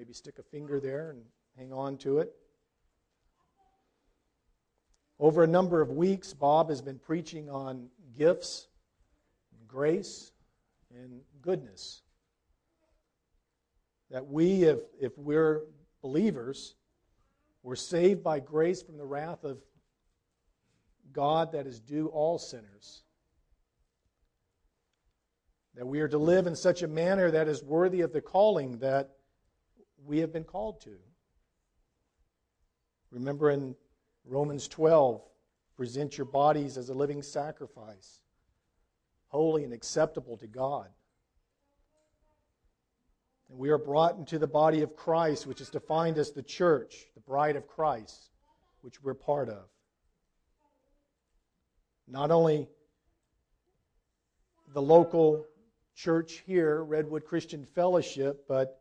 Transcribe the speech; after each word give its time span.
maybe 0.00 0.14
stick 0.14 0.38
a 0.38 0.42
finger 0.42 0.80
there 0.80 1.10
and 1.10 1.20
hang 1.58 1.74
on 1.74 1.98
to 1.98 2.20
it. 2.20 2.32
Over 5.18 5.44
a 5.44 5.46
number 5.46 5.82
of 5.82 5.90
weeks, 5.90 6.32
Bob 6.32 6.70
has 6.70 6.80
been 6.80 6.98
preaching 6.98 7.50
on 7.50 7.88
gifts, 8.16 8.68
grace, 9.68 10.32
and 10.94 11.20
goodness. 11.42 12.00
That 14.10 14.26
we, 14.26 14.62
if, 14.62 14.78
if 14.98 15.18
we're 15.18 15.64
believers, 16.00 16.76
we're 17.62 17.76
saved 17.76 18.24
by 18.24 18.40
grace 18.40 18.80
from 18.80 18.96
the 18.96 19.04
wrath 19.04 19.44
of 19.44 19.58
God 21.12 21.52
that 21.52 21.66
is 21.66 21.78
due 21.78 22.06
all 22.06 22.38
sinners. 22.38 23.02
That 25.74 25.86
we 25.86 26.00
are 26.00 26.08
to 26.08 26.16
live 26.16 26.46
in 26.46 26.56
such 26.56 26.82
a 26.82 26.88
manner 26.88 27.30
that 27.30 27.48
is 27.48 27.62
worthy 27.62 28.00
of 28.00 28.14
the 28.14 28.22
calling 28.22 28.78
that 28.78 29.10
we 30.04 30.18
have 30.18 30.32
been 30.32 30.44
called 30.44 30.80
to. 30.82 30.96
Remember 33.10 33.50
in 33.50 33.74
Romans 34.24 34.68
12, 34.68 35.20
present 35.76 36.16
your 36.16 36.26
bodies 36.26 36.76
as 36.76 36.88
a 36.88 36.94
living 36.94 37.22
sacrifice, 37.22 38.20
holy 39.28 39.64
and 39.64 39.72
acceptable 39.72 40.36
to 40.36 40.46
God. 40.46 40.88
And 43.48 43.58
we 43.58 43.70
are 43.70 43.78
brought 43.78 44.16
into 44.16 44.38
the 44.38 44.46
body 44.46 44.82
of 44.82 44.94
Christ, 44.94 45.46
which 45.46 45.60
is 45.60 45.70
defined 45.70 46.18
as 46.18 46.30
the 46.30 46.42
church, 46.42 47.06
the 47.14 47.20
bride 47.20 47.56
of 47.56 47.66
Christ, 47.66 48.30
which 48.82 49.02
we're 49.02 49.14
part 49.14 49.48
of. 49.48 49.64
Not 52.06 52.30
only 52.30 52.68
the 54.72 54.82
local 54.82 55.46
church 55.96 56.42
here, 56.46 56.82
Redwood 56.82 57.24
Christian 57.24 57.66
Fellowship, 57.74 58.44
but 58.48 58.79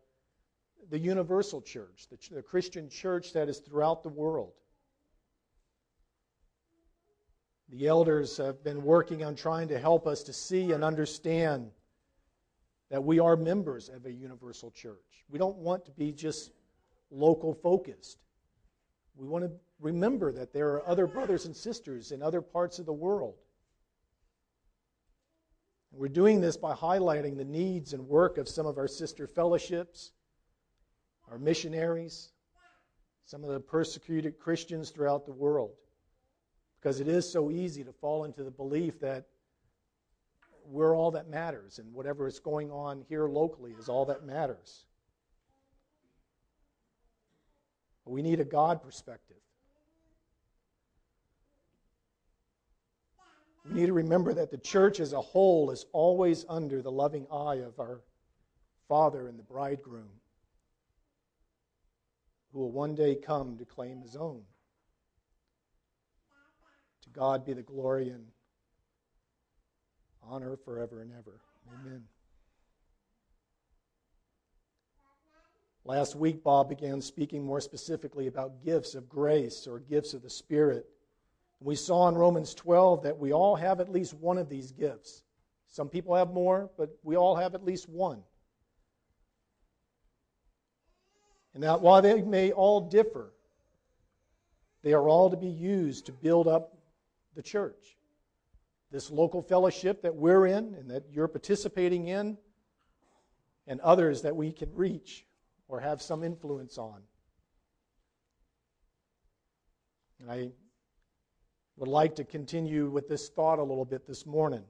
the 0.90 1.00
universal 1.00 1.62
church, 1.62 2.08
the, 2.10 2.36
the 2.36 2.42
Christian 2.42 2.90
church 2.90 3.34
that 3.34 3.50
is 3.50 3.60
throughout 3.60 4.04
the 4.04 4.10
world. 4.10 4.54
The 7.70 7.88
elders 7.88 8.38
have 8.38 8.63
been 8.63 8.84
working 8.84 9.24
on 9.24 9.36
trying 9.36 9.68
to 9.68 9.80
help 9.80 10.08
us 10.08 10.24
to 10.24 10.34
see 10.34 10.71
and 10.71 10.84
understand 10.84 11.70
that 12.90 13.04
we 13.04 13.20
are 13.20 13.36
members 13.36 13.90
of 13.90 14.05
a 14.05 14.12
universal 14.12 14.71
church. 14.71 15.26
We 15.30 15.38
don't 15.38 15.58
want 15.58 15.86
to 15.86 15.91
be 15.91 16.12
just 16.12 16.52
local 17.12 17.54
focused. 17.54 18.18
We 19.16 19.27
want 19.27 19.43
to 19.46 19.52
remember 19.80 20.32
that 20.32 20.54
there 20.54 20.70
are 20.70 20.88
other 20.88 21.05
brothers 21.05 21.46
and 21.46 21.55
sisters 21.55 22.12
in 22.12 22.24
other 22.24 22.41
parts 22.41 22.80
of 22.80 22.86
the 22.88 22.93
world. 22.93 23.36
We're 25.91 26.08
doing 26.08 26.41
this 26.41 26.55
by 26.58 26.74
highlighting 26.74 27.38
the 27.38 27.46
needs 27.46 27.93
and 27.93 28.08
work 28.08 28.38
of 28.38 28.48
some 28.48 28.66
of 28.66 28.77
our 28.77 28.88
sister 28.88 29.27
fellowships, 29.27 30.12
our 31.30 31.38
missionaries, 31.38 32.32
some 33.26 33.44
of 33.44 33.49
the 33.49 33.60
persecuted 33.60 34.40
Christians 34.40 34.90
throughout 34.90 35.26
the 35.26 35.34
world. 35.34 35.71
Because 36.80 36.99
it 36.99 37.08
is 37.08 37.30
so 37.30 37.52
easy 37.52 37.84
to 37.84 37.91
fall 37.91 38.24
into 38.24 38.44
the 38.44 38.52
belief 38.52 38.99
that 39.02 39.26
we're 40.66 40.96
all 40.96 41.12
that 41.12 41.30
matters, 41.30 41.80
and 41.80 41.94
whatever 41.94 42.27
is 42.27 42.40
going 42.40 42.71
on 42.71 43.04
here 43.10 43.27
locally 43.27 43.74
is 43.80 43.90
all 43.90 44.05
that 44.05 44.26
matters. 44.26 44.86
We 48.05 48.21
need 48.21 48.40
a 48.40 48.46
God 48.46 48.82
perspective. 48.82 49.38
We 53.66 53.82
need 53.82 53.88
to 53.88 53.93
remember 53.93 54.34
that 54.34 54.49
the 54.49 54.58
church 54.58 54.99
as 54.99 55.14
a 55.14 55.21
whole 55.21 55.70
is 55.70 55.86
always 55.91 56.43
under 56.49 56.82
the 56.82 56.91
loving 56.91 57.27
eye 57.32 57.58
of 57.58 57.80
our 57.80 58.02
Father 58.88 59.27
and 59.27 59.38
the 59.38 59.43
bridegroom, 59.43 60.10
who 62.52 62.60
will 62.60 62.72
one 62.72 62.96
day 62.96 63.16
come 63.16 63.58
to 63.58 63.66
claim 63.66 64.02
his 64.02 64.16
own. 64.16 64.42
To 67.03 67.09
God 67.09 67.46
be 67.46 67.53
the 67.53 67.62
glory 67.62 68.09
and 68.09 68.25
honor 70.24 70.58
forever 70.58 71.02
and 71.02 71.12
ever. 71.12 71.40
Amen. 71.82 72.04
Last 75.86 76.16
week, 76.16 76.44
Bob 76.44 76.70
began 76.70 77.02
speaking 77.02 77.44
more 77.44 77.62
specifically 77.62 78.28
about 78.28 78.64
gifts 78.64 78.94
of 78.96 79.09
grace 79.09 79.66
or 79.66 79.80
gifts 79.80 80.14
of 80.14 80.22
the 80.22 80.30
Spirit. 80.30 80.86
We 81.59 81.76
saw 81.76 82.08
in 82.08 82.16
Romans 82.16 82.54
12 82.54 83.04
that 83.04 83.18
we 83.18 83.34
all 83.34 83.56
have 83.56 83.80
at 83.80 83.90
least 83.90 84.14
one 84.14 84.38
of 84.38 84.50
these 84.50 84.72
gifts. 84.72 85.24
Some 85.68 85.90
people 85.90 86.16
have 86.16 86.30
more, 86.30 86.70
but 86.78 86.90
we 87.04 87.16
all 87.16 87.36
have 87.36 87.56
at 87.56 87.64
least 87.64 87.90
one. 87.90 88.24
And 91.54 91.64
that 91.64 91.82
while 91.82 92.02
they 92.02 92.22
may 92.22 92.52
all 92.52 92.82
differ, 92.82 93.34
they 94.84 94.94
are 94.94 95.08
all 95.08 95.30
to 95.30 95.38
be 95.38 95.50
used 95.50 96.06
to 96.06 96.12
build 96.12 96.48
up 96.48 96.78
the 97.36 97.42
church 97.42 97.98
this 98.92 99.12
local 99.12 99.42
fellowship 99.42 100.02
that 100.02 100.16
we're 100.16 100.48
in 100.48 100.76
and 100.76 100.90
that 100.90 101.04
you're 101.12 101.28
participating 101.28 102.08
in, 102.08 102.38
and 103.68 103.80
others 103.82 104.24
that 104.24 104.36
we 104.36 104.52
can 104.52 104.74
reach 104.74 105.26
or 105.68 105.80
have 105.80 106.02
some 106.02 106.24
influence 106.24 106.78
on. 106.80 107.02
And 110.20 110.32
I 110.32 110.50
would 111.78 111.88
like 111.88 112.16
to 112.16 112.24
continue 112.24 112.90
with 112.90 113.08
this 113.08 113.30
thought 113.30 113.59
a 113.59 113.64
little 113.64 113.86
bit 113.86 114.08
this 114.08 114.26
morning. 114.26 114.64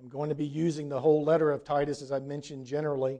I'm 0.00 0.08
going 0.08 0.28
to 0.28 0.36
be 0.36 0.46
using 0.46 0.88
the 0.88 1.00
whole 1.00 1.24
letter 1.24 1.50
of 1.50 1.64
Titus, 1.64 2.02
as 2.02 2.12
I 2.12 2.20
mentioned 2.20 2.66
generally. 2.66 3.18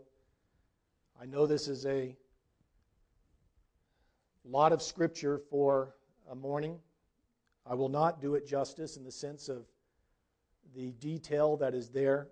I 1.21 1.27
know 1.27 1.47
this 1.47 1.69
is 1.69 1.87
a 1.87 2.17
lot 4.45 4.73
of 4.73 4.83
scripture 4.83 5.39
for 5.51 5.95
a 6.31 6.35
morning. 6.35 6.79
I 7.67 7.75
will 7.75 7.89
not 7.89 8.21
do 8.21 8.35
it 8.35 8.47
justice 8.47 8.97
in 8.97 9.05
the 9.05 9.13
sense 9.13 9.49
of 9.49 9.65
the 10.75 10.93
detail 10.93 11.57
that 11.59 11.75
is 11.75 11.89
there. 11.89 12.29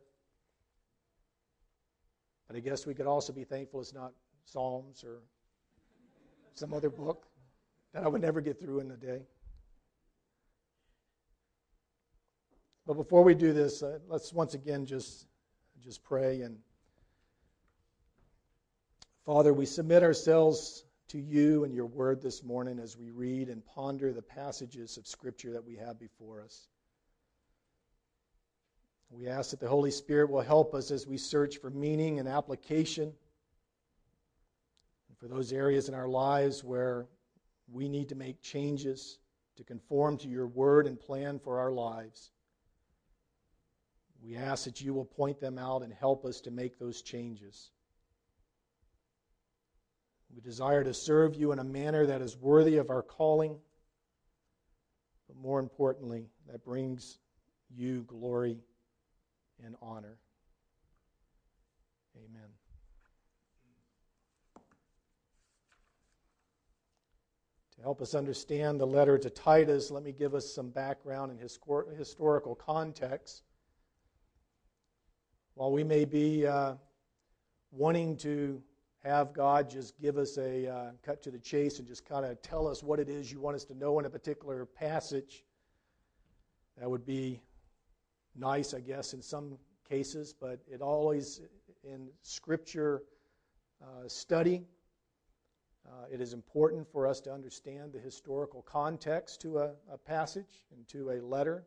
But 2.49 2.57
I 2.57 2.61
guess 2.61 2.87
we 2.87 2.95
could 2.95 3.07
also 3.07 3.33
be 3.33 3.45
thankful 3.45 3.81
it's 3.81 3.95
not 3.95 4.13
Psalms 4.45 5.05
or 5.05 5.21
some 6.55 6.75
other 6.75 6.91
book 6.91 7.27
that 7.95 8.05
I 8.05 8.09
would 8.09 8.21
never 8.21 8.41
get 8.41 8.61
through 8.61 8.81
in 8.81 8.91
a 8.91 8.97
day. 8.97 9.23
But 12.87 12.95
before 12.95 13.23
we 13.23 13.35
do 13.35 13.53
this, 13.53 13.83
uh, 13.83 14.01
let's 14.09 14.33
once 14.33 14.55
again 14.55 14.85
just, 14.85 15.27
just 15.81 16.03
pray. 16.03 16.43
And 16.43 16.59
Father, 19.25 19.55
we 19.55 19.67
submit 19.67 20.03
ourselves 20.03 20.85
to 21.07 21.19
you 21.19 21.63
and 21.63 21.73
your 21.73 21.87
word 21.87 22.21
this 22.21 22.43
morning 22.43 22.81
as 22.81 22.99
we 22.99 23.11
read 23.11 23.49
and 23.49 23.65
ponder 23.65 24.13
the 24.13 24.21
passages 24.21 24.97
of 24.97 25.07
Scripture 25.07 25.53
that 25.53 25.65
we 25.65 25.77
have 25.77 25.97
before 26.01 26.43
us. 26.43 26.67
We 29.11 29.29
ask 29.29 29.51
that 29.51 29.61
the 29.61 29.69
Holy 29.69 29.93
Spirit 29.93 30.29
will 30.29 30.41
help 30.41 30.75
us 30.75 30.91
as 30.91 31.07
we 31.07 31.19
search 31.19 31.59
for 31.59 31.71
meaning 31.71 32.19
and 32.19 32.27
application, 32.27 33.13
and 35.09 35.19
for 35.19 35.29
those 35.29 35.53
areas 35.53 35.89
in 35.89 35.95
our 35.95 36.09
lives 36.09 36.65
where 36.65 37.07
we 37.71 37.89
need 37.89 38.09
to 38.09 38.17
make 38.17 38.43
changes 38.43 39.19
to 39.55 39.63
conform 39.63 40.17
to 40.17 40.29
your 40.29 40.49
word 40.49 40.89
and 40.89 40.99
plan 40.99 41.39
for 41.39 41.61
our 41.61 41.71
lives. 41.71 42.33
We 44.21 44.35
ask 44.35 44.65
that 44.65 44.81
you 44.81 44.95
will 44.95 45.05
point 45.05 45.39
them 45.39 45.59
out 45.59 45.83
and 45.83 45.93
help 45.93 46.25
us 46.25 46.41
to 46.41 46.51
make 46.51 46.81
those 46.81 47.03
changes. 47.03 47.71
We 50.35 50.41
desire 50.41 50.83
to 50.83 50.95
serve 50.95 51.35
you 51.35 51.53
in 51.53 51.59
a 51.59 51.65
manner 51.65 52.07
that 52.07 52.23
is 52.23 52.37
worthy 52.37 52.79
of 52.79 52.89
our 52.89 53.03
calling, 53.03 53.57
but 55.27 55.37
more 55.37 55.61
importantly, 55.61 56.31
that 56.51 56.65
brings 56.65 57.19
you 57.75 58.05
glory 58.07 58.59
and 59.65 59.77
honor. 59.83 60.17
Amen. 62.17 62.49
To 67.77 67.83
help 67.83 68.01
us 68.01 68.15
understand 68.15 68.81
the 68.81 68.87
letter 68.87 69.19
to 69.19 69.29
Titus, 69.29 69.91
let 69.91 70.03
me 70.03 70.13
give 70.13 70.35
us 70.35 70.51
some 70.51 70.71
background 70.71 71.31
and 71.31 71.41
historical 71.99 72.55
context. 72.55 73.43
While 75.55 75.73
we 75.73 75.85
may 75.85 76.07
be 76.07 76.47
uh, 76.47 76.75
wanting 77.71 78.17
to 78.19 78.63
have 79.05 79.33
God 79.33 79.69
just 79.69 79.99
give 80.01 80.17
us 80.17 80.39
a 80.39 80.69
uh, 80.69 80.91
cut 81.03 81.23
to 81.23 81.31
the 81.31 81.39
chase 81.39 81.79
and 81.79 81.89
just 81.89 82.05
kind 82.05 82.25
of 82.25 82.41
tell 82.41 82.69
us 82.69 82.83
what 82.83 83.01
it 83.01 83.09
is 83.09 83.33
you 83.33 83.41
want 83.41 83.57
us 83.57 83.65
to 83.65 83.75
know 83.75 83.99
in 83.99 84.05
a 84.05 84.11
particular 84.11 84.65
passage. 84.65 85.45
That 86.79 86.89
would 86.89 87.05
be 87.05 87.41
nice, 88.37 88.75
I 88.75 88.81
guess, 88.81 89.13
in 89.13 89.21
some 89.21 89.59
cases, 89.89 90.33
but 90.33 90.61
it 90.69 90.81
always, 90.81 91.41
in 91.83 92.09
Scripture 92.23 93.03
uh, 93.83 94.07
study, 94.07 94.65
uh, 95.85 96.07
it 96.11 96.21
is 96.21 96.33
important 96.33 96.87
for 96.91 97.07
us 97.07 97.21
to 97.23 97.33
understand 97.33 97.93
the 97.93 97.99
historical 97.99 98.63
context 98.63 99.41
to 99.41 99.59
a, 99.59 99.73
a 99.91 99.99
passage 99.99 100.65
and 100.75 100.87
to 100.89 101.11
a 101.11 101.21
letter. 101.21 101.65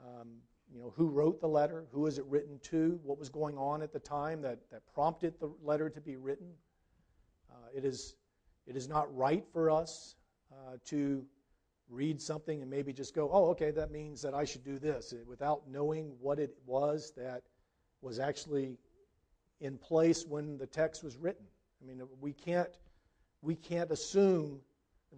Um, 0.00 0.38
you 0.72 0.80
know, 0.80 0.92
who 0.96 1.08
wrote 1.08 1.40
the 1.40 1.48
letter, 1.48 1.84
who 1.92 2.00
was 2.00 2.18
it 2.18 2.24
written 2.26 2.58
to, 2.62 2.98
what 3.02 3.18
was 3.18 3.28
going 3.28 3.58
on 3.58 3.82
at 3.82 3.92
the 3.92 3.98
time 3.98 4.40
that, 4.42 4.58
that 4.70 4.82
prompted 4.94 5.38
the 5.38 5.50
letter 5.62 5.90
to 5.90 6.00
be 6.00 6.16
written. 6.16 6.48
Uh, 7.50 7.68
it, 7.76 7.84
is, 7.84 8.14
it 8.66 8.76
is 8.76 8.88
not 8.88 9.14
right 9.14 9.44
for 9.52 9.70
us 9.70 10.16
uh, 10.50 10.76
to 10.86 11.24
read 11.90 12.20
something 12.20 12.62
and 12.62 12.70
maybe 12.70 12.92
just 12.92 13.14
go, 13.14 13.28
oh, 13.32 13.50
okay, 13.50 13.70
that 13.70 13.90
means 13.90 14.22
that 14.22 14.32
I 14.34 14.44
should 14.44 14.64
do 14.64 14.78
this, 14.78 15.12
without 15.26 15.68
knowing 15.68 16.12
what 16.20 16.38
it 16.38 16.54
was 16.64 17.12
that 17.16 17.42
was 18.00 18.18
actually 18.18 18.78
in 19.60 19.76
place 19.76 20.24
when 20.26 20.56
the 20.56 20.66
text 20.66 21.04
was 21.04 21.16
written. 21.18 21.44
I 21.82 21.86
mean, 21.86 22.02
we 22.20 22.32
can't, 22.32 22.70
we 23.42 23.56
can't 23.56 23.90
assume 23.90 24.60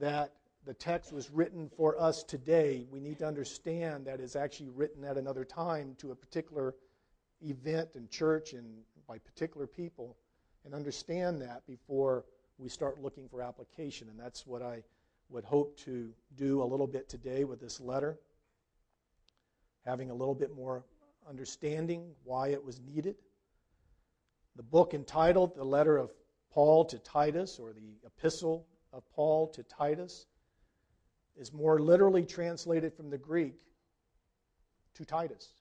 that 0.00 0.32
the 0.66 0.74
text 0.74 1.12
was 1.12 1.30
written 1.30 1.70
for 1.76 2.00
us 2.00 2.22
today. 2.22 2.86
We 2.90 3.00
need 3.00 3.18
to 3.18 3.26
understand 3.26 4.06
that 4.06 4.20
it's 4.20 4.36
actually 4.36 4.70
written 4.70 5.04
at 5.04 5.16
another 5.16 5.44
time 5.44 5.94
to 5.98 6.10
a 6.10 6.14
particular 6.14 6.74
event 7.42 7.90
and 7.94 8.10
church 8.10 8.52
and 8.52 8.78
by 9.06 9.18
particular 9.18 9.66
people, 9.66 10.16
and 10.64 10.74
understand 10.74 11.42
that 11.42 11.66
before 11.66 12.24
we 12.56 12.70
start 12.70 13.02
looking 13.02 13.28
for 13.28 13.42
application. 13.42 14.08
And 14.08 14.18
that's 14.18 14.46
what 14.46 14.62
I 14.62 14.82
would 15.28 15.44
hope 15.44 15.76
to 15.80 16.10
do 16.36 16.62
a 16.62 16.64
little 16.64 16.86
bit 16.86 17.08
today 17.08 17.44
with 17.44 17.60
this 17.60 17.80
letter, 17.80 18.18
having 19.84 20.10
a 20.10 20.14
little 20.14 20.34
bit 20.34 20.54
more 20.54 20.84
understanding 21.28 22.12
why 22.24 22.48
it 22.48 22.64
was 22.64 22.80
needed. 22.80 23.16
The 24.56 24.62
book 24.62 24.94
entitled 24.94 25.54
The 25.54 25.64
Letter 25.64 25.98
of 25.98 26.10
Paul 26.50 26.84
to 26.86 26.98
Titus, 26.98 27.58
or 27.58 27.72
the 27.72 27.98
Epistle 28.06 28.66
of 28.92 29.02
Paul 29.14 29.48
to 29.48 29.62
Titus, 29.64 30.26
is 31.36 31.52
more 31.52 31.80
literally 31.80 32.24
translated 32.24 32.94
from 32.94 33.10
the 33.10 33.18
Greek 33.18 33.54
to 34.94 35.04
Titus. 35.04 35.52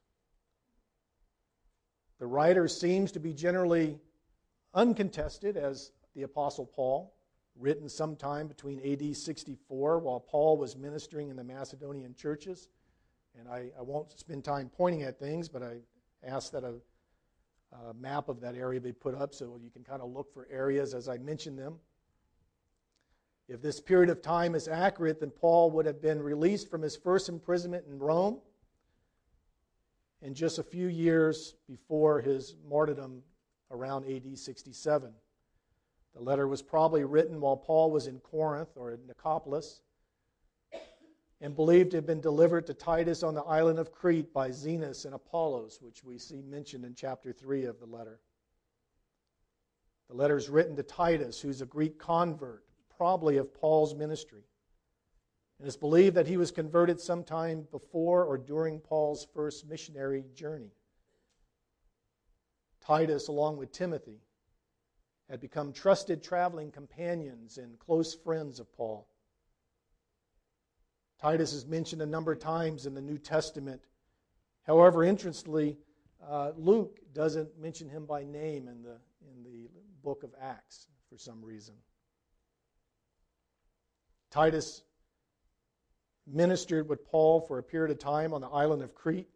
The 2.20 2.28
writer 2.28 2.68
seems 2.68 3.12
to 3.14 3.20
be 3.20 3.34
generally 3.34 4.00
uncontested 4.74 5.58
as 5.58 5.92
the 6.16 6.24
Apostle 6.24 6.66
Paul, 6.66 7.14
written 7.56 7.90
sometime 7.90 8.48
between 8.48 8.80
AD 8.80 9.16
64 9.16 10.00
while 10.00 10.20
Paul 10.20 10.58
was 10.58 10.75
ministering 10.75 11.30
in 11.30 11.36
the 11.36 11.44
Macedonian 11.44 12.16
churches. 12.16 12.69
And 13.38 13.48
I, 13.48 13.72
I 13.78 13.81
won't 13.81 14.18
spend 14.19 14.44
time 14.44 14.69
pointing 14.76 15.04
at 15.04 15.19
things, 15.19 15.50
but 15.50 15.64
I 15.64 15.78
ask 16.24 16.52
that 16.52 16.64
a, 16.64 16.76
a 17.90 17.94
map 17.96 18.30
of 18.30 18.40
that 18.42 18.56
area 18.56 18.80
be 18.80 18.92
put 18.92 19.16
up 19.16 19.34
so 19.34 19.58
you 19.62 19.69
can 19.69 19.84
kind 19.84 20.02
of 20.02 20.12
look 20.12 20.34
for 20.34 20.48
areas 20.52 20.94
as 20.94 21.10
I 21.10 21.18
mention 21.18 21.56
them. 21.56 21.76
If 23.48 23.62
this 23.62 23.81
period 23.81 24.10
of 24.10 24.22
time 24.22 24.56
is 24.56 24.68
accurate, 24.68 25.19
then 25.19 25.30
Paul 25.30 25.72
would 25.72 25.86
have 25.86 26.01
been 26.01 26.22
released 26.22 26.69
from 26.69 26.81
his 26.81 26.95
first 26.95 27.28
imprisonment 27.28 27.86
in 27.88 28.00
Rome 28.00 28.40
in 30.22 30.34
just 30.34 30.60
a 30.60 30.63
few 30.63 30.88
years 30.88 31.56
before 31.68 32.22
his 32.22 32.56
martyrdom 32.68 33.22
around 33.69 34.06
AD 34.06 34.38
67. 34.38 35.12
The 36.16 36.22
letter 36.22 36.48
was 36.48 36.62
probably 36.62 37.04
written 37.04 37.42
while 37.42 37.57
Paul 37.57 37.92
was 37.92 38.07
in 38.07 38.19
Corinth 38.19 38.78
or 38.78 38.92
in 38.92 39.06
Nicopolis 39.07 39.81
and 41.42 41.56
believed 41.56 41.92
to 41.92 41.98
have 41.98 42.06
been 42.06 42.22
delivered 42.22 42.66
to 42.68 42.74
Titus 42.74 43.24
on 43.24 43.34
the 43.34 43.44
island 43.44 43.78
of 43.78 43.92
Crete 43.92 44.31
by 44.31 44.50
Zenas 44.50 45.04
and 45.04 45.13
Apollos, 45.13 45.80
which 45.81 46.01
we 46.01 46.18
see 46.18 46.42
mentioned 46.42 46.86
in 46.86 46.95
chapter 46.95 47.34
3 47.34 47.66
of 47.66 47.80
the 47.81 47.86
letter. 47.86 48.22
The 50.07 50.16
letter 50.16 50.38
is 50.38 50.48
written 50.48 50.78
to 50.78 50.84
Titus, 50.84 51.42
who's 51.42 51.62
a 51.62 51.66
Greek 51.66 52.00
convert 52.00 52.63
probably 52.98 53.38
of 53.38 53.54
Paul's 53.54 53.95
ministry. 53.95 54.44
And 55.60 55.68
it's 55.68 55.78
believed 55.78 56.16
that 56.16 56.28
he 56.28 56.38
was 56.38 56.51
converted 56.51 57.00
sometime 57.00 57.68
before 57.72 58.25
or 58.25 58.38
during 58.38 58.80
Paul's 58.80 59.28
first 59.34 59.68
missionary 59.68 60.25
journey. 60.36 60.72
Titus, 62.81 63.30
along 63.30 63.57
with 63.57 63.72
Timothy, 63.72 64.19
had 65.30 65.40
become 65.40 65.72
trusted 65.72 66.22
traveling 66.22 66.69
companions 66.69 67.57
and 67.57 67.80
close 67.80 68.13
friends 68.13 68.60
of 68.60 68.72
Paul. 68.74 69.07
Titus 71.19 71.54
is 71.54 71.66
mentioned 71.66 72.01
a 72.01 72.06
number 72.06 72.34
of 72.34 72.40
times 72.40 72.86
in 72.86 72.94
the 72.94 73.01
New 73.01 73.18
Testament. 73.18 73.81
However, 74.68 75.06
interestingly, 75.06 75.78
uh, 76.28 76.51
Luke 76.57 77.00
doesn't 77.13 77.57
mention 77.57 77.88
him 77.88 78.06
by 78.06 78.25
name 78.25 78.68
in 78.68 78.84
the, 78.84 78.98
in 79.22 79.44
the 79.44 79.69
book 80.04 80.24
of 80.24 80.31
Acts 80.42 80.88
for 81.10 81.18
some 81.18 81.44
reason. 81.44 81.75
Titus 84.33 84.81
ministered 86.25 86.89
with 86.89 87.06
Paul 87.06 87.39
for 87.41 87.59
a 87.59 87.63
period 87.63 87.91
of 87.91 88.00
time 88.00 88.33
on 88.33 88.41
the 88.41 88.47
island 88.47 88.81
of 88.81 88.95
Crete 88.95 89.30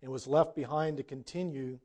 and 0.00 0.12
was 0.12 0.28
left 0.28 0.54
behind 0.54 0.98
to 0.98 1.02
continue 1.02 1.80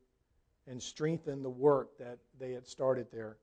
and 0.67 0.79
strengthen 0.79 1.41
the 1.41 1.49
work 1.49 1.97
that 1.97 2.19
they 2.39 2.51
had 2.51 2.67
started 2.67 3.07
there. 3.11 3.37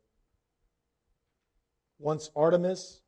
Once 1.98 2.30
Artemas, 2.36 3.00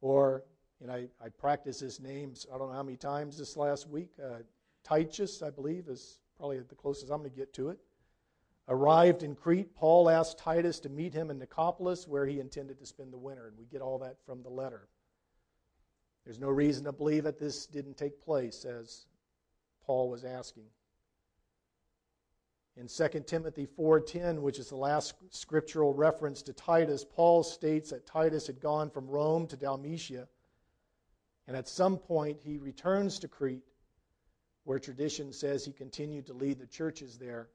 or, 0.00 0.44
and 0.80 0.92
I, 0.92 1.08
I 1.20 1.28
practiced 1.30 1.80
his 1.80 1.98
names, 1.98 2.46
I 2.54 2.58
don't 2.58 2.68
know 2.68 2.76
how 2.76 2.84
many 2.84 2.96
times 2.96 3.38
this 3.38 3.56
last 3.56 3.88
week, 3.88 4.10
uh, 4.24 4.36
Titus, 4.84 5.42
I 5.42 5.50
believe, 5.50 5.88
is 5.88 6.20
probably 6.36 6.60
the 6.60 6.76
closest 6.76 7.10
I'm 7.10 7.18
going 7.18 7.30
to 7.30 7.36
get 7.36 7.52
to 7.54 7.70
it. 7.70 7.80
Arrived 8.70 9.24
in 9.24 9.34
Crete, 9.34 9.74
Paul 9.74 10.08
asked 10.08 10.38
Titus 10.38 10.78
to 10.80 10.88
meet 10.88 11.12
him 11.12 11.28
in 11.28 11.40
Nicopolis, 11.40 12.06
where 12.06 12.24
he 12.24 12.38
intended 12.38 12.78
to 12.78 12.86
spend 12.86 13.12
the 13.12 13.18
winter. 13.18 13.48
And 13.48 13.58
we 13.58 13.64
get 13.64 13.82
all 13.82 13.98
that 13.98 14.24
from 14.24 14.44
the 14.44 14.48
letter. 14.48 14.88
There's 16.24 16.38
no 16.38 16.50
reason 16.50 16.84
to 16.84 16.92
believe 16.92 17.24
that 17.24 17.40
this 17.40 17.66
didn't 17.66 17.96
take 17.96 18.22
place, 18.22 18.64
as 18.64 19.06
Paul 19.84 20.08
was 20.08 20.24
asking. 20.24 20.66
In 22.76 22.86
2 22.86 23.26
Timothy 23.26 23.66
4:10, 23.66 24.40
which 24.40 24.60
is 24.60 24.68
the 24.68 24.76
last 24.76 25.14
scriptural 25.30 25.92
reference 25.92 26.40
to 26.42 26.52
Titus, 26.52 27.04
Paul 27.04 27.42
states 27.42 27.90
that 27.90 28.06
Titus 28.06 28.46
had 28.46 28.60
gone 28.60 28.88
from 28.88 29.10
Rome 29.10 29.48
to 29.48 29.56
Dalmatia, 29.56 30.28
and 31.48 31.56
at 31.56 31.66
some 31.66 31.98
point 31.98 32.40
he 32.40 32.56
returns 32.56 33.18
to 33.18 33.26
Crete, 33.26 33.66
where 34.62 34.78
tradition 34.78 35.32
says 35.32 35.64
he 35.64 35.72
continued 35.72 36.26
to 36.26 36.34
lead 36.34 36.60
the 36.60 36.68
churches 36.68 37.18
there 37.18 37.48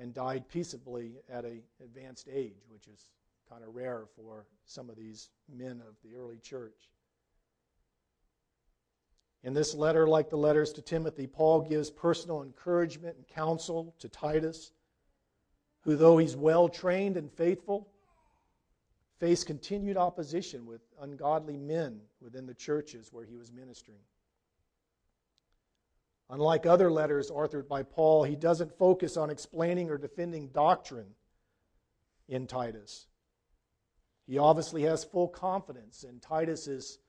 and 0.00 0.14
died 0.14 0.48
peaceably 0.48 1.12
at 1.30 1.44
an 1.44 1.62
advanced 1.84 2.26
age, 2.32 2.64
which 2.68 2.88
is 2.88 3.10
kind 3.48 3.62
of 3.62 3.74
rare 3.74 4.04
for 4.16 4.46
some 4.64 4.88
of 4.88 4.96
these 4.96 5.28
men 5.54 5.82
of 5.86 5.94
the 6.02 6.16
early 6.16 6.38
church. 6.38 6.88
In 9.42 9.52
this 9.52 9.74
letter, 9.74 10.06
like 10.06 10.30
the 10.30 10.36
letters 10.36 10.72
to 10.74 10.82
Timothy, 10.82 11.26
Paul 11.26 11.60
gives 11.62 11.90
personal 11.90 12.42
encouragement 12.42 13.16
and 13.16 13.28
counsel 13.28 13.94
to 13.98 14.08
Titus, 14.08 14.72
who, 15.82 15.96
though 15.96 16.18
he's 16.18 16.36
well 16.36 16.68
trained 16.68 17.16
and 17.16 17.30
faithful, 17.30 17.88
faced 19.18 19.46
continued 19.46 19.96
opposition 19.96 20.66
with 20.66 20.80
ungodly 21.00 21.56
men 21.56 22.00
within 22.20 22.46
the 22.46 22.54
churches 22.54 23.12
where 23.12 23.24
he 23.24 23.36
was 23.36 23.52
ministering. 23.52 24.00
Unlike 26.30 26.66
other 26.66 26.92
letters 26.92 27.30
authored 27.30 27.66
by 27.66 27.82
Paul, 27.82 28.22
he 28.22 28.36
doesn't 28.36 28.78
focus 28.78 29.16
on 29.16 29.30
explaining 29.30 29.90
or 29.90 29.98
defending 29.98 30.48
doctrine 30.48 31.14
in 32.28 32.46
Titus. 32.46 33.06
He 34.28 34.38
obviously 34.38 34.82
has 34.82 35.02
full 35.02 35.26
confidence 35.26 36.04
in 36.04 36.20
Titus's 36.20 37.00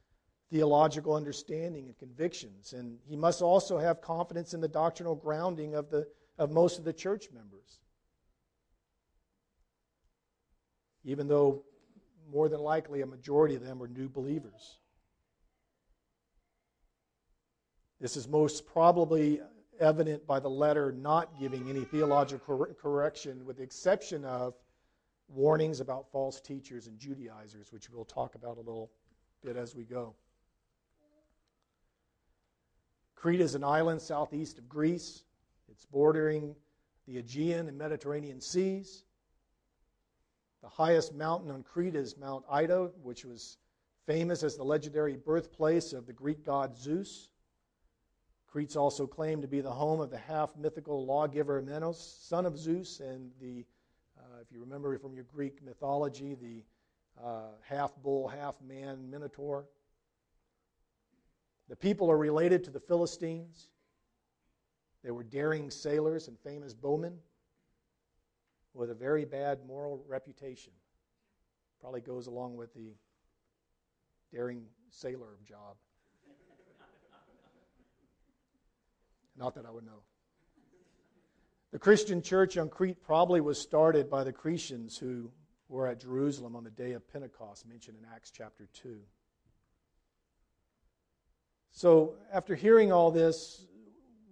theological 0.49 1.13
understanding 1.13 1.85
and 1.85 1.97
convictions, 1.99 2.73
and 2.73 2.97
he 3.07 3.15
must 3.15 3.43
also 3.43 3.77
have 3.77 4.01
confidence 4.01 4.55
in 4.55 4.59
the 4.59 4.67
doctrinal 4.67 5.15
grounding 5.15 5.75
of, 5.75 5.91
the, 5.91 6.07
of 6.39 6.49
most 6.49 6.79
of 6.79 6.83
the 6.83 6.91
church 6.91 7.27
members. 7.31 7.79
Even 11.05 11.27
though 11.27 11.63
more 12.31 12.49
than 12.49 12.59
likely 12.59 13.01
a 13.01 13.05
majority 13.05 13.53
of 13.53 13.63
them 13.63 13.83
are 13.83 13.87
new 13.87 14.09
believers. 14.09 14.79
This 18.01 18.17
is 18.17 18.27
most 18.27 18.65
probably 18.65 19.41
evident 19.79 20.25
by 20.25 20.39
the 20.39 20.49
letter 20.49 20.91
not 20.91 21.39
giving 21.39 21.69
any 21.69 21.83
theological 21.83 22.65
correction, 22.81 23.45
with 23.45 23.57
the 23.57 23.63
exception 23.63 24.25
of 24.25 24.55
warnings 25.27 25.81
about 25.81 26.11
false 26.11 26.41
teachers 26.41 26.87
and 26.87 26.97
Judaizers, 26.97 27.71
which 27.71 27.91
we'll 27.91 28.05
talk 28.05 28.33
about 28.33 28.57
a 28.57 28.61
little 28.61 28.89
bit 29.43 29.55
as 29.55 29.75
we 29.75 29.83
go. 29.83 30.15
Crete 33.13 33.39
is 33.39 33.53
an 33.53 33.63
island 33.63 34.01
southeast 34.01 34.57
of 34.57 34.67
Greece. 34.67 35.23
It's 35.71 35.85
bordering 35.85 36.55
the 37.05 37.19
Aegean 37.19 37.67
and 37.67 37.77
Mediterranean 37.77 38.41
seas. 38.41 39.03
The 40.63 40.69
highest 40.69 41.13
mountain 41.13 41.51
on 41.51 41.61
Crete 41.61 41.95
is 41.95 42.17
Mount 42.17 42.45
Ida, 42.49 42.89
which 43.03 43.25
was 43.25 43.59
famous 44.07 44.41
as 44.41 44.57
the 44.57 44.63
legendary 44.63 45.17
birthplace 45.17 45.93
of 45.93 46.07
the 46.07 46.13
Greek 46.13 46.43
god 46.43 46.75
Zeus. 46.75 47.29
Crete's 48.51 48.75
also 48.75 49.07
claimed 49.07 49.41
to 49.41 49.47
be 49.47 49.61
the 49.61 49.71
home 49.71 50.01
of 50.01 50.09
the 50.09 50.17
half 50.17 50.57
mythical 50.57 51.05
lawgiver 51.05 51.61
Minos, 51.61 52.17
son 52.21 52.45
of 52.45 52.57
Zeus, 52.57 52.99
and 52.99 53.31
the, 53.39 53.65
uh, 54.19 54.41
if 54.41 54.51
you 54.51 54.59
remember 54.59 54.97
from 54.99 55.13
your 55.13 55.23
Greek 55.33 55.63
mythology, 55.63 56.35
the 56.35 56.61
uh, 57.23 57.51
half 57.61 57.95
bull, 58.03 58.27
half 58.27 58.55
man 58.61 59.09
Minotaur. 59.09 59.65
The 61.69 61.77
people 61.77 62.11
are 62.11 62.17
related 62.17 62.65
to 62.65 62.71
the 62.71 62.79
Philistines, 62.81 63.69
They 65.01 65.11
were 65.11 65.23
daring 65.23 65.71
sailors 65.71 66.27
and 66.27 66.37
famous 66.39 66.73
bowmen 66.73 67.17
with 68.73 68.91
a 68.91 68.95
very 68.95 69.23
bad 69.23 69.65
moral 69.65 70.03
reputation. 70.09 70.73
Probably 71.79 72.01
goes 72.01 72.27
along 72.27 72.57
with 72.57 72.73
the 72.73 72.93
daring 74.33 74.65
sailor 74.89 75.37
job. 75.47 75.77
Not 79.37 79.55
that 79.55 79.65
I 79.65 79.71
would 79.71 79.85
know. 79.85 80.03
The 81.71 81.79
Christian 81.79 82.21
church 82.21 82.57
on 82.57 82.69
Crete 82.69 83.01
probably 83.01 83.39
was 83.39 83.59
started 83.59 84.09
by 84.09 84.23
the 84.23 84.33
Cretans 84.33 84.97
who 84.97 85.31
were 85.69 85.87
at 85.87 86.01
Jerusalem 86.01 86.55
on 86.55 86.65
the 86.65 86.69
day 86.69 86.91
of 86.91 87.11
Pentecost, 87.11 87.65
mentioned 87.67 87.97
in 87.97 88.05
Acts 88.13 88.29
chapter 88.29 88.67
2. 88.73 88.99
So, 91.71 92.15
after 92.33 92.55
hearing 92.55 92.91
all 92.91 93.09
this, 93.09 93.65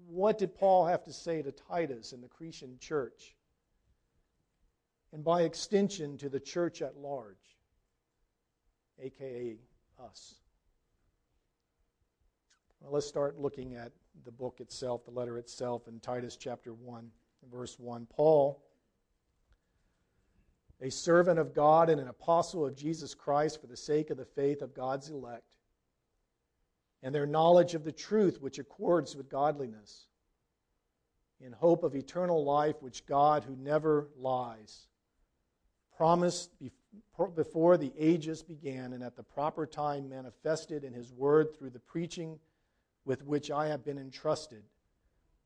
what 0.10 0.38
did 0.38 0.54
Paul 0.54 0.86
have 0.86 1.04
to 1.04 1.14
say 1.14 1.42
to 1.42 1.54
Titus 1.54 2.12
and 2.12 2.22
the 2.22 2.28
Cretan 2.28 2.78
church? 2.80 3.36
And 5.14 5.24
by 5.24 5.44
extension, 5.44 6.18
to 6.18 6.28
the 6.28 6.42
church 6.42 6.82
at 6.82 6.98
large, 6.98 7.38
aka 9.00 9.58
us. 10.04 10.36
Well, 12.82 12.92
let's 12.94 13.08
start 13.08 13.40
looking 13.40 13.76
at 13.76 13.92
the 14.26 14.32
book 14.32 14.58
itself, 14.60 15.06
the 15.06 15.12
letter 15.12 15.38
itself, 15.38 15.88
in 15.88 16.00
Titus 16.00 16.36
chapter 16.36 16.74
1, 16.74 17.10
verse 17.52 17.78
1. 17.80 18.08
Paul, 18.08 18.64
a 20.82 20.90
servant 20.90 21.40
of 21.40 21.54
God 21.54 21.90
and 21.90 22.00
an 22.00 22.08
apostle 22.08 22.66
of 22.66 22.76
Jesus 22.76 23.14
Christ 23.14 23.60
for 23.60 23.68
the 23.68 23.78
sake 23.78 24.10
of 24.10 24.18
the 24.18 24.26
faith 24.26 24.62
of 24.62 24.74
God's 24.74 25.10
elect, 25.10 25.56
and 27.04 27.14
their 27.14 27.26
knowledge 27.26 27.76
of 27.76 27.84
the 27.84 27.92
truth 27.92 28.42
which 28.42 28.60
accords 28.60 29.16
with 29.16 29.30
godliness, 29.30 30.08
in 31.42 31.54
hope 31.54 31.84
of 31.84 31.96
eternal 31.96 32.44
life 32.44 32.82
which 32.82 33.06
God, 33.06 33.44
who 33.44 33.56
never 33.56 34.10
lies, 34.18 34.88
promised 35.96 36.52
before 37.36 37.78
the 37.78 37.94
ages 37.98 38.42
began 38.42 38.94
and 38.94 39.04
at 39.04 39.16
the 39.16 39.24
proper 39.24 39.66
time 39.66 40.10
manifested 40.10 40.84
in 40.84 40.94
his 40.94 41.12
word 41.12 41.54
through 41.54 41.70
the 41.70 41.80
preaching 41.80 42.40
with 43.10 43.26
which 43.26 43.50
I 43.50 43.70
have 43.70 43.84
been 43.84 43.98
entrusted 43.98 44.62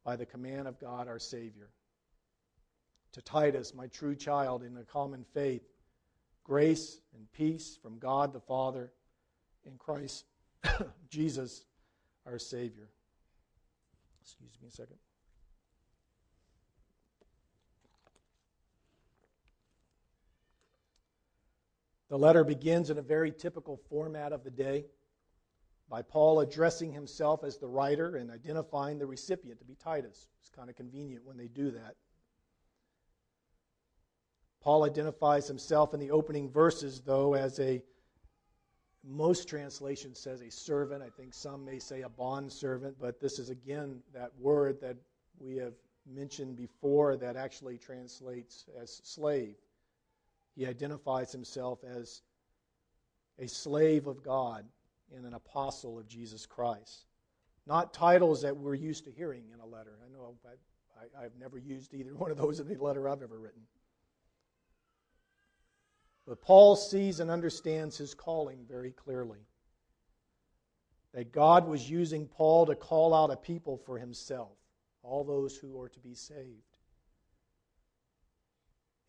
by 0.04 0.18
the 0.18 0.26
command 0.26 0.68
of 0.68 0.78
God 0.82 1.08
our 1.08 1.18
Savior. 1.18 1.70
To 3.14 3.22
Titus, 3.22 3.74
my 3.74 3.88
true 3.88 4.18
child 4.18 4.64
in 4.64 4.74
the 4.74 4.84
common 4.84 5.24
faith, 5.34 5.64
grace 6.44 7.00
and 7.16 7.32
peace 7.32 7.80
from 7.82 8.00
God 8.00 8.34
the 8.34 8.42
Father 8.42 8.92
in 9.66 9.78
Christ 9.78 10.26
Jesus 11.10 11.64
our 12.26 12.38
Savior. 12.38 12.90
Excuse 14.22 14.52
me 14.62 14.68
a 14.68 14.72
second. 14.72 14.98
The 22.10 22.20
letter 22.20 22.44
begins 22.44 22.90
in 22.90 22.98
a 22.98 23.02
very 23.02 23.32
typical 23.32 23.80
format 23.90 24.34
of 24.34 24.44
the 24.44 24.52
day 24.52 24.84
by 25.90 26.02
Paul 26.02 26.40
addressing 26.40 26.92
himself 26.92 27.44
as 27.44 27.58
the 27.58 27.68
writer 27.68 28.16
and 28.16 28.32
identifying 28.32 29.00
the 29.00 29.06
recipient 29.06 29.60
to 29.60 29.66
be 29.66 29.76
Titus. 29.76 30.28
It's 30.42 30.50
kind 30.50 30.70
of 30.70 30.76
convenient 30.76 31.26
when 31.26 31.38
they 31.38 31.48
do 31.48 31.72
that. 31.72 31.96
Paul 34.62 34.84
identifies 34.84 35.48
himself 35.48 35.94
in 35.94 36.00
the 36.00 36.12
opening 36.12 36.50
verses, 36.50 37.02
though, 37.02 37.34
as 37.34 37.60
a, 37.60 37.84
most 39.04 39.50
translations 39.50 40.20
says 40.20 40.42
a 40.42 40.50
servant. 40.50 41.04
I 41.04 41.10
think 41.10 41.34
some 41.34 41.66
may 41.66 41.80
say 41.80 42.02
a 42.02 42.10
bond 42.10 42.52
servant, 42.52 42.96
but 43.00 43.20
this 43.20 43.40
is 43.40 43.50
again 43.50 44.02
that 44.14 44.32
word 44.40 44.80
that 44.82 44.96
we 45.38 45.58
have 45.58 45.74
mentioned 46.10 46.56
before 46.56 47.18
that 47.18 47.36
actually 47.36 47.78
translates 47.78 48.66
as 48.82 49.02
slave. 49.04 49.56
He 50.56 50.66
identifies 50.66 51.32
himself 51.32 51.80
as 51.84 52.22
a 53.40 53.48
slave 53.48 54.08
of 54.08 54.24
God 54.24 54.66
and 55.16 55.26
an 55.26 55.34
apostle 55.34 56.00
of 56.00 56.08
Jesus 56.08 56.46
Christ. 56.46 57.06
Not 57.66 57.94
titles 57.94 58.42
that 58.42 58.58
we're 58.58 58.74
used 58.74 59.06
to 59.06 59.12
hearing 59.12 59.44
in 59.54 59.60
a 59.60 59.66
letter. 59.66 59.98
I 60.06 60.12
know 60.12 60.36
I, 61.18 61.24
have 61.24 61.36
never 61.40 61.58
used 61.58 61.94
either 61.94 62.14
one 62.16 62.32
of 62.32 62.38
those 62.38 62.60
in 62.60 62.68
any 62.68 62.78
letter 62.78 63.08
I've 63.08 63.22
ever 63.22 63.40
written. 63.40 63.62
But 66.26 66.42
Paul 66.42 66.76
sees 66.76 67.20
and 67.20 67.30
understands 67.30 67.98
his 67.98 68.14
calling 68.14 68.60
very 68.68 68.92
clearly. 68.92 69.40
That 71.14 71.32
God 71.32 71.68
was 71.68 71.90
using 71.90 72.28
Paul 72.28 72.66
to 72.66 72.76
call 72.76 73.14
out 73.14 73.30
a 73.30 73.38
people 73.38 73.78
for 73.78 74.00
himself, 74.00 74.58
all 75.04 75.24
those 75.24 75.56
who 75.56 75.80
are 75.80 75.90
to 75.90 76.00
be 76.00 76.16
saved, 76.16 76.78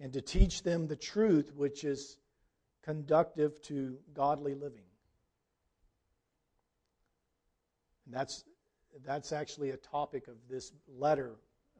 and 0.00 0.12
to 0.12 0.20
teach 0.20 0.62
them 0.62 0.86
the 0.86 0.96
truth 0.96 1.52
which 1.54 1.82
is 1.82 2.18
conductive 2.82 3.62
to 3.62 3.96
godly 4.12 4.54
living. 4.54 4.84
And 8.03 8.03
that's, 8.14 8.44
that's 9.04 9.32
actually 9.32 9.70
a 9.70 9.76
topic 9.76 10.28
of 10.28 10.34
this 10.48 10.72
letter 10.98 11.32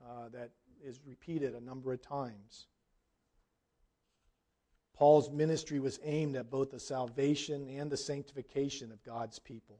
uh, 0.04 0.28
that 0.32 0.50
is 0.84 1.00
repeated 1.06 1.54
a 1.54 1.60
number 1.60 1.92
of 1.92 2.02
times. 2.02 2.66
Paul's 4.96 5.30
ministry 5.30 5.80
was 5.80 5.98
aimed 6.04 6.36
at 6.36 6.50
both 6.50 6.70
the 6.70 6.78
salvation 6.78 7.68
and 7.68 7.90
the 7.90 7.96
sanctification 7.96 8.92
of 8.92 9.02
God's 9.02 9.38
people. 9.38 9.78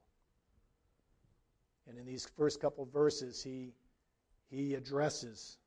And 1.88 1.98
in 1.98 2.06
these 2.06 2.26
first 2.36 2.60
couple 2.60 2.84
verses, 2.86 3.42
he, 3.42 3.74
he 4.50 4.74
addresses 4.74 5.58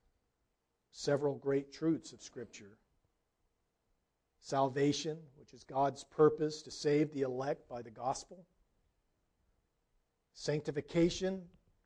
several 0.92 1.36
great 1.36 1.72
truths 1.72 2.12
of 2.12 2.22
Scripture 2.22 2.78
salvation, 4.40 5.18
which 5.38 5.54
is 5.54 5.64
God's 5.64 6.04
purpose 6.06 6.62
to 6.62 6.72
save 6.72 7.14
the 7.14 7.22
elect 7.22 7.68
by 7.68 7.82
the 7.82 7.92
gospel 7.92 8.46
Sanctification, 10.40 11.42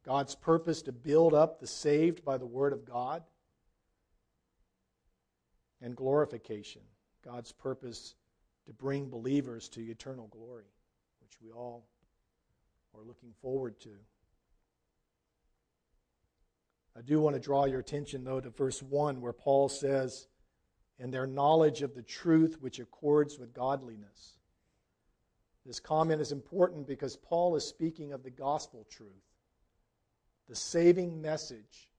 God's 0.05 0.35
purpose 0.35 0.81
to 0.81 0.91
build 0.91 1.33
up 1.33 1.61
the 1.61 1.67
saved 1.67 2.25
by 2.25 2.37
the 2.37 2.45
Word 2.45 2.73
of 2.73 2.83
God. 2.83 3.23
And 5.81 5.95
glorification, 5.95 6.81
God's 7.23 7.53
purpose 7.53 8.13
to 8.65 8.73
bring 8.73 9.09
believers 9.09 9.69
to 9.69 9.81
eternal 9.81 10.27
glory, 10.27 10.65
which 11.21 11.31
we 11.41 11.49
all 11.49 11.87
are 12.93 13.03
looking 13.05 13.31
forward 13.41 13.79
to. 13.79 13.91
I 16.97 17.01
do 17.01 17.21
want 17.21 17.37
to 17.37 17.39
draw 17.39 17.63
your 17.65 17.79
attention, 17.79 18.25
though, 18.25 18.41
to 18.41 18.49
verse 18.49 18.83
1, 18.83 19.21
where 19.21 19.31
Paul 19.31 19.69
says, 19.69 20.27
And 20.99 21.13
their 21.13 21.25
knowledge 21.25 21.83
of 21.83 21.95
the 21.95 22.03
truth 22.03 22.57
which 22.59 22.79
accords 22.79 23.39
with 23.39 23.53
godliness. 23.53 24.40
This 25.65 25.79
comment 25.79 26.21
is 26.21 26.31
important 26.31 26.87
because 26.87 27.15
Paul 27.15 27.55
is 27.55 27.65
speaking 27.65 28.13
of 28.13 28.23
the 28.23 28.31
gospel 28.31 28.85
truth, 28.89 29.09
the 30.49 30.55
saving 30.55 31.21
message 31.21 31.89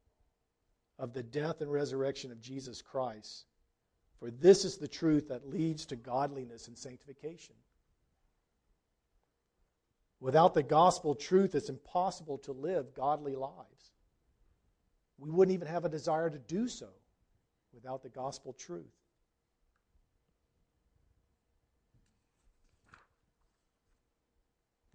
of 0.99 1.13
the 1.13 1.23
death 1.23 1.61
and 1.61 1.71
resurrection 1.71 2.33
of 2.33 2.41
Jesus 2.41 2.83
Christ. 2.83 3.47
For 4.19 4.31
this 4.31 4.65
is 4.65 4.77
the 4.77 4.89
truth 4.89 5.29
that 5.29 5.49
leads 5.49 5.87
to 5.87 5.97
godliness 5.97 6.69
and 6.69 6.77
sanctification. 6.77 7.55
Without 10.21 10.55
the 10.55 10.63
gospel 10.63 11.17
truth, 11.17 11.57
it's 11.57 11.69
impossible 11.69 12.39
to 12.39 12.53
live 12.53 12.95
godly 12.95 13.35
lives. 13.35 13.91
We 15.19 15.31
wouldn't 15.31 15.55
even 15.55 15.67
have 15.67 15.85
a 15.85 15.89
desire 15.89 16.31
to 16.31 16.39
do 16.39 16.69
so 16.69 16.89
without 17.73 18.03
the 18.03 18.09
gospel 18.09 18.53
truth. 18.53 19.02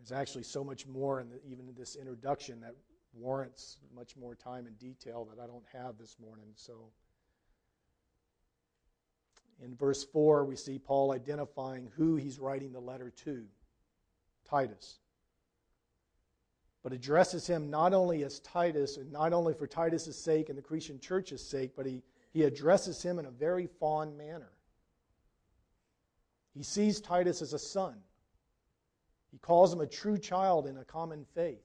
There's 0.07 0.19
actually 0.19 0.43
so 0.43 0.63
much 0.63 0.87
more 0.87 1.19
in 1.19 1.29
the, 1.29 1.39
even 1.45 1.67
in 1.67 1.75
this 1.75 1.95
introduction 1.95 2.61
that 2.61 2.75
warrants 3.13 3.77
much 3.93 4.15
more 4.15 4.35
time 4.35 4.65
and 4.65 4.77
detail 4.79 5.25
that 5.25 5.41
I 5.41 5.47
don't 5.47 5.65
have 5.73 5.97
this 5.97 6.15
morning. 6.19 6.45
So, 6.55 6.91
in 9.61 9.75
verse 9.75 10.05
4, 10.05 10.45
we 10.45 10.55
see 10.55 10.79
Paul 10.79 11.11
identifying 11.11 11.89
who 11.97 12.15
he's 12.15 12.39
writing 12.39 12.71
the 12.71 12.79
letter 12.79 13.11
to 13.25 13.43
Titus. 14.49 14.99
But 16.83 16.93
addresses 16.93 17.45
him 17.45 17.69
not 17.69 17.93
only 17.93 18.23
as 18.23 18.39
Titus, 18.39 18.97
and 18.97 19.11
not 19.11 19.33
only 19.33 19.55
for 19.55 19.67
Titus' 19.67 20.15
sake 20.15 20.47
and 20.47 20.57
the 20.57 20.61
Cretan 20.61 20.99
church's 20.99 21.45
sake, 21.45 21.73
but 21.75 21.85
he, 21.85 22.01
he 22.31 22.43
addresses 22.43 23.01
him 23.01 23.19
in 23.19 23.25
a 23.25 23.31
very 23.31 23.67
fond 23.79 24.17
manner. 24.17 24.51
He 26.53 26.63
sees 26.63 27.01
Titus 27.01 27.41
as 27.41 27.51
a 27.51 27.59
son. 27.59 27.95
He 29.31 29.37
calls 29.37 29.73
him 29.73 29.81
a 29.81 29.87
true 29.87 30.17
child 30.17 30.67
in 30.67 30.77
a 30.77 30.85
common 30.85 31.25
faith. 31.35 31.63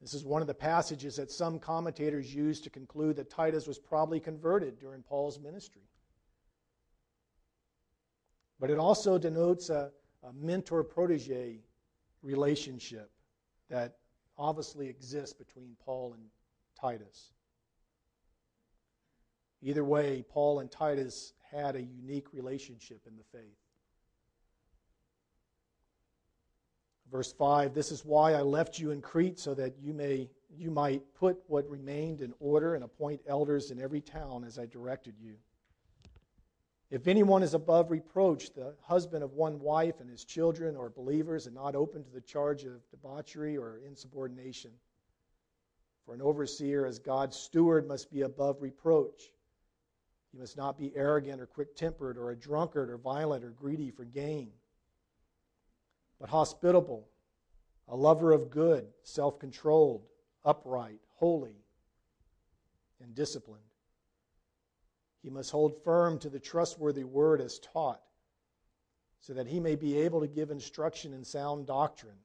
This 0.00 0.14
is 0.14 0.24
one 0.24 0.40
of 0.40 0.46
the 0.46 0.54
passages 0.54 1.16
that 1.16 1.30
some 1.30 1.58
commentators 1.58 2.32
use 2.32 2.60
to 2.60 2.70
conclude 2.70 3.16
that 3.16 3.30
Titus 3.30 3.66
was 3.66 3.78
probably 3.78 4.20
converted 4.20 4.78
during 4.78 5.02
Paul's 5.02 5.40
ministry. 5.40 5.82
But 8.60 8.70
it 8.70 8.78
also 8.78 9.18
denotes 9.18 9.70
a, 9.70 9.90
a 10.22 10.32
mentor 10.32 10.84
protege 10.84 11.60
relationship 12.22 13.10
that 13.70 13.96
obviously 14.36 14.88
exists 14.88 15.34
between 15.34 15.76
Paul 15.84 16.14
and 16.14 16.22
Titus. 16.80 17.32
Either 19.60 19.84
way, 19.84 20.24
Paul 20.28 20.60
and 20.60 20.70
Titus 20.70 21.32
had 21.50 21.74
a 21.74 21.82
unique 21.82 22.32
relationship 22.32 23.00
in 23.06 23.16
the 23.16 23.24
faith. 23.32 23.56
Verse 27.10 27.32
5 27.32 27.74
This 27.74 27.90
is 27.90 28.04
why 28.04 28.34
I 28.34 28.42
left 28.42 28.78
you 28.78 28.90
in 28.90 29.00
Crete, 29.00 29.38
so 29.38 29.54
that 29.54 29.74
you, 29.80 29.94
may, 29.94 30.28
you 30.56 30.70
might 30.70 31.02
put 31.14 31.38
what 31.46 31.68
remained 31.68 32.20
in 32.20 32.34
order 32.40 32.74
and 32.74 32.84
appoint 32.84 33.20
elders 33.26 33.70
in 33.70 33.80
every 33.80 34.00
town 34.00 34.44
as 34.44 34.58
I 34.58 34.66
directed 34.66 35.14
you. 35.18 35.36
If 36.90 37.06
anyone 37.06 37.42
is 37.42 37.52
above 37.52 37.90
reproach, 37.90 38.54
the 38.54 38.74
husband 38.80 39.22
of 39.22 39.34
one 39.34 39.60
wife 39.60 40.00
and 40.00 40.08
his 40.08 40.24
children 40.24 40.74
are 40.74 40.88
believers 40.88 41.46
and 41.46 41.54
not 41.54 41.74
open 41.74 42.02
to 42.02 42.10
the 42.10 42.20
charge 42.20 42.64
of 42.64 42.88
debauchery 42.90 43.58
or 43.58 43.80
insubordination. 43.86 44.70
For 46.06 46.14
an 46.14 46.22
overseer, 46.22 46.86
as 46.86 46.98
God's 46.98 47.36
steward, 47.36 47.86
must 47.86 48.10
be 48.10 48.22
above 48.22 48.62
reproach. 48.62 49.34
He 50.32 50.38
must 50.38 50.56
not 50.56 50.78
be 50.78 50.96
arrogant 50.96 51.42
or 51.42 51.46
quick 51.46 51.76
tempered 51.76 52.16
or 52.16 52.30
a 52.30 52.36
drunkard 52.36 52.88
or 52.88 52.96
violent 52.96 53.44
or 53.44 53.50
greedy 53.50 53.90
for 53.90 54.04
gain, 54.04 54.52
but 56.20 56.28
hospitable, 56.28 57.08
a 57.88 57.96
lover 57.96 58.32
of 58.32 58.50
good, 58.50 58.86
self 59.02 59.38
controlled, 59.38 60.06
upright, 60.44 61.00
holy, 61.14 61.56
and 63.02 63.14
disciplined. 63.14 63.62
He 65.22 65.30
must 65.30 65.50
hold 65.50 65.82
firm 65.84 66.18
to 66.20 66.28
the 66.28 66.38
trustworthy 66.40 67.04
word 67.04 67.40
as 67.40 67.58
taught, 67.58 68.00
so 69.20 69.34
that 69.34 69.46
he 69.46 69.60
may 69.60 69.74
be 69.74 69.98
able 69.98 70.20
to 70.20 70.28
give 70.28 70.50
instruction 70.50 71.12
in 71.12 71.24
sound 71.24 71.66
doctrine, 71.66 72.18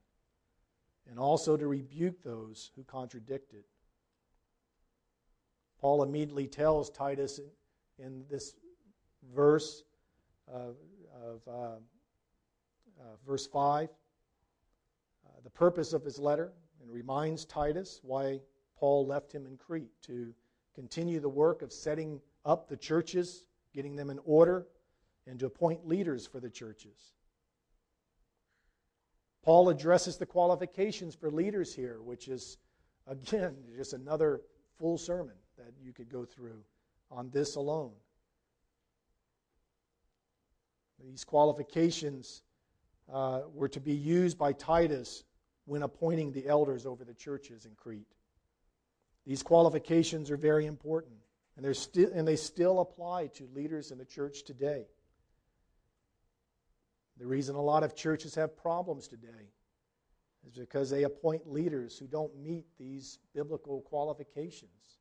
and 1.10 1.20
also 1.20 1.58
to 1.58 1.68
rebuke 1.68 2.24
those 2.24 2.72
who 2.76 2.84
contradict 2.84 3.54
it. 3.54 3.66
Paul 5.80 6.04
immediately 6.04 6.48
tells 6.48 6.90
Titus 6.90 7.40
in, 7.40 8.06
in 8.06 8.24
this 8.30 8.56
verse 9.36 9.84
uh, 10.54 10.72
of 11.26 11.42
uh, 11.48 11.76
uh, 13.00 13.16
verse 13.26 13.48
5 13.48 13.90
uh, 13.90 15.30
the 15.44 15.50
purpose 15.50 15.94
of 15.94 16.04
his 16.04 16.20
letter 16.20 16.54
and 16.82 16.92
reminds 16.92 17.46
Titus 17.46 18.00
why 18.04 18.40
Paul 18.78 19.06
left 19.08 19.32
him 19.32 19.46
in 19.46 19.58
Crete 19.58 20.02
to 20.04 20.34
continue 20.76 21.20
the 21.20 21.30
work 21.30 21.62
of 21.62 21.72
setting 21.72 22.20
up 22.46 22.68
the 22.68 22.78
churches, 22.78 23.46
getting 23.74 23.96
them 23.96 24.10
in 24.10 24.20
order, 24.26 24.68
and 25.28 25.40
to 25.40 25.46
appoint 25.46 25.88
leaders 25.88 26.28
for 26.28 26.40
the 26.40 26.50
churches. 26.50 27.14
Paul 29.44 29.70
addresses 29.70 30.18
the 30.18 30.26
qualifications 30.26 31.16
for 31.16 31.30
leaders 31.30 31.74
here, 31.74 32.02
which 32.02 32.28
is, 32.28 32.58
again, 33.08 33.56
just 33.78 33.94
another 33.94 34.42
full 34.78 34.98
sermon 34.98 35.36
that 35.58 35.74
you 35.82 35.94
could 35.94 36.10
go 36.10 36.26
through 36.26 36.64
on 37.12 37.30
this 37.30 37.56
alone. 37.56 37.92
These 41.04 41.24
qualifications 41.24 42.44
uh, 43.12 43.42
were 43.54 43.70
to 43.70 43.80
be 43.80 43.94
used 43.94 44.38
by 44.38 44.54
Titus 44.54 45.24
when 45.66 45.84
appointing 45.84 46.32
the 46.32 46.48
elders 46.48 46.86
over 46.86 47.04
the 47.04 47.14
churches 47.14 47.66
in 47.66 47.72
Crete. 47.76 48.08
These 49.26 49.44
qualifications 49.44 50.30
are 50.30 50.38
very 50.38 50.66
important. 50.66 51.16
And, 51.56 51.76
sti- 51.76 52.10
and 52.14 52.28
they 52.28 52.36
still 52.36 52.80
apply 52.80 53.28
to 53.36 53.48
leaders 53.54 53.92
in 53.92 53.98
the 53.98 54.06
church 54.06 54.44
today. 54.44 54.88
The 57.18 57.28
reason 57.28 57.56
a 57.56 57.62
lot 57.62 57.84
of 57.84 57.96
churches 57.96 58.36
have 58.36 58.58
problems 58.58 59.08
today 59.08 59.52
is 60.48 60.58
because 60.58 60.90
they 60.90 61.04
appoint 61.04 61.50
leaders 61.50 61.98
who 61.98 62.08
don't 62.08 62.36
meet 62.36 62.66
these 62.78 63.20
biblical 63.34 63.82
qualifications. 63.82 64.98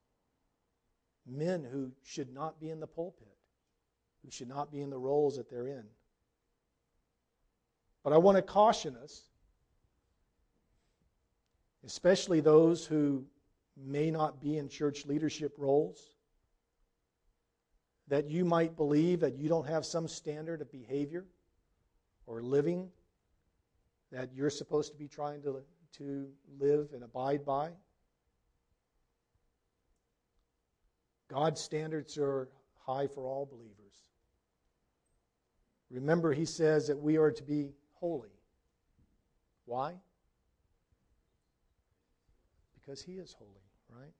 Men 1.27 1.65
who 1.65 1.93
should 2.03 2.33
not 2.33 2.61
be 2.61 2.69
in 2.69 2.81
the 2.81 2.87
pulpit, 2.87 3.37
who 4.25 4.31
should 4.31 4.49
not 4.49 4.71
be 4.71 4.83
in 4.83 4.91
the 4.91 4.99
roles 4.99 5.37
that 5.37 5.49
they're 5.49 5.69
in. 5.69 5.85
But 8.03 8.13
I 8.13 8.19
want 8.19 8.37
to 8.37 8.43
caution 8.43 8.97
us, 8.97 9.23
especially 11.85 12.41
those 12.41 12.85
who 12.85 13.25
may 13.77 14.11
not 14.11 14.41
be 14.41 14.59
in 14.59 14.69
church 14.69 15.07
leadership 15.07 15.55
roles, 15.57 16.01
that 18.09 18.29
you 18.29 18.45
might 18.45 18.77
believe 18.77 19.21
that 19.21 19.37
you 19.37 19.49
don't 19.49 19.67
have 19.67 19.87
some 19.87 20.09
standard 20.09 20.61
of 20.61 20.71
behavior 20.71 21.25
or 22.27 22.43
living 22.43 22.91
that 24.11 24.31
you're 24.35 24.51
supposed 24.51 24.93
to 24.93 24.99
be 24.99 25.09
trying 25.09 25.41
to, 25.43 25.63
to 25.97 26.29
live 26.59 26.89
and 26.93 27.03
abide 27.03 27.45
by. 27.45 27.71
God's 31.29 31.61
standards 31.61 32.19
are 32.19 32.49
high 32.87 33.07
for 33.07 33.27
all 33.27 33.47
believers. 33.47 33.73
Remember, 35.91 36.33
he 36.33 36.45
says 36.45 36.87
that 36.89 36.99
we 36.99 37.17
are 37.17 37.31
to 37.31 37.43
be 37.43 37.71
holy. 38.03 38.33
Why? 39.65 39.95
Because 42.75 43.01
he 43.01 43.13
is 43.13 43.33
holy, 43.33 43.63
right? 43.89 44.13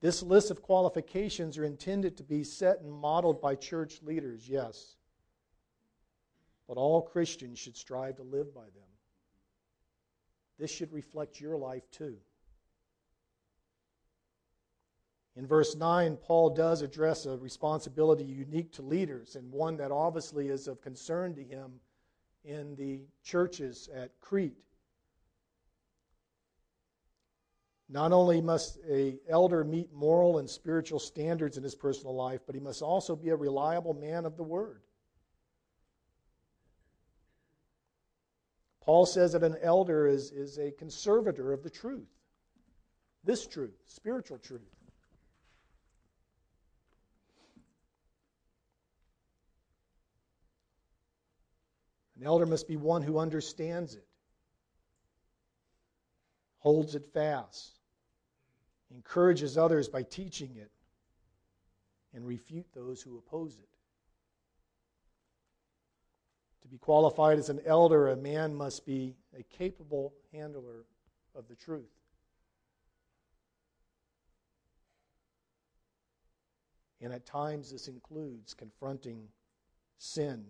This 0.00 0.22
list 0.22 0.52
of 0.52 0.62
qualifications 0.62 1.58
are 1.58 1.64
intended 1.64 2.16
to 2.16 2.22
be 2.22 2.44
set 2.44 2.80
and 2.80 2.90
modeled 2.90 3.40
by 3.42 3.56
church 3.56 4.00
leaders, 4.02 4.48
yes. 4.48 4.94
But 6.68 6.76
all 6.76 7.02
Christians 7.02 7.58
should 7.58 7.76
strive 7.76 8.16
to 8.16 8.22
live 8.22 8.54
by 8.54 8.62
them. 8.62 8.88
This 10.56 10.70
should 10.70 10.92
reflect 10.92 11.40
your 11.40 11.56
life 11.56 11.90
too. 11.90 12.16
In 15.40 15.46
verse 15.46 15.74
9, 15.74 16.18
Paul 16.18 16.50
does 16.50 16.82
address 16.82 17.24
a 17.24 17.34
responsibility 17.38 18.24
unique 18.24 18.72
to 18.72 18.82
leaders 18.82 19.36
and 19.36 19.50
one 19.50 19.78
that 19.78 19.90
obviously 19.90 20.48
is 20.48 20.68
of 20.68 20.82
concern 20.82 21.34
to 21.34 21.42
him 21.42 21.80
in 22.44 22.76
the 22.76 23.00
churches 23.24 23.88
at 23.94 24.10
Crete. 24.20 24.58
Not 27.88 28.12
only 28.12 28.42
must 28.42 28.80
a 28.86 29.18
elder 29.30 29.64
meet 29.64 29.90
moral 29.94 30.40
and 30.40 30.50
spiritual 30.50 30.98
standards 30.98 31.56
in 31.56 31.62
his 31.62 31.74
personal 31.74 32.14
life, 32.14 32.42
but 32.44 32.54
he 32.54 32.60
must 32.60 32.82
also 32.82 33.16
be 33.16 33.30
a 33.30 33.36
reliable 33.36 33.94
man 33.94 34.26
of 34.26 34.36
the 34.36 34.42
word. 34.42 34.82
Paul 38.82 39.06
says 39.06 39.32
that 39.32 39.42
an 39.42 39.56
elder 39.62 40.06
is, 40.06 40.32
is 40.32 40.58
a 40.58 40.70
conservator 40.72 41.54
of 41.54 41.62
the 41.62 41.70
truth. 41.70 42.10
This 43.24 43.46
truth, 43.46 43.78
spiritual 43.86 44.36
truth. 44.36 44.68
An 52.20 52.26
elder 52.26 52.44
must 52.44 52.68
be 52.68 52.76
one 52.76 53.00
who 53.00 53.18
understands 53.18 53.94
it, 53.94 54.06
holds 56.58 56.94
it 56.94 57.06
fast, 57.14 57.78
encourages 58.90 59.56
others 59.56 59.88
by 59.88 60.02
teaching 60.02 60.54
it, 60.56 60.70
and 62.12 62.26
refute 62.26 62.66
those 62.74 63.00
who 63.00 63.16
oppose 63.16 63.58
it. 63.58 63.68
To 66.60 66.68
be 66.68 66.76
qualified 66.76 67.38
as 67.38 67.48
an 67.48 67.60
elder, 67.64 68.08
a 68.08 68.16
man 68.16 68.54
must 68.54 68.84
be 68.84 69.16
a 69.34 69.42
capable 69.42 70.12
handler 70.30 70.84
of 71.34 71.48
the 71.48 71.54
truth. 71.54 71.88
And 77.00 77.14
at 77.14 77.24
times, 77.24 77.72
this 77.72 77.88
includes 77.88 78.52
confronting 78.52 79.26
sin 79.96 80.44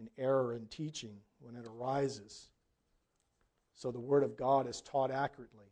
and 0.00 0.08
error 0.18 0.54
in 0.54 0.66
teaching 0.66 1.14
when 1.38 1.54
it 1.54 1.64
arises. 1.64 2.48
So 3.74 3.92
the 3.92 4.00
Word 4.00 4.24
of 4.24 4.36
God 4.36 4.66
is 4.66 4.80
taught 4.80 5.12
accurately 5.12 5.70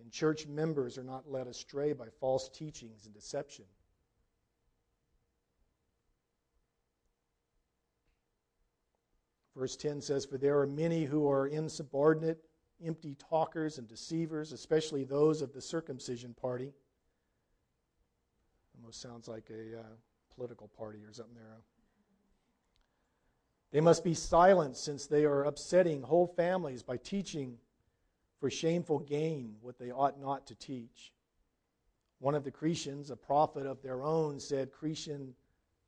and 0.00 0.12
church 0.12 0.46
members 0.46 0.98
are 0.98 1.04
not 1.04 1.30
led 1.30 1.46
astray 1.46 1.92
by 1.92 2.06
false 2.20 2.48
teachings 2.48 3.06
and 3.06 3.14
deception. 3.14 3.64
Verse 9.56 9.76
10 9.76 10.02
says, 10.02 10.26
For 10.26 10.36
there 10.36 10.60
are 10.60 10.66
many 10.66 11.04
who 11.04 11.30
are 11.30 11.46
insubordinate, 11.46 12.38
empty 12.84 13.14
talkers, 13.14 13.78
and 13.78 13.88
deceivers, 13.88 14.52
especially 14.52 15.02
those 15.04 15.40
of 15.40 15.54
the 15.54 15.62
circumcision 15.62 16.34
party. 16.34 16.72
Almost 18.78 19.00
sounds 19.00 19.28
like 19.28 19.50
a 19.50 19.80
uh, 19.80 19.82
political 20.34 20.68
party 20.68 20.98
or 20.98 21.12
something 21.12 21.34
there. 21.34 21.56
They 23.72 23.80
must 23.80 24.04
be 24.04 24.14
silenced 24.14 24.84
since 24.84 25.06
they 25.06 25.24
are 25.24 25.44
upsetting 25.44 26.02
whole 26.02 26.26
families 26.26 26.82
by 26.82 26.96
teaching 26.96 27.58
for 28.38 28.50
shameful 28.50 29.00
gain 29.00 29.56
what 29.60 29.78
they 29.78 29.90
ought 29.90 30.20
not 30.20 30.46
to 30.46 30.54
teach. 30.54 31.12
One 32.18 32.34
of 32.34 32.44
the 32.44 32.50
Cretians, 32.50 33.10
a 33.10 33.16
prophet 33.16 33.66
of 33.66 33.82
their 33.82 34.02
own, 34.02 34.40
said 34.40 34.72
Cretan, 34.72 35.34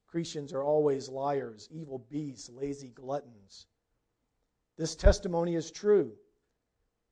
Cretans 0.06 0.52
are 0.52 0.64
always 0.64 1.08
liars, 1.08 1.68
evil 1.70 1.98
beasts, 2.10 2.48
lazy 2.48 2.88
gluttons. 2.88 3.66
This 4.76 4.94
testimony 4.94 5.54
is 5.54 5.70
true. 5.70 6.12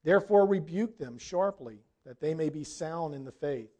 Therefore, 0.03 0.47
rebuke 0.47 0.99
them 0.99 1.19
sharply, 1.19 1.81
that 2.05 2.21
they 2.21 2.33
may 2.33 2.49
be 2.49 2.65
sound 2.65 3.15
in 3.15 3.25
the 3.25 3.33
faith, 3.33 3.73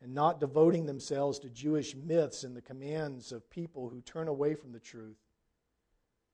and 0.00 0.14
not 0.14 0.40
devoting 0.40 0.86
themselves 0.86 1.38
to 1.40 1.50
Jewish 1.50 1.94
myths 1.94 2.44
and 2.44 2.56
the 2.56 2.62
commands 2.62 3.32
of 3.32 3.50
people 3.50 3.88
who 3.88 4.00
turn 4.00 4.28
away 4.28 4.54
from 4.54 4.72
the 4.72 4.80
truth. 4.80 5.16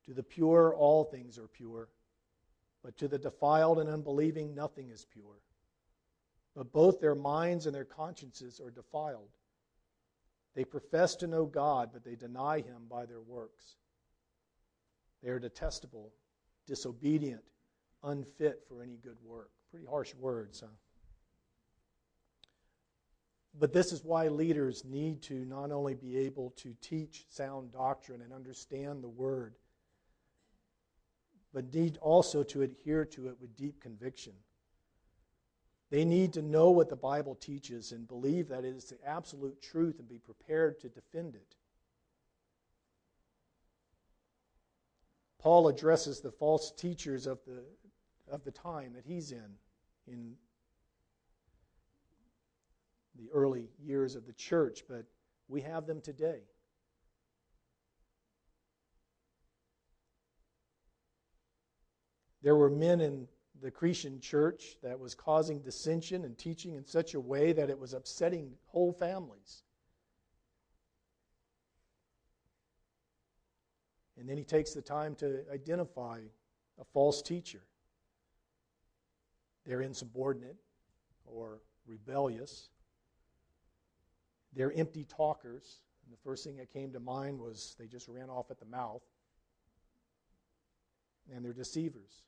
To 0.07 0.15
the 0.15 0.23
pure, 0.23 0.75
all 0.75 1.05
things 1.05 1.39
are 1.39 1.49
pure, 1.49 1.89
but 2.83 2.97
to 2.99 3.09
the 3.09 3.19
defiled 3.19 3.79
and 3.79 3.89
unbelieving, 3.89 4.55
nothing 4.55 4.91
is 4.91 5.05
pure. 5.05 5.41
But 6.55 6.73
both 6.73 7.01
their 7.01 7.15
minds 7.15 7.67
and 7.67 7.75
their 7.75 7.85
consciences 7.85 8.61
are 8.61 8.71
defiled. 8.71 9.31
They 10.55 10.65
profess 10.65 11.15
to 11.17 11.27
know 11.27 11.47
God, 11.47 11.91
but 11.93 12.05
they 12.05 12.17
deny 12.17 12.59
Him 12.59 12.83
by 12.91 13.07
their 13.07 13.21
works. 13.21 13.77
They 15.23 15.31
are 15.31 15.39
detestable, 15.39 16.13
disobedient 16.67 17.43
unfit 18.03 18.65
for 18.69 18.83
any 18.83 18.97
good 18.97 19.17
work. 19.25 19.51
Pretty 19.71 19.87
harsh 19.87 20.15
words, 20.15 20.61
huh? 20.61 20.67
But 23.59 23.73
this 23.73 23.93
is 23.93 24.03
why 24.03 24.29
leaders 24.29 24.85
need 24.85 25.23
to 25.23 25.45
not 25.45 25.71
only 25.71 25.95
be 25.95 26.17
able 26.19 26.51
to 26.57 26.75
teach 26.81 27.27
sound 27.29 27.71
doctrine 27.71 28.23
and 28.23 28.33
understand 28.33 29.03
the 29.03 29.09
word, 29.09 29.55
but 31.53 31.73
need 31.75 31.99
also 31.99 32.43
to 32.43 32.63
adhere 32.63 33.05
to 33.05 33.29
it 33.29 33.37
with 33.41 33.57
deep 33.57 33.81
conviction. 33.81 34.33
They 35.91 36.05
need 36.05 36.33
to 36.35 36.43
know 36.43 36.71
what 36.71 36.89
the 36.89 36.97
Bible 36.97 37.35
teaches 37.35 37.93
and 37.93 38.09
believe 38.09 38.49
that 38.49 38.65
it 38.65 38.75
is 38.75 38.87
the 38.87 38.97
absolute 39.07 39.61
truth 39.61 39.99
and 39.99 40.09
be 40.09 40.19
prepared 40.19 40.81
to 40.81 40.89
defend 40.89 41.35
it. 41.35 41.57
Paul 45.39 45.69
addresses 45.69 46.21
the 46.21 46.31
false 46.31 46.71
teachers 46.71 47.27
of 47.27 47.41
the 47.47 47.63
of 48.31 48.45
the 48.45 48.51
time 48.51 48.93
that 48.95 49.05
he's 49.05 49.33
in, 49.33 49.57
in 50.07 50.35
the 53.19 53.31
early 53.33 53.69
years 53.79 54.15
of 54.15 54.27
the 54.27 54.33
church, 54.33 54.85
but 54.89 55.05
we 55.49 55.61
have 55.61 55.87
them 55.87 56.01
today. 56.01 56.41
There 62.43 62.57
were 62.57 62.71
men 62.71 63.01
in 63.01 63.29
the 63.61 63.71
Cretan 63.71 64.21
church 64.21 64.77
that 64.83 64.99
was 64.99 65.15
causing 65.15 65.61
dissension 65.61 66.25
and 66.25 66.37
teaching 66.37 66.75
in 66.75 66.85
such 66.85 67.15
a 67.15 67.21
way 67.21 67.53
that 67.53 67.71
it 67.71 67.79
was 67.79 67.93
upsetting 67.93 68.53
whole 68.67 68.93
families. 68.93 69.63
And 74.19 74.29
then 74.29 74.37
he 74.37 74.45
takes 74.45 74.73
the 74.73 74.83
time 74.83 75.15
to 75.17 75.45
identify 75.53 76.21
a 76.81 76.85
false 76.93 77.23
teacher. 77.23 77.63
They're 79.65 79.83
insubordinate 79.83 80.57
or 81.25 81.61
rebellious. 81.87 82.69
They're 84.53 84.73
empty 84.73 85.05
talkers. 85.05 85.79
And 86.05 86.13
the 86.13 86.21
first 86.25 86.45
thing 86.45 86.57
that 86.57 86.73
came 86.73 86.93
to 86.93 87.01
mind 87.01 87.39
was 87.39 87.77
they 87.79 87.87
just 87.87 88.09
ran 88.09 88.29
off 88.29 88.51
at 88.51 88.59
the 88.59 88.67
mouth. 88.67 89.03
And 91.33 91.45
they're 91.45 91.53
deceivers. 91.53 92.23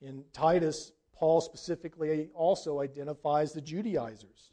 In 0.00 0.24
Titus, 0.32 0.92
Paul 1.14 1.40
specifically 1.40 2.28
also 2.34 2.80
identifies 2.80 3.52
the 3.52 3.60
Judaizers, 3.60 4.52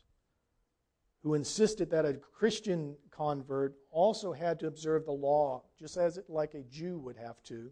who 1.21 1.33
insisted 1.33 1.89
that 1.91 2.05
a 2.05 2.13
Christian 2.13 2.95
convert 3.11 3.75
also 3.91 4.31
had 4.31 4.59
to 4.59 4.67
observe 4.67 5.05
the 5.05 5.11
law, 5.11 5.63
just 5.77 5.97
as 5.97 6.17
it, 6.17 6.29
like 6.29 6.53
a 6.53 6.63
Jew 6.63 6.99
would 6.99 7.17
have 7.17 7.41
to, 7.43 7.71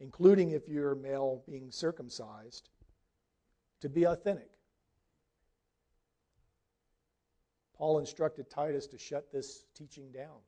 including 0.00 0.50
if 0.50 0.68
you're 0.68 0.94
male 0.94 1.42
being 1.48 1.70
circumcised, 1.70 2.68
to 3.80 3.88
be 3.88 4.04
authentic. 4.04 4.50
Paul 7.76 7.98
instructed 7.98 8.48
Titus 8.48 8.86
to 8.88 8.98
shut 8.98 9.30
this 9.30 9.64
teaching 9.74 10.10
down. 10.10 10.38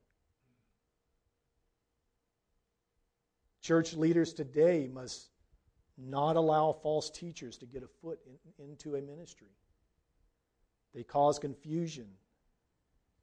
Church 3.61 3.93
leaders 3.93 4.33
today 4.33 4.89
must 4.91 5.28
not 5.99 6.35
allow 6.35 6.71
false 6.71 7.09
teachers 7.09 7.57
to 7.57 7.65
get 7.65 7.83
a 7.83 7.87
foot 8.01 8.19
in, 8.25 8.65
into 8.65 8.95
a 8.95 9.01
ministry. 9.01 9.49
They 10.93 11.03
cause 11.03 11.37
confusion 11.37 12.07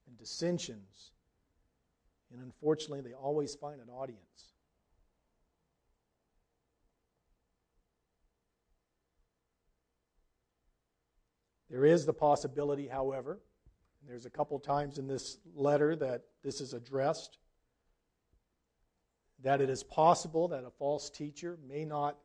and 0.07 0.17
dissensions, 0.17 1.11
and 2.31 2.41
unfortunately, 2.41 3.01
they 3.01 3.13
always 3.13 3.55
find 3.55 3.81
an 3.81 3.89
audience. 3.89 4.21
There 11.69 11.83
is 11.83 12.05
the 12.05 12.13
possibility, 12.13 12.87
however, 12.87 13.39
there's 14.07 14.25
a 14.25 14.29
couple 14.29 14.57
times 14.59 14.99
in 14.99 15.07
this 15.07 15.37
letter 15.53 15.95
that 15.97 16.23
this 16.41 16.61
is 16.61 16.73
addressed, 16.73 17.39
that 19.43 19.59
it 19.59 19.69
is 19.69 19.83
possible 19.83 20.47
that 20.47 20.63
a 20.63 20.69
false 20.69 21.09
teacher 21.09 21.57
may 21.67 21.83
not 21.83 22.17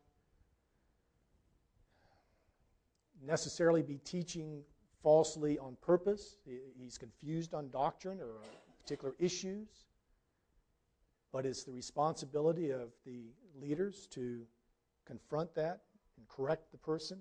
necessarily 3.25 3.81
be 3.81 3.97
teaching 3.99 4.63
falsely 5.01 5.59
on 5.59 5.75
purpose. 5.81 6.37
He's 6.77 6.97
confused 6.97 7.53
on 7.53 7.69
doctrine 7.69 8.19
or 8.19 8.37
uh, 8.43 8.47
particular 8.81 9.13
issues. 9.19 9.67
But 11.31 11.45
it's 11.45 11.63
the 11.63 11.71
responsibility 11.71 12.69
of 12.71 12.89
the 13.05 13.25
leaders 13.59 14.07
to 14.11 14.41
confront 15.05 15.53
that 15.55 15.81
and 16.17 16.27
correct 16.27 16.71
the 16.71 16.77
person 16.77 17.19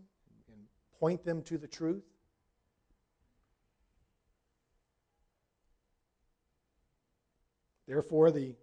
and 0.48 0.58
point 1.00 1.24
them 1.24 1.42
to 1.42 1.58
the 1.58 1.66
truth. 1.66 2.04
Therefore, 7.88 8.30
the 8.30 8.54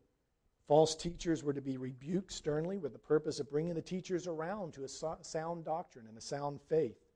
false 0.67 0.95
teachers 0.95 1.43
were 1.43 1.53
to 1.53 1.61
be 1.61 1.77
rebuked 1.77 2.31
sternly 2.31 2.77
with 2.77 2.93
the 2.93 2.99
purpose 2.99 3.39
of 3.39 3.49
bringing 3.49 3.73
the 3.73 3.81
teachers 3.81 4.27
around 4.27 4.73
to 4.73 4.83
a 4.83 4.87
sound 4.87 5.65
doctrine 5.65 6.05
and 6.07 6.17
a 6.17 6.21
sound 6.21 6.61
faith. 6.69 7.08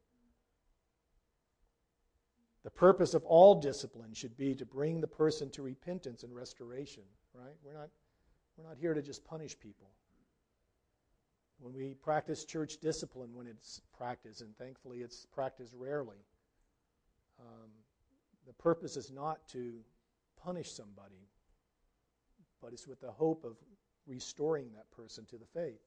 The 2.64 2.72
purpose 2.72 3.14
of 3.14 3.26
all 3.26 3.56
discipline 3.56 4.14
should 4.14 4.38
be 4.38 4.56
to 4.56 4.66
bring 4.66 5.02
the 5.02 5.08
person 5.08 5.50
to 5.52 5.62
repentance 5.62 6.24
and 6.24 6.34
restoration, 6.34 7.04
right? 7.34 7.56
We're 7.64 7.74
not, 7.74 7.90
we're 8.58 8.68
not 8.68 8.78
here 8.78 8.94
to 8.94 9.02
just 9.02 9.26
punish 9.26 9.60
people. 9.60 9.90
When 11.60 11.74
we 11.74 11.94
practice 11.94 12.46
church 12.46 12.78
discipline, 12.78 13.34
when 13.34 13.48
it's 13.48 13.82
practiced, 13.98 14.42
and 14.42 14.56
thankfully 14.58 15.00
it's 15.00 15.26
practiced 15.26 15.74
rarely, 15.78 16.18
um, 17.40 17.70
the 18.48 18.54
purpose 18.54 18.98
is 18.98 19.12
not 19.12 19.48
to 19.50 19.80
punish 20.42 20.72
somebody, 20.72 21.28
but 22.62 22.74
it's 22.74 22.88
with 22.88 23.02
the 23.02 23.12
hope 23.12 23.44
of 23.44 23.58
restoring 24.08 24.72
that 24.74 24.90
person 24.92 25.26
to 25.26 25.38
the 25.38 25.46
faith. 25.54 25.82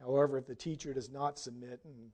However, 0.00 0.38
if 0.38 0.46
the 0.46 0.54
teacher 0.54 0.94
does 0.94 1.10
not 1.10 1.38
submit 1.38 1.80
and 1.84 2.10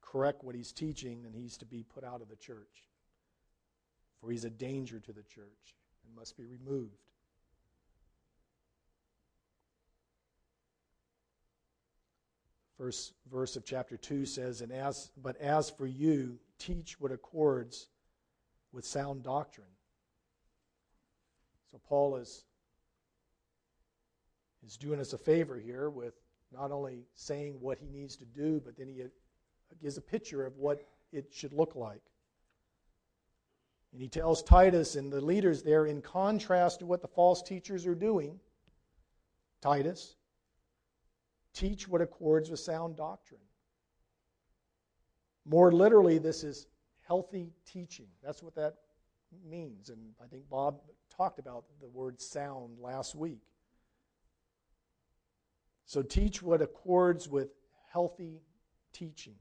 correct 0.00 0.44
what 0.44 0.54
he's 0.54 0.72
teaching, 0.72 1.22
then 1.22 1.32
he's 1.32 1.56
to 1.58 1.66
be 1.66 1.82
put 1.82 2.04
out 2.04 2.22
of 2.22 2.28
the 2.28 2.36
church. 2.36 2.84
For 4.20 4.30
he's 4.30 4.44
a 4.44 4.50
danger 4.50 5.00
to 5.00 5.12
the 5.12 5.22
church 5.22 5.74
and 6.04 6.14
must 6.14 6.36
be 6.36 6.44
removed. 6.44 6.96
First 12.78 13.14
verse 13.30 13.56
of 13.56 13.64
chapter 13.64 13.96
2 13.96 14.26
says, 14.26 14.60
and 14.60 14.70
as, 14.70 15.10
But 15.20 15.36
as 15.40 15.70
for 15.70 15.86
you, 15.86 16.38
teach 16.58 17.00
what 17.00 17.10
accords 17.10 17.88
with 18.70 18.84
sound 18.84 19.22
doctrine. 19.22 19.66
So 21.70 21.80
Paul 21.88 22.16
is, 22.16 22.44
is 24.64 24.76
doing 24.76 25.00
us 25.00 25.14
a 25.14 25.18
favor 25.18 25.58
here 25.58 25.88
with 25.88 26.14
not 26.52 26.70
only 26.70 27.04
saying 27.14 27.56
what 27.60 27.78
he 27.78 27.88
needs 27.88 28.16
to 28.16 28.24
do, 28.24 28.60
but 28.64 28.76
then 28.76 28.88
he 28.88 29.02
uh, 29.02 29.06
gives 29.80 29.96
a 29.96 30.02
picture 30.02 30.44
of 30.44 30.56
what 30.56 30.80
it 31.12 31.26
should 31.32 31.52
look 31.52 31.74
like. 31.74 32.02
And 33.92 34.00
he 34.00 34.08
tells 34.08 34.42
Titus 34.42 34.96
and 34.96 35.12
the 35.12 35.20
leaders 35.20 35.62
there, 35.62 35.86
in 35.86 36.02
contrast 36.02 36.80
to 36.80 36.86
what 36.86 37.02
the 37.02 37.08
false 37.08 37.42
teachers 37.42 37.86
are 37.86 37.94
doing, 37.94 38.38
Titus, 39.62 40.16
teach 41.54 41.88
what 41.88 42.02
accords 42.02 42.50
with 42.50 42.60
sound 42.60 42.96
doctrine. 42.96 43.40
More 45.44 45.72
literally, 45.72 46.18
this 46.18 46.44
is 46.44 46.66
healthy 47.06 47.52
teaching. 47.64 48.08
That's 48.22 48.42
what 48.42 48.54
that 48.56 48.74
means. 49.48 49.88
And 49.88 50.12
I 50.22 50.26
think 50.26 50.48
Bob 50.48 50.80
talked 51.16 51.38
about 51.38 51.64
the 51.80 51.88
word 51.88 52.20
sound 52.20 52.78
last 52.78 53.14
week. 53.14 53.40
So 55.86 56.02
teach 56.02 56.42
what 56.42 56.60
accords 56.60 57.28
with 57.28 57.50
healthy 57.92 58.42
teaching. 58.92 59.36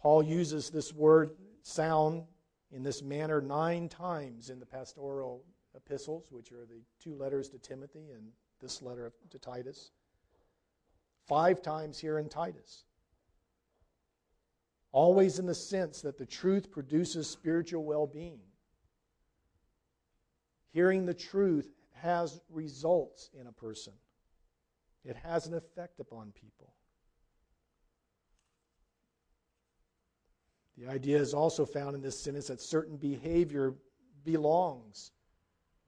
Paul 0.00 0.22
uses 0.22 0.70
this 0.70 0.92
word 0.92 1.32
sound 1.62 2.22
in 2.70 2.84
this 2.84 3.02
manner 3.02 3.40
nine 3.40 3.88
times 3.88 4.50
in 4.50 4.60
the 4.60 4.66
pastoral 4.66 5.44
epistles, 5.74 6.28
which 6.30 6.52
are 6.52 6.64
the 6.64 6.80
two 7.00 7.14
letters 7.14 7.48
to 7.50 7.58
Timothy 7.58 8.10
and 8.10 8.28
this 8.60 8.82
letter 8.82 9.12
to 9.30 9.38
Titus. 9.38 9.90
Five 11.26 11.60
times 11.60 11.98
here 11.98 12.18
in 12.18 12.28
Titus. 12.28 12.84
Always 14.92 15.38
in 15.38 15.46
the 15.46 15.54
sense 15.54 16.02
that 16.02 16.18
the 16.18 16.26
truth 16.26 16.70
produces 16.70 17.28
spiritual 17.28 17.84
well 17.84 18.06
being. 18.06 18.40
Hearing 20.70 21.04
the 21.04 21.14
truth 21.14 21.70
has 22.02 22.40
results 22.50 23.30
in 23.38 23.46
a 23.46 23.52
person, 23.52 23.92
it 25.04 25.16
has 25.16 25.46
an 25.46 25.54
effect 25.54 26.00
upon 26.00 26.32
people. 26.32 26.74
The 30.76 30.88
idea 30.88 31.18
is 31.18 31.32
also 31.32 31.64
found 31.64 31.94
in 31.94 32.02
this 32.02 32.18
sentence 32.18 32.48
that 32.48 32.60
certain 32.60 32.96
behavior 32.96 33.74
belongs 34.24 35.12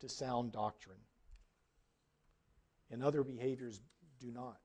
to 0.01 0.09
sound 0.09 0.53
doctrine, 0.53 0.99
and 2.91 3.03
other 3.03 3.25
behaviors 3.25 3.81
do 4.21 4.31
not. 4.31 4.59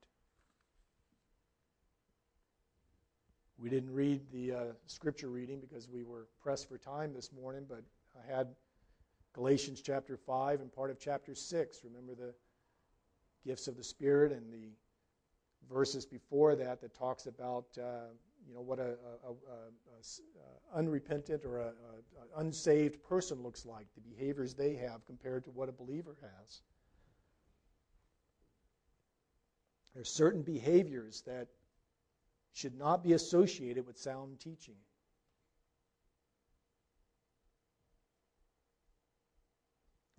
We 3.58 3.70
didn't 3.70 3.94
read 3.94 4.22
the 4.32 4.52
uh, 4.54 4.64
scripture 4.86 5.30
reading 5.30 5.60
because 5.60 5.90
we 5.90 6.04
were 6.04 6.28
pressed 6.42 6.70
for 6.70 6.78
time 6.78 7.14
this 7.14 7.32
morning, 7.34 7.66
but 7.68 7.84
I 8.16 8.38
had 8.38 8.48
Galatians 9.40 9.82
chapter 9.82 10.18
5 10.18 10.60
and 10.60 10.70
part 10.70 10.92
of 10.92 11.00
chapter 11.00 11.34
6. 11.34 11.80
Remember 11.86 12.14
the 12.14 12.34
gifts 13.46 13.70
of 13.70 13.78
the 13.78 13.84
Spirit 13.86 14.34
and 14.34 14.52
the 14.52 14.74
verses 15.74 16.06
before 16.06 16.58
that 16.58 16.82
that 16.82 16.94
talks 16.94 17.26
about 17.26 17.64
uh, 17.82 18.10
you 18.46 18.54
know 18.54 18.60
what 18.60 18.80
a, 18.80 18.98
a, 19.24 19.30
a, 19.30 20.76
a 20.76 20.78
unrepentant 20.78 21.46
or 21.46 21.60
a, 21.60 21.72
unsaved 22.36 23.02
person 23.02 23.42
looks 23.42 23.66
like, 23.66 23.88
the 23.96 24.02
behaviors 24.02 24.56
they 24.56 24.76
have 24.76 25.06
compared 25.06 25.46
to 25.46 25.52
what 25.52 25.70
a 25.70 25.72
believer 25.72 26.18
has. 26.22 26.60
There 29.94 30.02
are 30.02 30.06
certain 30.06 30.42
behaviors 30.42 31.24
that 31.28 31.48
should 32.52 32.78
not 32.78 33.06
be 33.06 33.14
associated 33.14 33.88
with 33.88 33.98
sound 33.98 34.42
teaching. 34.42 34.76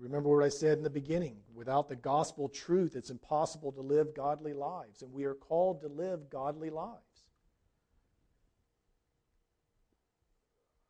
Remember 0.00 0.30
what 0.34 0.44
I 0.44 0.48
said 0.48 0.78
in 0.78 0.84
the 0.84 0.90
beginning. 0.90 1.36
Without 1.54 1.88
the 1.88 1.96
gospel 1.96 2.48
truth, 2.48 2.96
it's 2.96 3.10
impossible 3.10 3.70
to 3.72 3.82
live 3.82 4.14
godly 4.14 4.54
lives, 4.54 5.02
and 5.02 5.12
we 5.12 5.24
are 5.24 5.34
called 5.34 5.82
to 5.82 5.88
live 5.88 6.30
godly 6.30 6.70
lives. 6.70 6.96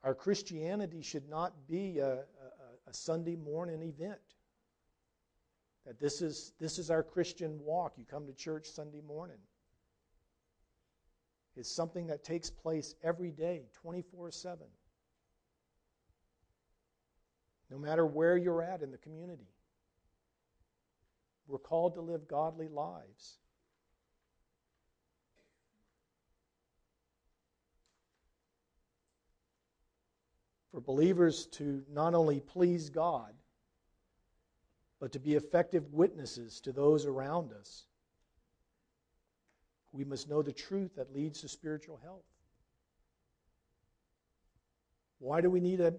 Our 0.05 0.15
Christianity 0.15 1.03
should 1.03 1.29
not 1.29 1.67
be 1.67 1.99
a, 1.99 2.13
a, 2.13 2.21
a 2.87 2.95
Sunday 2.95 3.37
morning 3.37 3.83
event. 3.83 4.21
That 5.87 5.99
this 5.99 6.23
is, 6.23 6.53
this 6.61 6.79
is 6.79 6.91
our 6.91 7.03
Christian 7.03 7.59
walk. 7.65 7.95
You 7.97 8.05
come 8.05 8.27
to 8.27 8.33
church 8.33 8.69
Sunday 8.69 9.01
morning. 9.01 9.39
It's 11.57 11.75
something 11.75 12.07
that 12.07 12.23
takes 12.23 12.49
place 12.49 12.95
every 13.03 13.33
day, 13.33 13.67
24 13.83 14.31
7 14.31 14.67
no 17.71 17.79
matter 17.79 18.05
where 18.05 18.37
you're 18.37 18.63
at 18.63 18.83
in 18.83 18.91
the 18.91 18.99
community. 18.99 19.49
We're 21.47 21.59
called 21.59 21.95
to 21.95 22.01
live 22.01 22.29
godly 22.29 22.69
lives. 22.69 23.39
For 30.73 30.81
believers 30.81 31.47
to 31.53 31.83
not 31.93 32.15
only 32.15 32.41
please 32.41 32.91
God, 32.91 33.33
but 35.01 35.13
to 35.13 35.19
be 35.19 35.35
effective 35.35 35.93
witnesses 35.93 36.61
to 36.61 36.73
those 36.73 37.07
around 37.07 37.53
us, 37.53 37.87
we 39.93 40.05
must 40.05 40.29
know 40.29 40.43
the 40.43 40.53
truth 40.53 40.95
that 40.97 41.13
leads 41.13 41.41
to 41.41 41.49
spiritual 41.49 41.99
health. 42.03 42.23
Why 45.19 45.41
do 45.41 45.51
we 45.51 45.61
need 45.61 45.81
a 45.81 45.95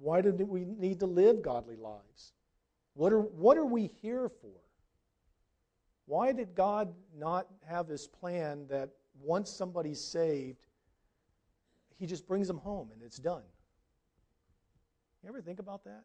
why 0.00 0.20
do 0.20 0.32
we 0.32 0.64
need 0.64 1.00
to 1.00 1.06
live 1.06 1.42
godly 1.42 1.76
lives? 1.76 2.32
What 2.94 3.12
are, 3.12 3.20
what 3.20 3.58
are 3.58 3.66
we 3.66 3.90
here 4.00 4.28
for? 4.28 4.60
Why 6.06 6.32
did 6.32 6.54
God 6.54 6.94
not 7.16 7.46
have 7.68 7.88
this 7.88 8.06
plan 8.06 8.66
that 8.68 8.90
once 9.20 9.50
somebody's 9.50 10.00
saved, 10.00 10.66
he 11.98 12.06
just 12.06 12.26
brings 12.26 12.46
them 12.46 12.58
home 12.58 12.90
and 12.92 13.02
it's 13.02 13.18
done? 13.18 13.42
You 15.22 15.28
ever 15.28 15.40
think 15.40 15.58
about 15.58 15.84
that? 15.84 16.04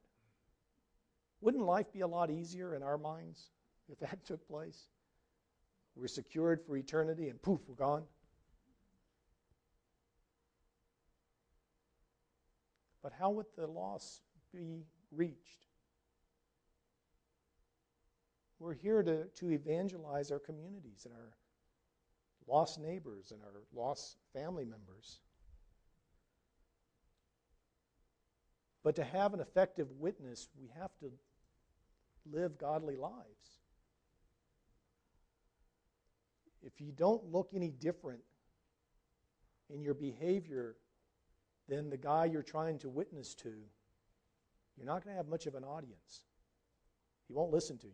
Wouldn't 1.42 1.64
life 1.64 1.92
be 1.94 2.02
a 2.02 2.08
lot 2.08 2.32
easier 2.32 2.76
in 2.76 2.84
our 2.84 2.98
minds 2.98 3.52
if 3.92 4.00
that 4.02 4.26
took 4.26 4.48
place? 4.48 4.88
We're 5.96 6.08
secured 6.08 6.62
for 6.66 6.78
eternity 6.78 7.30
and 7.30 7.42
poof, 7.42 7.60
we're 7.68 7.76
gone. 7.76 8.04
But 13.02 13.14
how 13.18 13.32
would 13.32 13.48
the 13.58 13.68
loss 13.68 14.22
be 14.54 14.86
reached? 15.12 15.68
We're 18.60 18.76
here 18.76 19.02
to, 19.02 19.26
to 19.26 19.52
evangelize 19.52 20.32
our 20.32 20.40
communities 20.40 21.06
and 21.06 21.14
our 21.14 21.34
lost 22.48 22.80
neighbors 22.80 23.32
and 23.32 23.42
our 23.42 23.62
lost 23.74 24.18
family 24.34 24.66
members. 24.66 25.20
But 28.84 28.96
to 28.98 29.04
have 29.04 29.34
an 29.34 29.40
effective 29.40 29.88
witness, 29.98 30.48
we 30.60 30.70
have 30.80 30.92
to 31.00 31.12
live 32.32 32.58
godly 32.58 32.96
lives. 32.96 33.62
If 36.64 36.80
you 36.80 36.92
don't 36.92 37.32
look 37.32 37.50
any 37.56 37.72
different 37.72 38.22
in 39.74 39.82
your 39.82 39.94
behavior 39.94 40.76
then 41.72 41.90
the 41.90 41.98
guy 41.98 42.26
you're 42.26 42.44
trying 42.44 42.78
to 42.80 42.90
witness 42.90 43.34
to, 43.36 43.54
you're 44.76 44.86
not 44.86 45.04
going 45.04 45.14
to 45.14 45.18
have 45.18 45.30
much 45.30 45.48
of 45.48 45.56
an 45.56 45.64
audience. 45.64 46.24
He 47.28 47.34
won't 47.34 47.52
listen 47.52 47.78
to 47.78 47.88
you. 47.88 47.94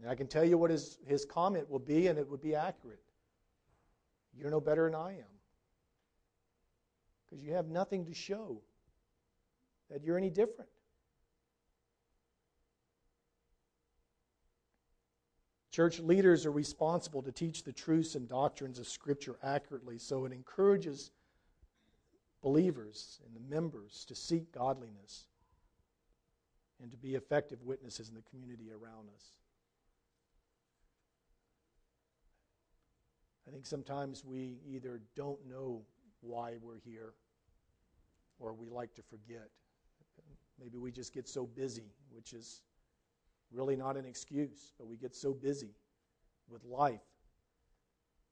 And 0.00 0.08
I 0.08 0.14
can 0.14 0.28
tell 0.28 0.44
you 0.44 0.56
what 0.58 0.70
his, 0.70 0.98
his 1.06 1.24
comment 1.24 1.68
will 1.68 1.80
be, 1.80 2.06
and 2.06 2.18
it 2.18 2.30
would 2.30 2.42
be 2.42 2.54
accurate. 2.54 3.02
You're 4.38 4.50
no 4.50 4.60
better 4.60 4.84
than 4.84 4.94
I 4.94 5.12
am. 5.12 5.34
Because 7.24 7.42
you 7.42 7.54
have 7.54 7.66
nothing 7.66 8.04
to 8.04 8.14
show 8.14 8.60
that 9.90 10.04
you're 10.04 10.18
any 10.18 10.30
different. 10.30 10.70
Church 15.76 16.00
leaders 16.00 16.46
are 16.46 16.52
responsible 16.52 17.20
to 17.20 17.30
teach 17.30 17.62
the 17.62 17.70
truths 17.70 18.14
and 18.14 18.26
doctrines 18.26 18.78
of 18.78 18.88
Scripture 18.88 19.36
accurately, 19.42 19.98
so 19.98 20.24
it 20.24 20.32
encourages 20.32 21.10
believers 22.40 23.20
and 23.26 23.36
the 23.36 23.54
members 23.54 24.06
to 24.06 24.14
seek 24.14 24.50
godliness 24.52 25.26
and 26.80 26.90
to 26.90 26.96
be 26.96 27.14
effective 27.14 27.62
witnesses 27.62 28.08
in 28.08 28.14
the 28.14 28.22
community 28.22 28.70
around 28.72 29.10
us. 29.14 29.22
I 33.46 33.50
think 33.50 33.66
sometimes 33.66 34.24
we 34.24 34.56
either 34.66 35.02
don't 35.14 35.46
know 35.46 35.82
why 36.22 36.54
we're 36.62 36.80
here 36.86 37.12
or 38.38 38.54
we 38.54 38.70
like 38.70 38.94
to 38.94 39.02
forget. 39.02 39.50
Maybe 40.58 40.78
we 40.78 40.90
just 40.90 41.12
get 41.12 41.28
so 41.28 41.44
busy, 41.44 41.92
which 42.08 42.32
is 42.32 42.62
Really 43.52 43.76
not 43.76 43.96
an 43.96 44.04
excuse, 44.04 44.72
but 44.78 44.86
we 44.86 44.96
get 44.96 45.14
so 45.14 45.32
busy 45.32 45.74
with 46.48 46.64
life 46.64 47.00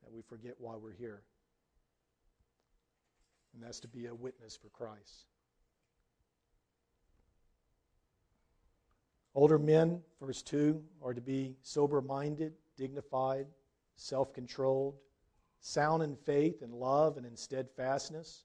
that 0.02 0.12
we 0.12 0.22
forget 0.22 0.54
why 0.58 0.74
we're 0.76 0.92
here. 0.92 1.22
And 3.54 3.62
that's 3.62 3.80
to 3.80 3.88
be 3.88 4.06
a 4.06 4.14
witness 4.14 4.56
for 4.56 4.68
Christ. 4.68 5.26
Older 9.34 9.58
men, 9.58 10.00
verse 10.20 10.42
2, 10.42 10.80
are 11.02 11.14
to 11.14 11.20
be 11.20 11.56
sober 11.62 12.00
minded, 12.00 12.52
dignified, 12.76 13.46
self 13.96 14.32
controlled, 14.32 14.94
sound 15.60 16.02
in 16.02 16.16
faith 16.16 16.62
and 16.62 16.72
love 16.72 17.16
and 17.16 17.26
in 17.26 17.36
steadfastness. 17.36 18.44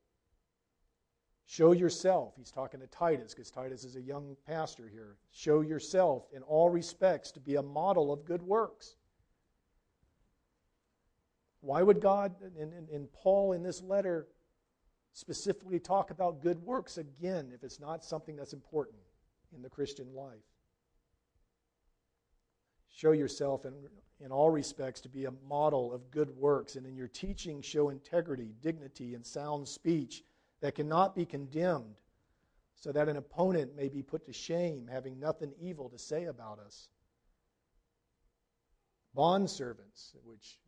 Show 1.45 1.73
yourself, 1.73 2.33
he's 2.37 2.51
talking 2.51 2.79
to 2.79 2.87
Titus 2.87 3.33
because 3.33 3.51
Titus 3.51 3.83
is 3.83 3.95
a 3.95 4.01
young 4.01 4.37
pastor 4.47 4.87
here. 4.87 5.17
Show 5.31 5.61
yourself 5.61 6.23
in 6.33 6.43
all 6.43 6.69
respects 6.69 7.31
to 7.31 7.39
be 7.39 7.55
a 7.55 7.61
model 7.61 8.13
of 8.13 8.23
good 8.23 8.41
works. 8.41 8.95
Why 11.59 11.83
would 11.83 12.01
God 12.01 12.33
and, 12.59 13.11
Paul 13.13 13.53
in 13.53 13.63
this 13.63 13.81
letter 13.81 14.27
specifically 15.13 15.79
talk 15.79 16.09
about 16.09 16.41
good 16.41 16.59
works 16.63 16.97
again 16.97 17.51
if 17.53 17.63
it's 17.63 17.79
not 17.79 18.03
something 18.03 18.35
that's 18.35 18.53
important 18.53 18.97
in 19.53 19.61
the 19.61 19.69
Christian 19.69 20.13
life? 20.15 20.39
Show 22.89 23.11
yourself 23.11 23.65
in, 23.65 23.73
in 24.23 24.31
all 24.31 24.49
respects 24.49 25.01
to 25.01 25.09
be 25.09 25.25
a 25.25 25.33
model 25.47 25.93
of 25.93 26.09
good 26.11 26.29
works, 26.37 26.75
and 26.75 26.85
in 26.85 26.95
your 26.95 27.07
teaching, 27.07 27.61
show 27.61 27.89
integrity, 27.89 28.53
dignity, 28.61 29.15
and 29.15 29.25
sound 29.25 29.67
speech 29.67 30.23
that 30.61 30.75
cannot 30.75 31.15
be 31.15 31.25
condemned, 31.25 31.95
so 32.75 32.91
that 32.91 33.09
an 33.09 33.17
opponent 33.17 33.75
may 33.75 33.89
be 33.89 34.01
put 34.01 34.25
to 34.25 34.33
shame, 34.33 34.87
having 34.91 35.19
nothing 35.19 35.53
evil 35.59 35.89
to 35.89 35.97
say 35.97 36.25
about 36.25 36.59
us. 36.59 36.87
Bondservants, 39.15 40.15
which 40.23 40.59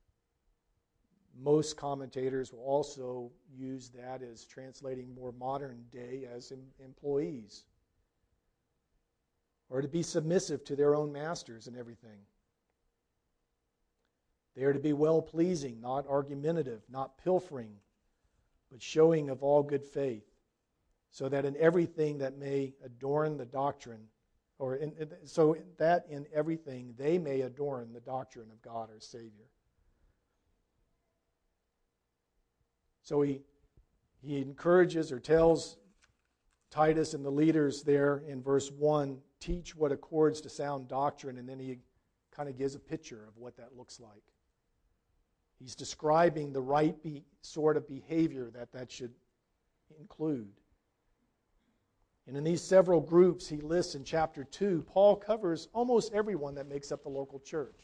most 1.42 1.78
commentators 1.78 2.52
will 2.52 2.64
also 2.64 3.32
use 3.56 3.90
that 3.90 4.22
as 4.22 4.46
translating 4.46 5.14
more 5.16 5.32
modern 5.32 5.84
day 5.92 6.28
as 6.32 6.52
em- 6.52 6.60
employees, 6.84 7.64
or 9.70 9.82
to 9.82 9.88
be 9.88 10.04
submissive 10.04 10.64
to 10.66 10.76
their 10.76 10.96
own 10.96 11.12
masters 11.12 11.68
and 11.68 11.78
everything. 11.78 12.20
They 14.56 14.64
are 14.64 14.74
to 14.74 14.80
be 14.80 14.94
well 14.94 15.22
pleasing, 15.22 15.82
not 15.82 16.08
argumentative, 16.08 16.82
not 16.90 17.18
pilfering, 17.18 17.78
but 18.74 18.82
showing 18.82 19.30
of 19.30 19.44
all 19.44 19.62
good 19.62 19.86
faith, 19.86 20.26
so 21.12 21.30
that 21.30 21.46
in 21.46 21.56
everything 21.58 22.18
that 22.18 22.40
may 22.40 22.74
adorn 22.84 23.38
the 23.38 23.46
doctrine, 23.46 24.08
or 24.58 24.78
in, 24.78 24.92
so 25.26 25.56
that 25.78 26.08
in 26.10 26.26
everything 26.34 26.96
they 26.98 27.20
may 27.20 27.42
adorn 27.42 27.94
the 27.94 28.00
doctrine 28.00 28.50
of 28.50 28.60
God 28.64 28.90
our 28.92 29.00
Savior. 29.00 29.46
So 33.04 33.22
he, 33.22 33.42
he 34.24 34.42
encourages 34.42 35.12
or 35.12 35.20
tells 35.20 35.78
Titus 36.72 37.14
and 37.14 37.24
the 37.24 37.30
leaders 37.30 37.84
there 37.84 38.24
in 38.28 38.42
verse 38.42 38.72
1 38.72 39.20
teach 39.40 39.76
what 39.76 39.92
accords 39.92 40.42
to 40.42 40.50
sound 40.50 40.88
doctrine, 40.88 41.38
and 41.38 41.48
then 41.48 41.60
he 41.60 41.78
kind 42.32 42.50
of 42.50 42.58
gives 42.58 42.74
a 42.74 42.80
picture 42.80 43.24
of 43.28 43.38
what 43.38 43.56
that 43.58 43.78
looks 43.78 44.00
like. 44.00 44.33
He's 45.64 45.76
describing 45.76 46.52
the 46.52 46.62
right 46.62 47.02
be, 47.02 47.24
sort 47.42 47.78
of 47.78 47.88
behavior 47.88 48.52
that 48.54 48.74
that 48.74 48.92
should 48.92 49.14
include. 49.98 50.52
And 52.28 52.36
in 52.36 52.44
these 52.44 52.62
several 52.62 53.00
groups 53.00 53.48
he 53.48 53.62
lists 53.62 53.96
in 53.96 54.04
chapter 54.04 54.44
2, 54.44 54.84
Paul 54.86 55.16
covers 55.16 55.70
almost 55.72 56.12
everyone 56.14 56.56
that 56.56 56.68
makes 56.68 56.92
up 56.92 57.04
the 57.04 57.10
local 57.10 57.40
church. 57.40 57.80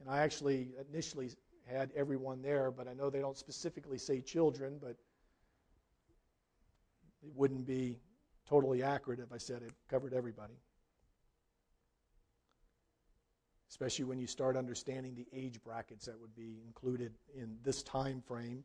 And 0.00 0.10
I 0.10 0.22
actually 0.22 0.70
initially 0.90 1.30
had 1.70 1.92
everyone 1.94 2.42
there, 2.42 2.72
but 2.72 2.88
I 2.88 2.94
know 2.94 3.10
they 3.10 3.20
don't 3.20 3.38
specifically 3.38 3.98
say 3.98 4.20
children, 4.20 4.78
but 4.80 4.96
it 7.22 7.30
wouldn't 7.36 7.64
be 7.64 8.00
totally 8.48 8.82
accurate 8.82 9.20
if 9.20 9.32
I 9.32 9.38
said 9.38 9.62
it 9.62 9.70
covered 9.88 10.12
everybody 10.12 10.54
especially 13.74 14.04
when 14.04 14.20
you 14.20 14.26
start 14.28 14.56
understanding 14.56 15.16
the 15.16 15.26
age 15.36 15.60
brackets 15.64 16.06
that 16.06 16.14
would 16.20 16.32
be 16.36 16.60
included 16.64 17.12
in 17.36 17.56
this 17.64 17.82
time 17.82 18.22
frame. 18.24 18.62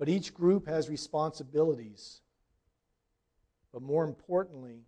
But 0.00 0.08
each 0.08 0.34
group 0.34 0.66
has 0.66 0.88
responsibilities. 0.88 2.20
But 3.72 3.82
more 3.82 4.02
importantly, 4.02 4.80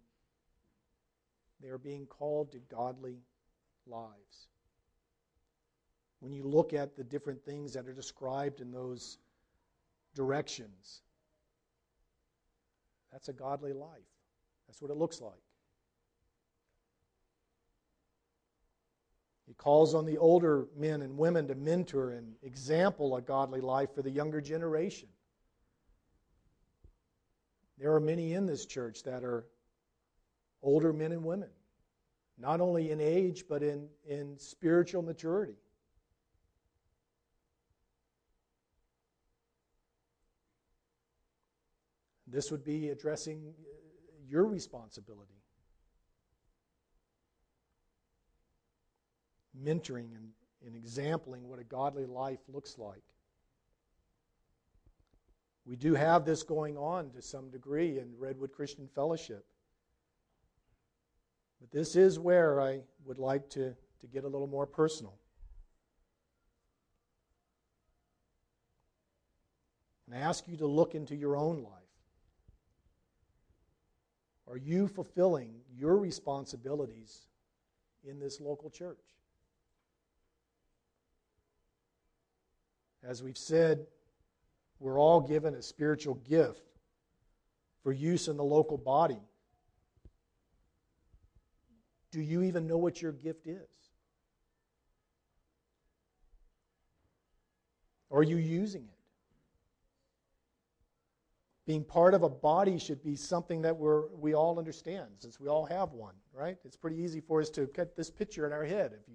they 1.62 1.68
are 1.68 1.78
being 1.78 2.04
called 2.06 2.50
to 2.50 2.58
godly 2.58 3.20
lives. 3.86 4.48
When 6.18 6.32
you 6.32 6.42
look 6.42 6.72
at 6.72 6.96
the 6.96 7.04
different 7.04 7.44
things 7.44 7.74
that 7.74 7.86
are 7.86 7.94
described 7.94 8.60
in 8.60 8.72
those 8.72 9.18
directions, 10.16 11.02
that's 13.12 13.28
a 13.28 13.32
godly 13.32 13.72
life. 13.72 14.00
That's 14.66 14.82
what 14.82 14.90
it 14.90 14.96
looks 14.96 15.20
like. 15.20 15.38
He 19.50 19.54
calls 19.54 19.96
on 19.96 20.06
the 20.06 20.16
older 20.16 20.68
men 20.76 21.02
and 21.02 21.18
women 21.18 21.48
to 21.48 21.56
mentor 21.56 22.12
and 22.12 22.36
example 22.40 23.16
a 23.16 23.20
godly 23.20 23.60
life 23.60 23.92
for 23.92 24.00
the 24.00 24.08
younger 24.08 24.40
generation. 24.40 25.08
There 27.76 27.92
are 27.92 27.98
many 27.98 28.34
in 28.34 28.46
this 28.46 28.64
church 28.64 29.02
that 29.02 29.24
are 29.24 29.48
older 30.62 30.92
men 30.92 31.10
and 31.10 31.24
women, 31.24 31.48
not 32.38 32.60
only 32.60 32.92
in 32.92 33.00
age, 33.00 33.46
but 33.48 33.64
in, 33.64 33.88
in 34.06 34.38
spiritual 34.38 35.02
maturity. 35.02 35.56
This 42.28 42.52
would 42.52 42.62
be 42.62 42.90
addressing 42.90 43.52
your 44.28 44.44
responsibility. 44.44 45.39
Mentoring 49.64 50.14
and, 50.16 50.30
and 50.66 50.74
exampling 50.74 51.48
what 51.48 51.58
a 51.58 51.64
godly 51.64 52.06
life 52.06 52.40
looks 52.48 52.78
like. 52.78 53.02
We 55.64 55.76
do 55.76 55.94
have 55.94 56.24
this 56.24 56.42
going 56.42 56.76
on 56.76 57.10
to 57.10 57.22
some 57.22 57.50
degree 57.50 57.98
in 57.98 58.14
Redwood 58.18 58.52
Christian 58.52 58.88
Fellowship. 58.94 59.44
But 61.60 61.70
this 61.70 61.94
is 61.94 62.18
where 62.18 62.60
I 62.60 62.80
would 63.04 63.18
like 63.18 63.48
to, 63.50 63.74
to 64.00 64.06
get 64.06 64.24
a 64.24 64.28
little 64.28 64.46
more 64.46 64.66
personal. 64.66 65.14
And 70.06 70.18
I 70.18 70.26
ask 70.26 70.48
you 70.48 70.56
to 70.56 70.66
look 70.66 70.94
into 70.94 71.14
your 71.14 71.36
own 71.36 71.62
life. 71.62 71.74
Are 74.48 74.56
you 74.56 74.88
fulfilling 74.88 75.60
your 75.72 75.96
responsibilities 75.96 77.28
in 78.02 78.18
this 78.18 78.40
local 78.40 78.70
church? 78.70 78.98
As 83.02 83.22
we've 83.22 83.38
said, 83.38 83.86
we're 84.78 84.98
all 84.98 85.20
given 85.20 85.54
a 85.54 85.62
spiritual 85.62 86.14
gift 86.14 86.62
for 87.82 87.92
use 87.92 88.28
in 88.28 88.36
the 88.36 88.44
local 88.44 88.76
body. 88.78 89.20
Do 92.10 92.20
you 92.20 92.42
even 92.42 92.66
know 92.66 92.78
what 92.78 93.00
your 93.00 93.12
gift 93.12 93.46
is? 93.46 93.68
Are 98.10 98.22
you 98.22 98.36
using 98.36 98.82
it? 98.82 98.96
Being 101.66 101.84
part 101.84 102.14
of 102.14 102.24
a 102.24 102.28
body 102.28 102.78
should 102.78 103.02
be 103.04 103.14
something 103.14 103.62
that 103.62 103.76
we're, 103.76 104.08
we 104.08 104.34
all 104.34 104.58
understand, 104.58 105.06
since 105.18 105.38
we 105.38 105.46
all 105.46 105.64
have 105.66 105.92
one, 105.92 106.14
right? 106.34 106.56
It's 106.64 106.76
pretty 106.76 106.96
easy 106.96 107.20
for 107.20 107.40
us 107.40 107.48
to 107.50 107.66
get 107.66 107.96
this 107.96 108.10
picture 108.10 108.44
in 108.44 108.52
our 108.52 108.64
head. 108.64 108.92
If 108.92 109.06
you 109.06 109.14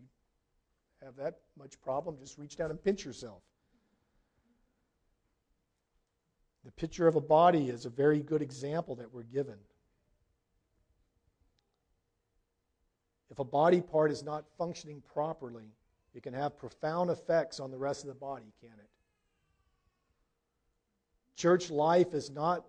have 1.04 1.18
that 1.18 1.40
much 1.60 1.82
problem, 1.82 2.16
just 2.18 2.38
reach 2.38 2.56
down 2.56 2.70
and 2.72 2.82
pinch 2.82 3.04
yourself. 3.04 3.42
The 6.66 6.72
picture 6.72 7.08
of 7.08 7.16
a 7.16 7.22
body 7.22 7.70
is 7.70 7.86
a 7.86 7.92
very 7.92 8.22
good 8.22 8.42
example 8.42 8.96
that 8.96 9.14
we're 9.14 9.22
given. 9.24 9.58
If 13.30 13.38
a 13.38 13.44
body 13.44 13.82
part 13.82 14.12
is 14.12 14.24
not 14.24 14.46
functioning 14.58 15.04
properly, 15.14 15.76
it 16.16 16.24
can 16.24 16.34
have 16.34 16.58
profound 16.58 17.12
effects 17.12 17.60
on 17.60 17.70
the 17.70 17.78
rest 17.78 18.04
of 18.04 18.08
the 18.08 18.16
body, 18.16 18.52
can 18.60 18.72
it? 18.72 18.90
Church 21.36 21.70
life 21.70 22.14
is 22.14 22.32
not 22.32 22.66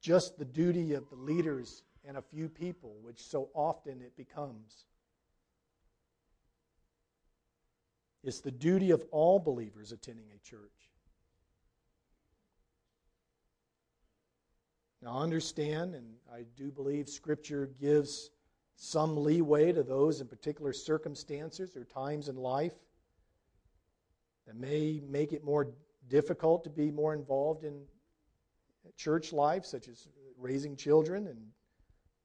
just 0.00 0.36
the 0.38 0.44
duty 0.44 0.94
of 0.94 1.08
the 1.08 1.16
leaders 1.16 1.84
and 2.04 2.16
a 2.16 2.22
few 2.22 2.48
people, 2.48 2.96
which 3.02 3.22
so 3.22 3.50
often 3.54 4.00
it 4.00 4.16
becomes. 4.16 4.86
It's 8.24 8.40
the 8.40 8.50
duty 8.50 8.90
of 8.90 9.04
all 9.12 9.38
believers 9.38 9.92
attending 9.92 10.26
a 10.34 10.38
church. 10.38 10.89
Now, 15.02 15.18
understand, 15.18 15.94
and 15.94 16.06
I 16.32 16.44
do 16.56 16.70
believe 16.70 17.08
Scripture 17.08 17.70
gives 17.80 18.30
some 18.76 19.16
leeway 19.16 19.72
to 19.72 19.82
those 19.82 20.20
in 20.20 20.26
particular 20.26 20.72
circumstances 20.72 21.76
or 21.76 21.84
times 21.84 22.28
in 22.28 22.36
life 22.36 22.74
that 24.46 24.56
may 24.56 25.00
make 25.08 25.32
it 25.32 25.44
more 25.44 25.68
difficult 26.08 26.64
to 26.64 26.70
be 26.70 26.90
more 26.90 27.14
involved 27.14 27.64
in 27.64 27.80
church 28.96 29.32
life, 29.32 29.64
such 29.64 29.88
as 29.88 30.08
raising 30.38 30.76
children 30.76 31.28
and 31.28 31.38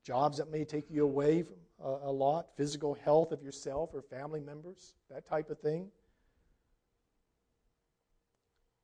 jobs 0.03 0.37
that 0.37 0.51
may 0.51 0.65
take 0.65 0.89
you 0.89 1.03
away 1.03 1.43
from 1.43 1.55
a, 1.83 2.09
a 2.09 2.11
lot, 2.11 2.47
physical 2.57 2.93
health 2.93 3.31
of 3.31 3.41
yourself 3.41 3.91
or 3.93 4.01
family 4.01 4.39
members, 4.39 4.95
that 5.09 5.27
type 5.27 5.49
of 5.49 5.59
thing. 5.59 5.89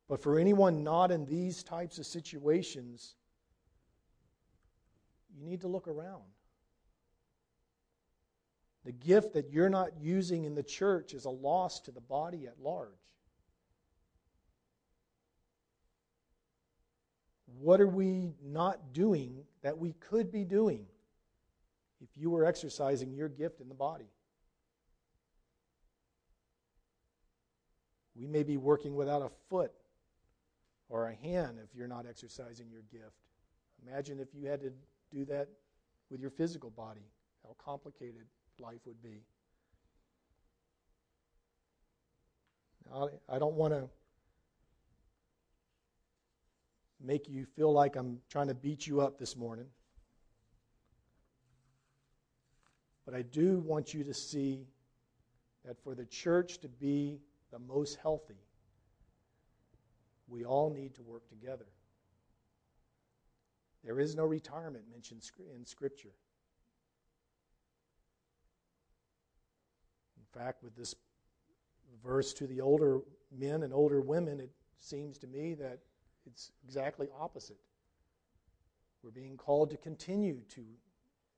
But 0.08 0.22
for 0.22 0.38
anyone 0.39 0.84
not 0.84 1.12
in 1.12 1.26
these 1.26 1.64
types 1.64 1.98
of 1.98 2.06
situations, 2.06 3.16
you 5.38 5.44
need 5.44 5.62
to 5.62 5.68
look 5.68 5.88
around. 5.88 6.24
The 8.86 8.92
gift 8.92 9.34
that 9.34 9.50
you're 9.50 9.70
not 9.70 9.92
using 10.00 10.46
in 10.46 10.56
the 10.56 10.64
church 10.64 11.14
is 11.14 11.26
a 11.26 11.30
loss 11.30 11.80
to 11.82 11.92
the 11.92 12.02
body 12.02 12.48
at 12.48 12.60
large. 12.60 12.90
What 17.60 17.80
are 17.80 17.88
we 17.88 18.34
not 18.44 18.94
doing 18.94 19.44
that 19.62 19.78
we 19.78 19.94
could 19.94 20.32
be 20.32 20.44
doing 20.44 20.88
if 22.02 22.10
you 22.16 22.32
were 22.32 22.44
exercising 22.44 23.14
your 23.14 23.30
gift 23.30 23.62
in 23.62 23.70
the 23.70 23.76
body? 23.76 24.10
We 28.16 28.26
may 28.26 28.42
be 28.42 28.58
working 28.58 28.96
without 28.96 29.22
a 29.22 29.30
foot 29.50 29.72
or 30.90 31.08
a 31.08 31.16
hand 31.16 31.60
if 31.64 31.76
you're 31.76 31.88
not 31.88 32.06
exercising 32.08 32.70
your 32.72 32.82
gift. 32.92 33.16
Imagine 33.88 34.20
if 34.20 34.30
you 34.34 34.48
had 34.48 34.62
to 34.62 34.72
do 35.12 35.26
that 35.26 35.47
with 36.09 36.20
your 36.20 36.30
physical 36.30 36.70
body, 36.70 37.05
how 37.43 37.55
complicated 37.64 38.26
life 38.59 38.80
would 38.86 39.01
be. 39.01 39.22
Now, 42.89 43.09
I 43.30 43.39
don't 43.39 43.55
want 43.55 43.74
to 43.74 43.89
make 47.03 47.28
you 47.28 47.45
feel 47.55 47.72
like 47.72 47.95
I'm 47.95 48.20
trying 48.30 48.47
to 48.47 48.53
beat 48.53 48.86
you 48.86 49.01
up 49.01 49.18
this 49.18 49.36
morning. 49.36 49.66
But 53.05 53.16
I 53.16 53.24
do 53.24 53.59
want 53.59 53.93
you 53.93 54.03
to 54.03 54.14
see 54.14 54.68
that 55.66 55.82
for 55.84 55.95
the 55.95 56.05
church 56.05 56.59
to 56.59 56.68
be 56.68 57.20
the 57.51 57.59
most 57.59 57.97
healthy, 58.01 58.39
we 60.28 60.45
all 60.45 60.70
need 60.70 60.95
to 60.95 61.01
work 61.01 61.28
together. 61.30 61.66
There 63.84 64.00
is 64.00 64.16
no 64.16 64.26
retirement 64.26 64.86
mentioned 64.92 65.24
in 65.56 65.66
Scripture. 65.66 66.14
In 70.18 70.40
fact, 70.40 70.64
with 70.64 70.76
this 70.76 70.96
verse 72.04 72.34
to 72.34 72.48
the 72.48 72.62
older 72.62 73.00
men 73.32 73.64
and 73.64 73.74
older 73.74 74.02
women, 74.02 74.40
it 74.40 74.52
seems 74.80 75.18
to 75.20 75.28
me 75.28 75.56
that 75.56 75.80
it's 76.26 76.52
exactly 76.64 77.08
opposite. 77.20 77.60
We're 79.04 79.12
being 79.12 79.36
called 79.36 79.72
to 79.72 79.78
continue 79.78 80.42
to 80.50 80.62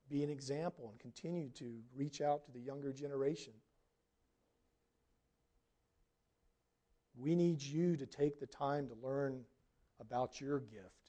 be 0.09 0.21
an 0.23 0.29
example 0.29 0.89
and 0.89 0.99
continue 0.99 1.49
to 1.51 1.79
reach 1.95 2.19
out 2.19 2.45
to 2.45 2.51
the 2.51 2.59
younger 2.59 2.91
generation. 2.91 3.53
We 7.15 7.35
need 7.35 7.61
you 7.61 7.95
to 7.95 8.05
take 8.05 8.39
the 8.39 8.47
time 8.47 8.89
to 8.89 8.95
learn 9.01 9.45
about 9.99 10.41
your 10.41 10.59
gift 10.59 11.02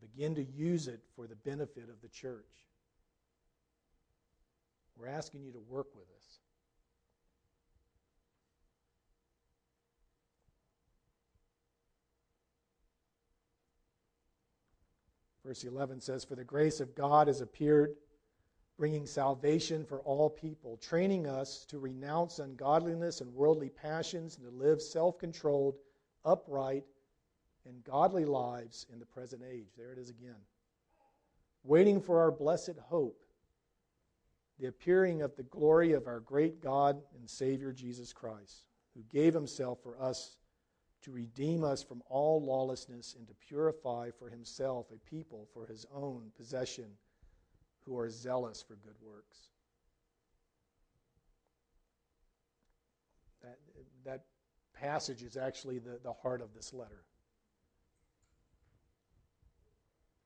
and 0.00 0.12
begin 0.12 0.34
to 0.34 0.44
use 0.44 0.88
it 0.88 1.00
for 1.14 1.26
the 1.26 1.36
benefit 1.36 1.88
of 1.88 2.00
the 2.02 2.08
church. 2.08 2.46
We're 4.96 5.08
asking 5.08 5.42
you 5.42 5.52
to 5.52 5.60
work 5.68 5.88
with 5.94 6.04
us. 6.04 6.38
Verse 15.44 15.64
11 15.64 16.00
says, 16.00 16.24
For 16.24 16.36
the 16.36 16.44
grace 16.44 16.80
of 16.80 16.94
God 16.94 17.26
has 17.26 17.40
appeared, 17.40 17.96
bringing 18.78 19.04
salvation 19.04 19.84
for 19.84 20.00
all 20.00 20.30
people, 20.30 20.78
training 20.78 21.26
us 21.26 21.66
to 21.66 21.78
renounce 21.78 22.38
ungodliness 22.38 23.20
and 23.20 23.34
worldly 23.34 23.68
passions 23.68 24.38
and 24.38 24.46
to 24.46 24.56
live 24.56 24.80
self 24.80 25.18
controlled, 25.18 25.76
upright, 26.24 26.84
and 27.66 27.84
godly 27.84 28.24
lives 28.24 28.86
in 28.92 28.98
the 28.98 29.06
present 29.06 29.42
age. 29.50 29.68
There 29.76 29.92
it 29.92 29.98
is 29.98 30.10
again. 30.10 30.40
Waiting 31.62 32.00
for 32.00 32.20
our 32.20 32.30
blessed 32.30 32.78
hope, 32.88 33.20
the 34.58 34.66
appearing 34.66 35.22
of 35.22 35.34
the 35.36 35.42
glory 35.44 35.92
of 35.92 36.06
our 36.06 36.20
great 36.20 36.60
God 36.60 37.00
and 37.18 37.28
Savior 37.28 37.72
Jesus 37.72 38.12
Christ, 38.12 38.64
who 38.94 39.02
gave 39.10 39.34
himself 39.34 39.78
for 39.82 40.00
us 40.00 40.36
to 41.02 41.10
redeem 41.10 41.64
us 41.64 41.82
from 41.82 42.02
all 42.08 42.42
lawlessness 42.42 43.14
and 43.18 43.26
to 43.28 43.34
purify 43.46 44.10
for 44.18 44.30
himself 44.30 44.86
a 44.90 45.10
people 45.10 45.48
for 45.52 45.66
his 45.66 45.86
own 45.94 46.30
possession 46.36 46.86
who 47.84 47.98
are 47.98 48.08
zealous 48.08 48.62
for 48.62 48.76
good 48.76 48.94
works. 49.02 49.48
That, 53.42 53.58
that 54.04 54.24
passage 54.72 55.22
is 55.22 55.36
actually 55.36 55.78
the, 55.78 55.98
the 56.02 56.12
heart 56.12 56.40
of 56.40 56.54
this 56.54 56.72
letter. 56.72 57.04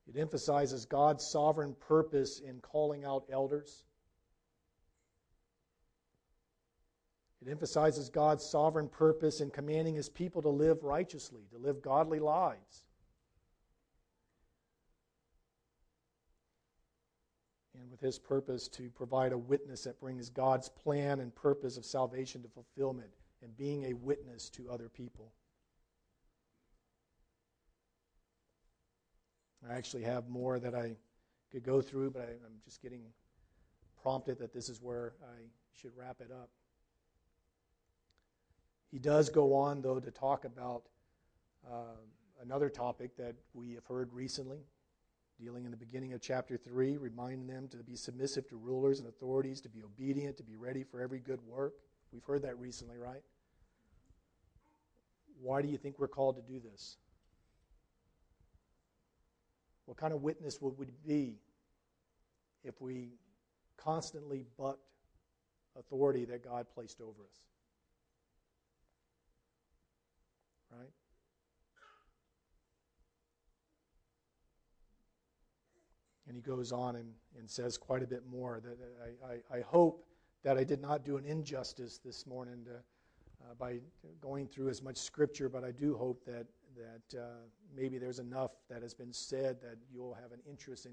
It 0.09 0.19
emphasizes 0.19 0.87
God's 0.87 1.29
sovereign 1.31 1.75
purpose 1.87 2.41
in 2.41 2.61
calling 2.61 3.05
out 3.05 3.25
elders. 3.31 3.85
It 7.43 7.51
emphasizes 7.51 8.09
God's 8.09 8.45
sovereign 8.51 8.89
purpose 8.89 9.41
in 9.41 9.51
commanding 9.51 9.95
his 9.95 10.09
people 10.09 10.43
to 10.43 10.49
live 10.49 10.83
righteously, 10.83 11.43
to 11.53 11.59
live 11.59 11.83
godly 11.83 12.19
lives. 12.19 12.87
And 17.81 17.91
with 17.91 18.01
his 18.01 18.19
purpose 18.19 18.67
to 18.69 18.91
provide 18.91 19.33
a 19.33 19.39
witness 19.39 19.85
that 19.85 20.01
brings 20.01 20.31
God's 20.31 20.69
plan 20.69 21.21
and 21.21 21.33
purpose 21.35 21.77
of 21.77 21.85
salvation 21.85 22.43
to 22.43 22.49
fulfillment 22.49 23.11
and 23.43 23.57
being 23.57 23.85
a 23.85 23.93
witness 23.93 24.49
to 24.51 24.69
other 24.71 24.89
people. 24.89 25.33
I 29.67 29.75
actually 29.75 30.05
have 30.05 30.29
more 30.29 30.59
that 30.59 30.75
I 30.75 30.97
could 31.51 31.63
go 31.63 31.81
through, 31.81 32.11
but 32.11 32.23
I, 32.23 32.33
am 32.33 32.61
just 32.65 32.83
getting 32.83 33.03
prompted 34.03 34.39
that 34.39 34.53
this 34.53 34.69
is 34.69 34.81
where 34.81 35.15
I 35.23 35.37
should 35.81 35.93
wrap 35.97 36.21
it 36.21 36.31
up. 36.31 36.51
He 38.91 38.99
does 38.99 39.29
go 39.29 39.55
on, 39.55 39.83
though, 39.83 40.01
to 40.01 40.11
talk 40.11 40.45
about 40.45 40.85
uh, 41.71 41.97
another 42.43 42.71
topic 42.71 43.17
that 43.17 43.35
we 43.53 43.75
have 43.75 43.85
heard 43.85 44.13
recently, 44.13 44.61
dealing 45.39 45.65
in 45.65 45.71
the 45.71 45.77
beginning 45.77 46.13
of 46.15 46.21
chapter 46.21 46.57
3, 46.57 46.97
reminding 46.97 47.47
them 47.47 47.69
to 47.69 47.79
be 47.79 47.97
submissive 47.97 48.49
to 48.49 48.57
rulers 48.57 48.99
and 49.01 49.09
authorities, 49.09 49.61
to 49.61 49.69
be 49.69 49.83
obedient, 49.83 50.37
to 50.39 50.43
be 50.43 50.57
ready 50.57 50.83
for 50.83 51.01
every 51.01 51.19
good 51.19 51.41
work. 51.47 51.75
We've 52.13 52.25
heard 52.25 52.43
that 52.43 52.59
recently, 52.59 52.97
right? 52.97 53.23
Why 55.41 55.61
do 55.61 55.69
you 55.69 55.77
think 55.77 55.99
we're 55.99 56.09
called 56.09 56.37
to 56.37 56.43
do 56.43 56.61
this? 56.61 56.97
What 59.89 59.97
kind 59.97 60.13
of 60.13 60.21
witness 60.21 60.61
would 60.61 60.77
we 60.77 60.89
be 61.07 61.39
if 62.63 62.79
we 62.79 63.15
constantly 63.79 64.45
bucked 64.59 64.91
authority 65.79 66.27
that 66.27 66.45
God 66.45 66.67
placed 66.75 67.01
over 67.01 67.23
us? 67.23 67.41
Right? 70.71 70.91
And 76.27 76.37
he 76.37 76.43
goes 76.43 76.71
on 76.71 76.97
and, 76.97 77.11
and 77.39 77.49
says 77.49 77.79
quite 77.79 78.03
a 78.03 78.07
bit 78.07 78.27
more. 78.31 78.61
That 78.63 78.77
I, 79.03 79.55
I, 79.55 79.59
I 79.61 79.63
hope 79.63 80.05
that 80.45 80.59
I 80.59 80.65
did 80.65 80.83
not 80.83 81.03
do 81.03 81.17
an 81.17 81.25
injustice 81.25 81.99
this 82.05 82.27
morning 82.27 82.63
to, 82.67 82.73
uh, 82.73 83.55
by 83.59 83.79
going 84.21 84.49
through 84.49 84.69
as 84.69 84.83
much 84.83 84.99
scripture, 84.99 85.49
but 85.49 85.65
I 85.65 85.71
do 85.71 85.97
hope 85.97 86.27
that 86.27 86.45
that 86.79 87.19
uh, 87.19 87.25
maybe 87.75 87.99
there's 87.99 88.19
enough 88.19 88.53
that 88.71 88.83
has 88.83 88.95
been 88.95 89.13
said 89.13 89.61
that 89.61 89.77
you'll 89.93 90.15
have 90.15 90.33
an 90.33 90.41
interest 90.49 90.87
in 90.87 90.93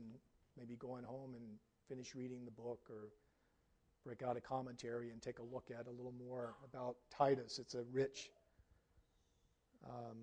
maybe 0.57 0.75
going 0.75 1.03
home 1.03 1.35
and 1.35 1.43
finish 1.87 2.15
reading 2.15 2.43
the 2.45 2.51
book 2.51 2.79
or 2.89 3.09
break 4.03 4.21
out 4.21 4.37
a 4.37 4.41
commentary 4.41 5.11
and 5.11 5.21
take 5.21 5.39
a 5.39 5.43
look 5.43 5.71
at 5.71 5.87
a 5.87 5.91
little 5.91 6.13
more 6.13 6.55
about 6.63 6.95
Titus. 7.09 7.59
It's 7.59 7.75
a 7.75 7.83
rich, 7.91 8.29
um, 9.87 10.17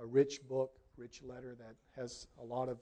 a 0.00 0.04
rich 0.04 0.40
book, 0.48 0.72
rich 0.96 1.22
letter 1.22 1.54
that 1.58 1.74
has 1.94 2.26
a 2.40 2.44
lot 2.44 2.68
of 2.68 2.78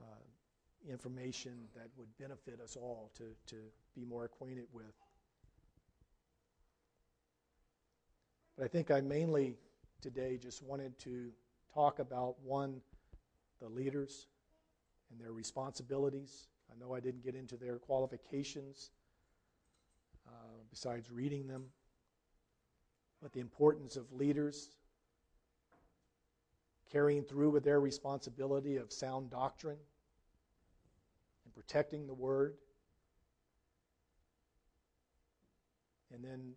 uh, 0.00 0.90
information 0.90 1.52
that 1.74 1.88
would 1.96 2.08
benefit 2.18 2.60
us 2.60 2.76
all 2.76 3.12
to, 3.16 3.24
to 3.46 3.56
be 3.94 4.04
more 4.04 4.24
acquainted 4.24 4.66
with. 4.72 4.94
But 8.56 8.64
I 8.64 8.68
think 8.68 8.90
I 8.90 9.00
mainly 9.00 9.56
today 10.00 10.38
just 10.40 10.62
wanted 10.62 10.96
to 11.00 11.30
talk 11.72 11.98
about 11.98 12.36
one, 12.40 12.80
the 13.60 13.68
leaders 13.68 14.28
and 15.10 15.20
their 15.20 15.32
responsibilities. 15.32 16.46
I 16.70 16.78
know 16.78 16.94
I 16.94 17.00
didn't 17.00 17.24
get 17.24 17.34
into 17.34 17.56
their 17.56 17.78
qualifications 17.78 18.90
uh, 20.28 20.30
besides 20.70 21.10
reading 21.10 21.48
them, 21.48 21.64
but 23.20 23.32
the 23.32 23.40
importance 23.40 23.96
of 23.96 24.12
leaders 24.12 24.70
carrying 26.92 27.24
through 27.24 27.50
with 27.50 27.64
their 27.64 27.80
responsibility 27.80 28.76
of 28.76 28.92
sound 28.92 29.30
doctrine 29.30 29.78
and 31.44 31.54
protecting 31.54 32.06
the 32.06 32.14
Word. 32.14 32.54
And 36.12 36.24
then 36.24 36.52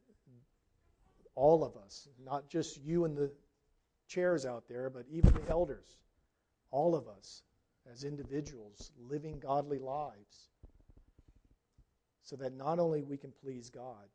all 1.37 1.63
of 1.63 1.77
us, 1.77 2.07
not 2.25 2.49
just 2.49 2.81
you 2.83 3.05
in 3.05 3.13
the 3.13 3.31
chairs 4.07 4.43
out 4.43 4.63
there, 4.67 4.89
but 4.89 5.05
even 5.11 5.31
the 5.33 5.51
elders, 5.51 5.85
all 6.71 6.95
of 6.95 7.07
us 7.07 7.43
as 7.93 8.03
individuals 8.03 8.91
living 9.07 9.39
godly 9.39 9.77
lives 9.77 10.49
so 12.23 12.35
that 12.37 12.53
not 12.57 12.79
only 12.79 13.03
we 13.03 13.17
can 13.17 13.31
please 13.43 13.69
God, 13.69 14.09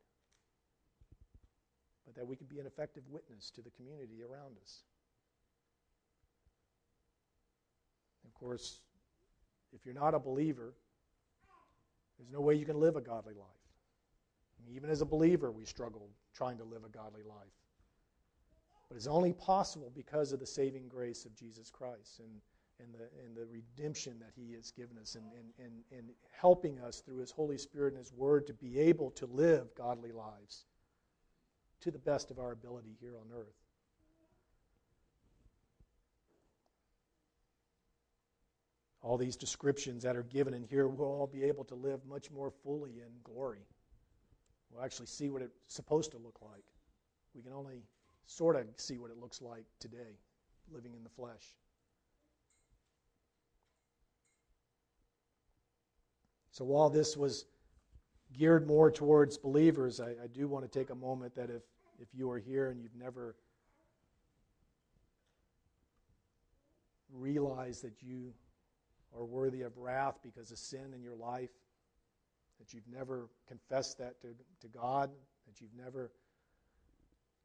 but 2.05 2.13
that 2.15 2.27
we 2.27 2.35
can 2.35 2.45
be 2.47 2.59
an 2.59 2.67
effective 2.67 3.03
witness 3.09 3.49
to 3.51 3.61
the 3.61 3.71
community 3.71 4.21
around 4.21 4.57
us. 4.61 4.83
Of 8.25 8.33
course, 8.33 8.79
if 9.71 9.85
you're 9.85 9.95
not 9.95 10.13
a 10.13 10.19
believer, 10.19 10.73
there's 12.17 12.29
no 12.29 12.41
way 12.41 12.55
you 12.55 12.65
can 12.65 12.81
live 12.81 12.97
a 12.97 13.01
godly 13.01 13.33
life. 13.33 13.47
I 14.59 14.67
mean, 14.67 14.75
even 14.75 14.89
as 14.89 14.99
a 14.99 15.05
believer, 15.05 15.53
we 15.53 15.63
struggle 15.63 16.09
trying 16.33 16.57
to 16.57 16.63
live 16.63 16.83
a 16.83 16.89
godly 16.89 17.23
life. 17.23 17.53
But 18.89 18.97
it's 18.97 19.07
only 19.07 19.33
possible 19.33 19.91
because 19.95 20.33
of 20.33 20.39
the 20.39 20.45
saving 20.45 20.87
grace 20.87 21.25
of 21.25 21.35
Jesus 21.35 21.69
Christ 21.71 22.19
and, 22.19 22.29
and, 22.79 22.93
the, 22.93 23.09
and 23.25 23.35
the 23.35 23.47
redemption 23.51 24.19
that 24.19 24.31
He 24.35 24.53
has 24.53 24.71
given 24.71 24.97
us 24.97 25.15
and, 25.15 25.25
and, 25.33 25.65
and, 25.65 25.73
and 25.97 26.09
helping 26.39 26.79
us 26.79 26.99
through 26.99 27.17
His 27.17 27.31
Holy 27.31 27.57
Spirit 27.57 27.93
and 27.93 27.99
His 27.99 28.13
Word 28.13 28.45
to 28.47 28.53
be 28.53 28.79
able 28.79 29.09
to 29.11 29.25
live 29.25 29.73
godly 29.75 30.11
lives 30.11 30.65
to 31.81 31.91
the 31.91 31.99
best 31.99 32.31
of 32.31 32.39
our 32.39 32.51
ability 32.51 32.95
here 32.99 33.15
on 33.17 33.35
earth. 33.35 33.55
All 39.01 39.17
these 39.17 39.35
descriptions 39.35 40.03
that 40.03 40.15
are 40.15 40.23
given 40.23 40.53
in 40.53 40.63
here, 40.63 40.87
we'll 40.87 41.07
all 41.07 41.27
be 41.27 41.43
able 41.43 41.65
to 41.65 41.75
live 41.75 41.99
much 42.07 42.31
more 42.31 42.51
fully 42.63 43.01
in 43.01 43.11
glory. 43.23 43.65
We'll 44.73 44.83
actually 44.83 45.07
see 45.07 45.29
what 45.29 45.41
it's 45.41 45.53
supposed 45.67 46.11
to 46.11 46.17
look 46.17 46.39
like. 46.41 46.63
We 47.35 47.41
can 47.41 47.53
only 47.53 47.83
sort 48.25 48.55
of 48.55 48.65
see 48.77 48.97
what 48.97 49.11
it 49.11 49.17
looks 49.17 49.41
like 49.41 49.65
today, 49.79 50.17
living 50.71 50.93
in 50.95 51.03
the 51.03 51.09
flesh. 51.09 51.55
So 56.51 56.63
while 56.65 56.89
this 56.89 57.17
was 57.17 57.45
geared 58.37 58.67
more 58.67 58.89
towards 58.89 59.37
believers, 59.37 59.99
I, 59.99 60.09
I, 60.23 60.27
do 60.31 60.47
want 60.47 60.71
to 60.71 60.79
take 60.79 60.89
a 60.89 60.95
moment 60.95 61.35
that 61.35 61.49
if, 61.49 61.63
if 61.99 62.07
you 62.13 62.29
are 62.31 62.39
here 62.39 62.69
and 62.69 62.79
you've 62.79 62.95
never 62.95 63.35
realized 67.11 67.83
that 67.83 68.01
you 68.01 68.33
are 69.15 69.25
worthy 69.25 69.61
of 69.61 69.77
wrath 69.77 70.19
because 70.23 70.51
of 70.51 70.57
sin 70.57 70.93
in 70.95 71.01
your 71.01 71.15
life, 71.15 71.49
that 72.63 72.73
you've 72.73 72.87
never 72.87 73.27
confessed 73.45 73.97
that 73.97 74.21
to, 74.21 74.27
to 74.61 74.67
God, 74.69 75.09
that 75.47 75.59
you've 75.59 75.75
never 75.75 76.11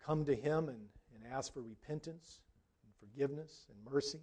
come 0.07 0.25
to 0.25 0.35
Him 0.35 0.69
and, 0.69 0.79
and 1.15 1.33
asked 1.33 1.53
for 1.53 1.61
repentance 1.61 2.41
and 2.85 3.11
forgiveness 3.11 3.67
and 3.69 3.93
mercy. 3.93 4.21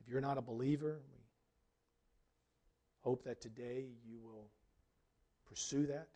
If 0.00 0.08
you're 0.08 0.20
not 0.20 0.38
a 0.38 0.42
believer, 0.42 0.98
we 1.12 1.20
hope 3.02 3.22
that 3.24 3.40
today 3.40 3.86
you 4.04 4.18
will 4.20 4.50
pursue 5.48 5.86
that. 5.86 6.08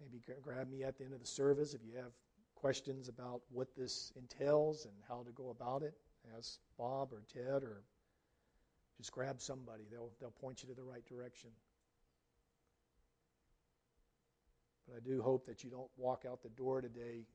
Maybe 0.00 0.22
grab 0.42 0.70
me 0.70 0.84
at 0.84 0.96
the 0.96 1.04
end 1.04 1.12
of 1.12 1.20
the 1.20 1.26
service 1.26 1.74
if 1.74 1.82
you 1.84 1.96
have 1.96 2.12
questions 2.54 3.08
about 3.08 3.42
what 3.50 3.68
this 3.76 4.10
entails 4.16 4.86
and 4.86 4.94
how 5.06 5.22
to 5.22 5.32
go 5.32 5.50
about 5.50 5.82
it. 5.82 5.92
Ask 6.34 6.60
Bob 6.78 7.12
or 7.12 7.22
Ted 7.30 7.62
or 7.62 7.82
just 8.98 9.12
grab 9.12 9.40
somebody. 9.40 9.84
They'll, 9.90 10.10
they'll 10.20 10.30
point 10.30 10.62
you 10.62 10.68
to 10.68 10.74
the 10.74 10.82
right 10.82 11.04
direction. 11.06 11.50
But 14.88 14.96
I 14.96 15.00
do 15.00 15.22
hope 15.22 15.46
that 15.46 15.64
you 15.64 15.70
don't 15.70 15.90
walk 15.96 16.24
out 16.28 16.42
the 16.42 16.50
door 16.50 16.80
today 16.80 17.26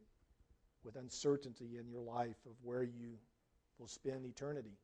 with 0.84 0.96
uncertainty 0.96 1.78
in 1.80 1.88
your 1.90 2.02
life 2.02 2.38
of 2.46 2.54
where 2.64 2.84
you 2.84 3.18
will 3.80 3.88
spend 3.88 4.26
eternity. 4.26 4.78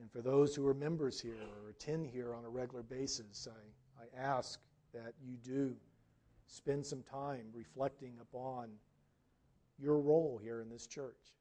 And 0.00 0.10
for 0.10 0.20
those 0.20 0.54
who 0.54 0.66
are 0.66 0.74
members 0.74 1.20
here 1.20 1.34
or 1.34 1.70
attend 1.70 2.06
here 2.06 2.34
on 2.34 2.44
a 2.44 2.48
regular 2.48 2.82
basis, 2.82 3.48
I, 3.50 4.04
I 4.04 4.22
ask 4.22 4.60
that 4.92 5.14
you 5.20 5.36
do 5.42 5.74
spend 6.46 6.84
some 6.84 7.02
time 7.02 7.46
reflecting 7.52 8.14
upon 8.20 8.68
your 9.78 9.98
role 9.98 10.40
here 10.42 10.60
in 10.60 10.68
this 10.68 10.86
church, 10.86 11.34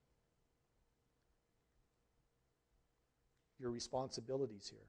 your 3.59 3.71
responsibilities 3.71 4.67
here. 4.69 4.87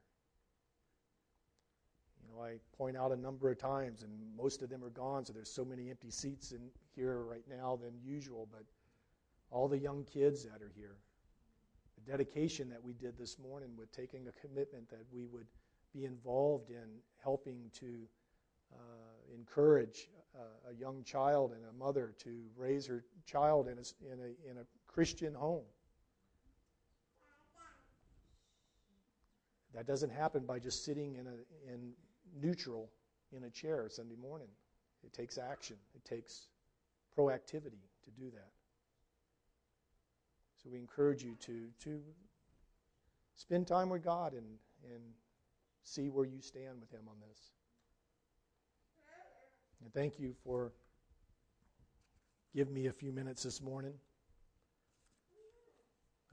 You 2.22 2.34
know, 2.34 2.42
I 2.42 2.56
point 2.76 2.96
out 2.96 3.12
a 3.12 3.16
number 3.16 3.50
of 3.50 3.58
times, 3.58 4.02
and 4.02 4.12
most 4.36 4.62
of 4.62 4.68
them 4.68 4.82
are 4.82 4.90
gone, 4.90 5.24
so 5.24 5.32
there's 5.32 5.50
so 5.50 5.64
many 5.64 5.90
empty 5.90 6.10
seats 6.10 6.52
in 6.52 6.60
here 6.94 7.22
right 7.22 7.44
now 7.48 7.78
than 7.80 7.92
usual, 8.04 8.48
but 8.50 8.64
all 9.50 9.68
the 9.68 9.78
young 9.78 10.04
kids 10.04 10.44
that 10.44 10.62
are 10.62 10.72
here, 10.74 10.96
the 11.94 12.10
dedication 12.10 12.68
that 12.68 12.82
we 12.82 12.94
did 12.94 13.16
this 13.16 13.38
morning 13.38 13.70
with 13.76 13.92
taking 13.92 14.26
a 14.26 14.46
commitment 14.46 14.88
that 14.90 15.04
we 15.12 15.26
would 15.26 15.46
be 15.94 16.04
involved 16.04 16.70
in 16.70 16.98
helping 17.22 17.70
to 17.72 17.86
uh, 18.72 19.34
encourage 19.34 20.08
a 20.70 20.74
young 20.74 21.02
child 21.04 21.52
and 21.52 21.64
a 21.64 21.72
mother 21.72 22.14
to 22.24 22.30
raise 22.56 22.86
her 22.86 23.04
child 23.24 23.68
in 23.68 23.78
a, 23.78 24.12
in 24.12 24.20
a, 24.20 24.50
in 24.50 24.58
a 24.58 24.66
Christian 24.86 25.34
home. 25.34 25.64
That 29.74 29.86
doesn't 29.86 30.10
happen 30.10 30.46
by 30.46 30.58
just 30.58 30.84
sitting 30.84 31.16
in, 31.16 31.26
a, 31.26 31.72
in 31.72 31.92
neutral 32.40 32.90
in 33.36 33.44
a 33.44 33.50
chair 33.50 33.88
Sunday 33.90 34.16
morning. 34.16 34.48
It 35.04 35.12
takes 35.12 35.38
action, 35.38 35.76
it 35.94 36.04
takes 36.04 36.48
proactivity 37.16 37.82
to 38.04 38.10
do 38.10 38.30
that. 38.30 38.50
So 40.62 40.70
we 40.72 40.78
encourage 40.78 41.22
you 41.22 41.36
to, 41.40 41.68
to 41.84 42.00
spend 43.34 43.66
time 43.66 43.90
with 43.90 44.02
God 44.02 44.32
and, 44.32 44.46
and 44.82 45.02
see 45.82 46.08
where 46.08 46.24
you 46.24 46.40
stand 46.40 46.80
with 46.80 46.90
Him 46.90 47.02
on 47.08 47.16
this. 47.28 47.52
And 49.82 49.92
thank 49.92 50.18
you 50.18 50.34
for 50.44 50.72
giving 52.54 52.74
me 52.74 52.86
a 52.86 52.92
few 52.92 53.12
minutes 53.12 53.42
this 53.42 53.62
morning. 53.62 53.94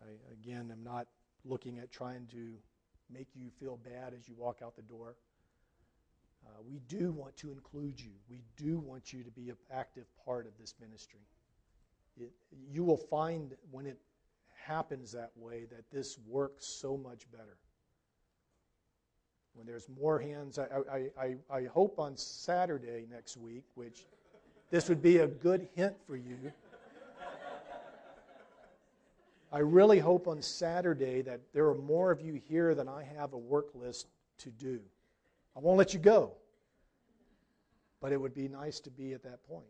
I, 0.01 0.31
again, 0.31 0.69
am 0.71 0.83
not 0.83 1.07
looking 1.45 1.79
at 1.79 1.91
trying 1.91 2.27
to 2.31 2.53
make 3.11 3.27
you 3.35 3.49
feel 3.59 3.77
bad 3.77 4.13
as 4.17 4.27
you 4.27 4.35
walk 4.37 4.59
out 4.63 4.75
the 4.75 4.81
door. 4.81 5.15
Uh, 6.45 6.61
we 6.67 6.79
do 6.87 7.11
want 7.11 7.35
to 7.37 7.51
include 7.51 7.99
you. 7.99 8.11
We 8.29 8.41
do 8.57 8.79
want 8.79 9.13
you 9.13 9.23
to 9.23 9.31
be 9.31 9.49
an 9.49 9.57
active 9.71 10.05
part 10.25 10.45
of 10.45 10.57
this 10.59 10.73
ministry. 10.79 11.21
It, 12.17 12.31
you 12.69 12.83
will 12.83 12.97
find 12.97 13.55
when 13.71 13.85
it 13.85 13.99
happens 14.55 15.11
that 15.11 15.31
way 15.35 15.65
that 15.65 15.89
this 15.91 16.17
works 16.27 16.65
so 16.65 16.97
much 16.97 17.29
better. 17.31 17.57
When 19.55 19.67
there's 19.67 19.87
more 20.01 20.19
hands, 20.19 20.57
I, 20.57 20.67
I, 20.91 21.09
I, 21.19 21.35
I 21.49 21.65
hope 21.65 21.99
on 21.99 22.17
Saturday 22.17 23.05
next 23.09 23.37
week, 23.37 23.63
which 23.75 24.05
this 24.71 24.89
would 24.89 25.01
be 25.01 25.17
a 25.17 25.27
good 25.27 25.67
hint 25.75 25.95
for 26.07 26.15
you. 26.15 26.51
I 29.51 29.59
really 29.59 29.99
hope 29.99 30.27
on 30.27 30.41
Saturday 30.41 31.21
that 31.21 31.39
there 31.53 31.67
are 31.67 31.75
more 31.75 32.09
of 32.09 32.21
you 32.21 32.33
here 32.33 32.73
than 32.73 32.87
I 32.87 33.03
have 33.03 33.33
a 33.33 33.37
work 33.37 33.67
list 33.75 34.07
to 34.39 34.49
do. 34.49 34.79
I 35.55 35.59
won't 35.59 35.77
let 35.77 35.93
you 35.93 35.99
go. 35.99 36.31
But 38.01 38.11
it 38.11 38.19
would 38.19 38.33
be 38.33 38.47
nice 38.47 38.79
to 38.81 38.89
be 38.89 39.13
at 39.13 39.21
that 39.23 39.47
point. 39.47 39.67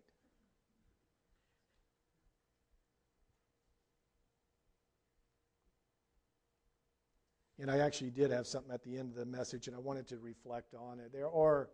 And 7.60 7.70
I 7.70 7.80
actually 7.80 8.10
did 8.10 8.32
have 8.32 8.48
something 8.48 8.74
at 8.74 8.84
the 8.84 8.98
end 8.98 9.10
of 9.10 9.16
the 9.16 9.26
message, 9.26 9.68
and 9.68 9.76
I 9.76 9.80
wanted 9.80 10.08
to 10.08 10.18
reflect 10.18 10.74
on 10.74 11.00
it. 11.00 11.12
There 11.14 11.30
are, 11.30 11.70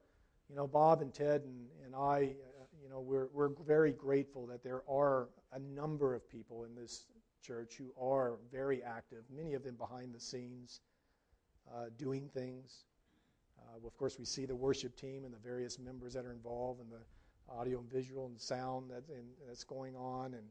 you 0.49 0.55
know, 0.55 0.67
Bob 0.67 1.01
and 1.01 1.13
Ted 1.13 1.41
and, 1.43 1.67
and 1.86 1.95
I, 1.95 2.36
uh, 2.59 2.65
you 2.84 2.89
know, 2.89 2.99
we're, 2.99 3.27
we're 3.34 3.51
very 3.65 3.93
grateful 3.93 4.45
that 4.47 4.63
there 4.63 4.84
are 4.89 5.30
a 5.53 5.59
number 5.59 6.13
of 6.13 6.30
people 6.30 6.65
in 6.65 6.75
this 6.75 7.05
church 7.41 7.75
who 7.77 7.93
are 7.99 8.39
very 8.51 8.84
active, 8.84 9.23
many 9.34 9.53
of 9.53 9.63
them 9.63 9.75
behind 9.75 10.13
the 10.13 10.19
scenes, 10.19 10.82
uh, 11.73 11.86
doing 11.97 12.30
things. 12.34 12.84
Uh, 13.57 13.86
of 13.86 13.97
course, 13.97 14.17
we 14.19 14.25
see 14.25 14.45
the 14.45 14.55
worship 14.55 14.95
team 14.95 15.23
and 15.23 15.34
the 15.34 15.39
various 15.39 15.80
members 15.80 16.13
that 16.13 16.25
are 16.25 16.34
involved, 16.34 16.82
and 16.82 16.91
the 16.91 17.53
audio 17.53 17.80
and 17.80 17.89
visual 17.89 18.27
and 18.27 18.39
sound 18.39 18.89
that, 18.89 19.03
and, 19.09 19.25
that's 19.47 19.63
going 19.63 19.95
on, 19.95 20.34
and 20.34 20.43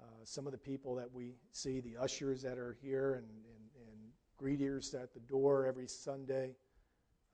uh, 0.00 0.04
some 0.24 0.46
of 0.46 0.52
the 0.52 0.58
people 0.58 0.94
that 0.94 1.12
we 1.12 1.34
see, 1.52 1.80
the 1.80 1.96
ushers 1.96 2.42
that 2.42 2.58
are 2.58 2.76
here, 2.80 3.14
and 3.14 3.26
greeters 4.42 4.94
at 4.94 5.14
the 5.14 5.20
door 5.20 5.66
every 5.66 5.86
Sunday. 5.86 6.54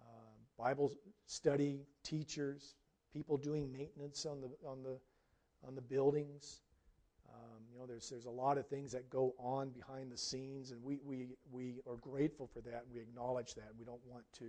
Uh, 0.00 0.62
Bible 0.62 0.92
study 1.26 1.86
teachers, 2.02 2.74
people 3.12 3.36
doing 3.36 3.72
maintenance 3.72 4.26
on 4.26 4.40
the 4.40 4.50
on 4.68 4.82
the 4.82 4.98
on 5.66 5.74
the 5.74 5.80
buildings. 5.80 6.60
Um, 7.28 7.62
you 7.72 7.78
know, 7.78 7.86
there's 7.86 8.08
there's 8.10 8.26
a 8.26 8.30
lot 8.30 8.58
of 8.58 8.66
things 8.66 8.92
that 8.92 9.08
go 9.10 9.34
on 9.38 9.70
behind 9.70 10.10
the 10.12 10.18
scenes, 10.18 10.70
and 10.70 10.82
we 10.82 10.98
we 11.04 11.36
we 11.50 11.76
are 11.88 11.96
grateful 11.96 12.46
for 12.46 12.60
that. 12.62 12.84
We 12.92 13.00
acknowledge 13.00 13.54
that. 13.54 13.70
We 13.78 13.84
don't 13.84 14.04
want 14.06 14.24
to 14.38 14.46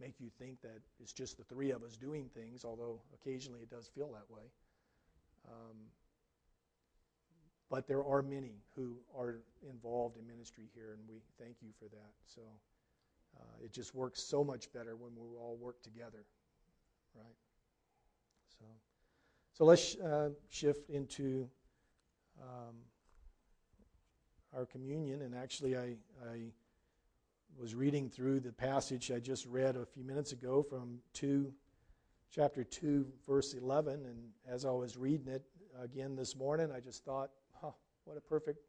make 0.00 0.14
you 0.18 0.30
think 0.38 0.62
that 0.62 0.80
it's 0.98 1.12
just 1.12 1.36
the 1.36 1.44
three 1.44 1.70
of 1.72 1.82
us 1.82 1.96
doing 1.96 2.30
things, 2.34 2.64
although 2.64 3.02
occasionally 3.12 3.60
it 3.60 3.70
does 3.70 3.90
feel 3.94 4.10
that 4.12 4.34
way. 4.34 4.44
Um, 5.46 5.76
but 7.70 7.86
there 7.86 8.04
are 8.04 8.20
many 8.20 8.56
who 8.74 8.96
are 9.16 9.36
involved 9.70 10.16
in 10.18 10.26
ministry 10.26 10.64
here, 10.74 10.92
and 10.92 11.00
we 11.08 11.20
thank 11.38 11.56
you 11.62 11.68
for 11.78 11.84
that. 11.86 12.12
So 12.26 12.40
uh, 13.38 13.64
it 13.64 13.72
just 13.72 13.94
works 13.94 14.22
so 14.22 14.42
much 14.42 14.72
better 14.72 14.96
when 14.96 15.12
we 15.14 15.36
all 15.36 15.56
work 15.60 15.80
together, 15.82 16.24
right? 17.14 17.36
So, 18.58 18.64
so 19.52 19.64
let's 19.64 19.96
uh, 19.96 20.30
shift 20.48 20.90
into 20.90 21.48
um, 22.42 22.74
our 24.56 24.66
communion. 24.66 25.22
And 25.22 25.34
actually, 25.34 25.76
I, 25.76 25.94
I 26.28 26.50
was 27.58 27.74
reading 27.74 28.08
through 28.08 28.40
the 28.40 28.52
passage 28.52 29.12
I 29.12 29.20
just 29.20 29.46
read 29.46 29.76
a 29.76 29.86
few 29.86 30.02
minutes 30.02 30.32
ago 30.32 30.62
from 30.62 30.98
2, 31.14 31.52
chapter 32.32 32.64
2, 32.64 33.06
verse 33.28 33.54
11. 33.54 33.94
And 33.94 34.18
as 34.48 34.64
I 34.64 34.70
was 34.70 34.96
reading 34.96 35.28
it 35.28 35.44
again 35.80 36.16
this 36.16 36.36
morning, 36.36 36.70
I 36.74 36.80
just 36.80 37.04
thought, 37.04 37.30
what 38.04 38.16
a 38.16 38.20
perfect 38.20 38.60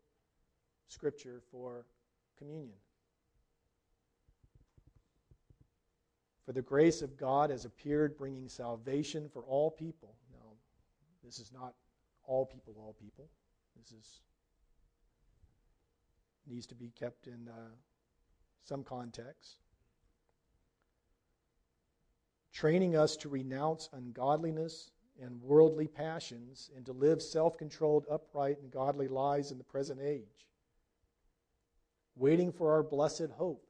scripture 0.88 1.42
for 1.52 1.86
communion. 2.38 2.78
For 6.46 6.54
the 6.54 6.62
grace 6.62 7.02
of 7.02 7.18
God 7.18 7.50
has 7.50 7.66
appeared, 7.66 8.18
bringing 8.18 8.50
salvation 8.50 9.30
for 9.32 9.44
all 9.44 9.72
people. 9.72 10.16
Now, 10.32 10.50
this 11.24 11.40
is 11.40 11.52
not 11.54 11.76
all 12.26 12.46
people, 12.46 12.74
all 12.78 12.96
people. 13.00 13.30
This 13.78 13.92
is 13.92 14.22
needs 16.48 16.66
to 16.68 16.76
be 16.76 16.90
kept 16.90 17.28
in 17.28 17.48
uh, 17.48 17.70
some 18.64 18.84
context. 18.84 19.58
Training 22.52 22.96
us 22.96 23.16
to 23.18 23.30
renounce 23.30 23.90
ungodliness 23.94 24.92
and 25.22 25.42
worldly 25.42 25.88
passions 25.88 26.70
and 26.76 26.86
to 26.86 26.94
live 26.94 27.22
self 27.22 27.58
controlled, 27.58 28.06
upright, 28.10 28.60
and 28.62 28.72
godly 28.72 29.08
lives 29.08 29.52
in 29.52 29.58
the 29.58 29.64
present 29.64 30.00
age. 30.02 30.48
Waiting 32.16 32.52
for 32.52 32.72
our 32.72 32.84
blessed 32.84 33.30
hope, 33.38 33.66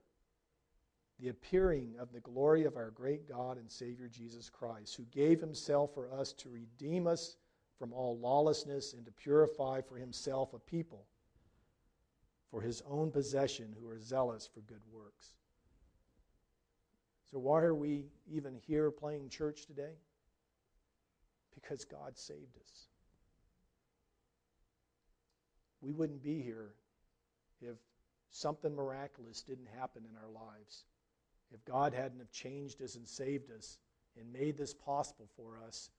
the 1.19 1.29
appearing 1.29 1.93
of 1.99 2.11
the 2.11 2.19
glory 2.21 2.65
of 2.65 2.75
our 2.77 2.89
great 2.91 3.27
God 3.29 3.57
and 3.57 3.69
Savior 3.69 4.07
Jesus 4.07 4.49
Christ, 4.49 4.95
who 4.95 5.03
gave 5.11 5.39
himself 5.39 5.93
for 5.93 6.11
us 6.11 6.33
to 6.33 6.49
redeem 6.49 7.05
us 7.05 7.35
from 7.77 7.93
all 7.93 8.17
lawlessness 8.17 8.93
and 8.93 9.05
to 9.05 9.11
purify 9.11 9.81
for 9.81 9.97
himself 9.97 10.53
a 10.53 10.59
people 10.59 11.05
for 12.51 12.61
his 12.61 12.83
own 12.87 13.09
possession 13.09 13.73
who 13.79 13.87
are 13.87 13.97
zealous 13.97 14.47
for 14.53 14.59
good 14.61 14.81
works. 14.91 15.35
So, 17.31 17.39
why 17.39 17.61
are 17.61 17.73
we 17.73 18.07
even 18.29 18.55
here 18.67 18.91
playing 18.91 19.29
church 19.29 19.65
today? 19.65 19.93
Because 21.53 21.85
God 21.85 22.17
saved 22.17 22.57
us. 22.57 22.87
We 25.81 25.91
wouldn't 25.91 26.23
be 26.23 26.41
here 26.41 26.73
if 27.61 27.77
something 28.29 28.75
miraculous 28.75 29.41
didn't 29.41 29.67
happen 29.77 30.03
in 30.09 30.15
our 30.17 30.29
lives. 30.29 30.85
If 31.53 31.63
God 31.65 31.93
hadn't 31.93 32.19
have 32.19 32.31
changed 32.31 32.81
us 32.81 32.95
and 32.95 33.07
saved 33.07 33.51
us 33.51 33.77
and 34.17 34.31
made 34.31 34.57
this 34.57 34.73
possible 34.73 35.27
for 35.35 35.59
us, 35.67 35.89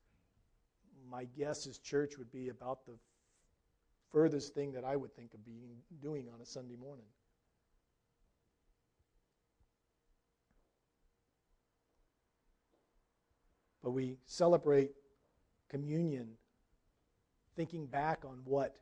my 1.10 1.24
guess 1.36 1.66
is 1.66 1.78
church 1.78 2.16
would 2.16 2.30
be 2.32 2.48
about 2.48 2.86
the 2.86 2.94
furthest 4.10 4.54
thing 4.54 4.72
that 4.72 4.84
I 4.84 4.96
would 4.96 5.14
think 5.14 5.34
of 5.34 5.44
being 5.44 5.76
doing 6.00 6.26
on 6.32 6.40
a 6.40 6.46
Sunday 6.46 6.76
morning. 6.76 7.06
But 13.82 13.90
we 13.90 14.16
celebrate 14.26 14.92
communion 15.72 16.28
thinking 17.56 17.86
back 17.86 18.24
on 18.24 18.38
what 18.44 18.76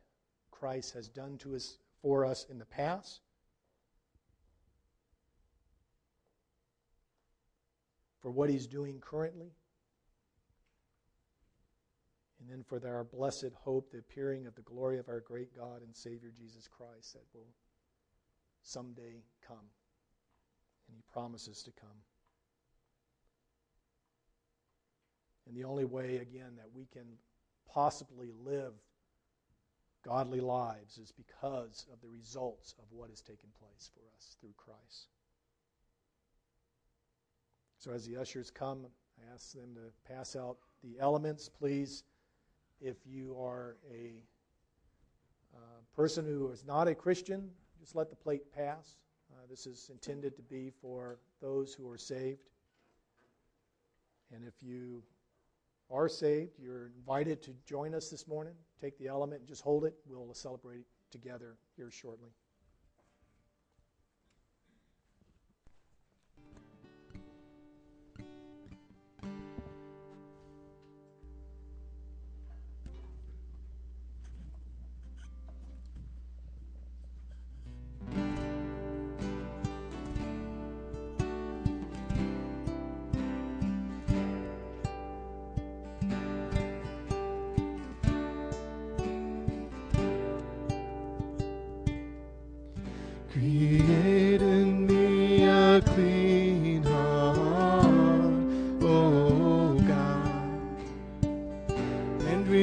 Christ 0.51 0.93
has 0.93 1.07
done 1.07 1.37
to 1.39 1.55
us 1.55 1.77
for 2.01 2.25
us 2.25 2.45
in 2.49 2.59
the 2.59 2.65
past. 2.65 3.21
For 8.19 8.29
what 8.29 8.49
he's 8.49 8.67
doing 8.67 8.99
currently 8.99 9.51
and 12.41 12.49
then 12.49 12.63
for 12.63 12.81
our 12.87 13.03
blessed 13.03 13.51
hope, 13.53 13.91
the 13.91 13.99
appearing 13.99 14.47
of 14.47 14.55
the 14.55 14.61
glory 14.63 14.97
of 14.97 15.07
our 15.09 15.19
great 15.19 15.55
God 15.55 15.83
and 15.83 15.95
Savior 15.95 16.31
Jesus 16.35 16.67
Christ 16.67 17.13
that 17.13 17.23
will 17.33 17.47
someday 18.63 19.21
come. 19.45 19.69
And 20.87 20.97
He 20.97 21.03
promises 21.13 21.61
to 21.63 21.71
come. 21.71 21.89
And 25.51 25.59
the 25.59 25.67
only 25.67 25.83
way, 25.83 26.17
again, 26.17 26.53
that 26.55 26.69
we 26.73 26.85
can 26.93 27.03
possibly 27.67 28.29
live 28.45 28.71
godly 30.01 30.39
lives 30.39 30.97
is 30.97 31.11
because 31.11 31.85
of 31.91 31.99
the 31.99 32.07
results 32.07 32.73
of 32.79 32.85
what 32.89 33.09
has 33.09 33.21
taken 33.21 33.49
place 33.59 33.91
for 33.93 33.99
us 34.15 34.37
through 34.39 34.53
Christ. 34.55 35.09
So 37.79 37.91
as 37.91 38.05
the 38.05 38.15
ushers 38.15 38.49
come, 38.49 38.85
I 39.19 39.33
ask 39.33 39.51
them 39.51 39.75
to 39.75 40.13
pass 40.13 40.37
out 40.37 40.55
the 40.83 40.97
elements, 41.01 41.49
please. 41.49 42.05
If 42.79 42.95
you 43.05 43.35
are 43.37 43.75
a 43.93 44.23
uh, 45.53 45.81
person 45.93 46.25
who 46.25 46.49
is 46.49 46.63
not 46.65 46.87
a 46.87 46.95
Christian, 46.95 47.49
just 47.77 47.93
let 47.93 48.09
the 48.09 48.15
plate 48.15 48.53
pass. 48.55 48.95
Uh, 49.29 49.47
this 49.49 49.67
is 49.67 49.89
intended 49.91 50.37
to 50.37 50.43
be 50.43 50.71
for 50.81 51.19
those 51.41 51.73
who 51.73 51.89
are 51.89 51.97
saved. 51.97 52.49
And 54.33 54.45
if 54.47 54.53
you 54.63 55.03
are 55.91 56.07
saved, 56.07 56.51
you're 56.59 56.91
invited 56.97 57.41
to 57.43 57.51
join 57.65 57.93
us 57.93 58.09
this 58.09 58.27
morning. 58.27 58.53
Take 58.79 58.97
the 58.97 59.07
element 59.07 59.41
and 59.41 59.47
just 59.47 59.61
hold 59.61 59.85
it. 59.85 59.93
We'll 60.07 60.33
celebrate 60.33 60.79
it 60.79 60.85
together 61.11 61.57
here 61.75 61.91
shortly. 61.91 62.29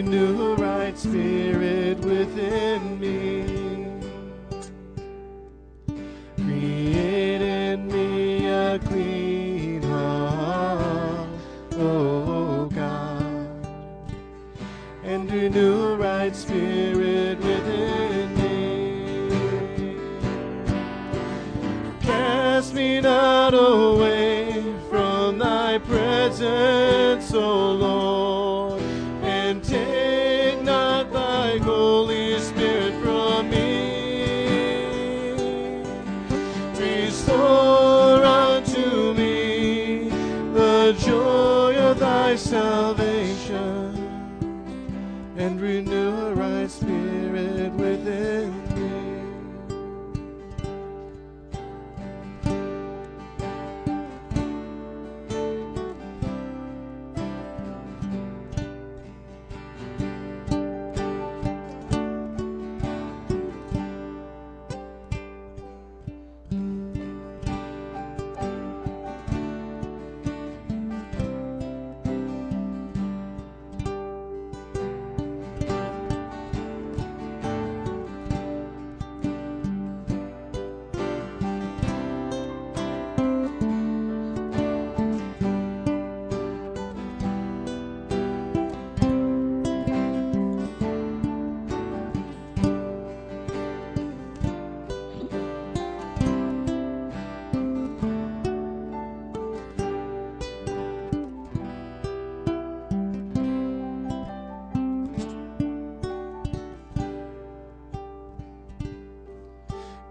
New 0.03 0.55
right 0.55 0.97
spirit. 0.97 1.78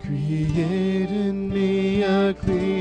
Create 0.07 1.11
in 1.11 1.49
me 1.49 2.01
a 2.01 2.33
clean 2.33 2.76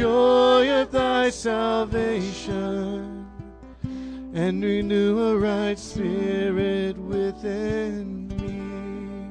joy 0.00 0.80
of 0.80 0.90
thy 0.90 1.28
salvation, 1.28 3.28
and 4.32 4.64
renew 4.64 5.20
a 5.20 5.36
right 5.36 5.78
spirit 5.78 6.96
within 6.96 8.26
me. 8.28 9.28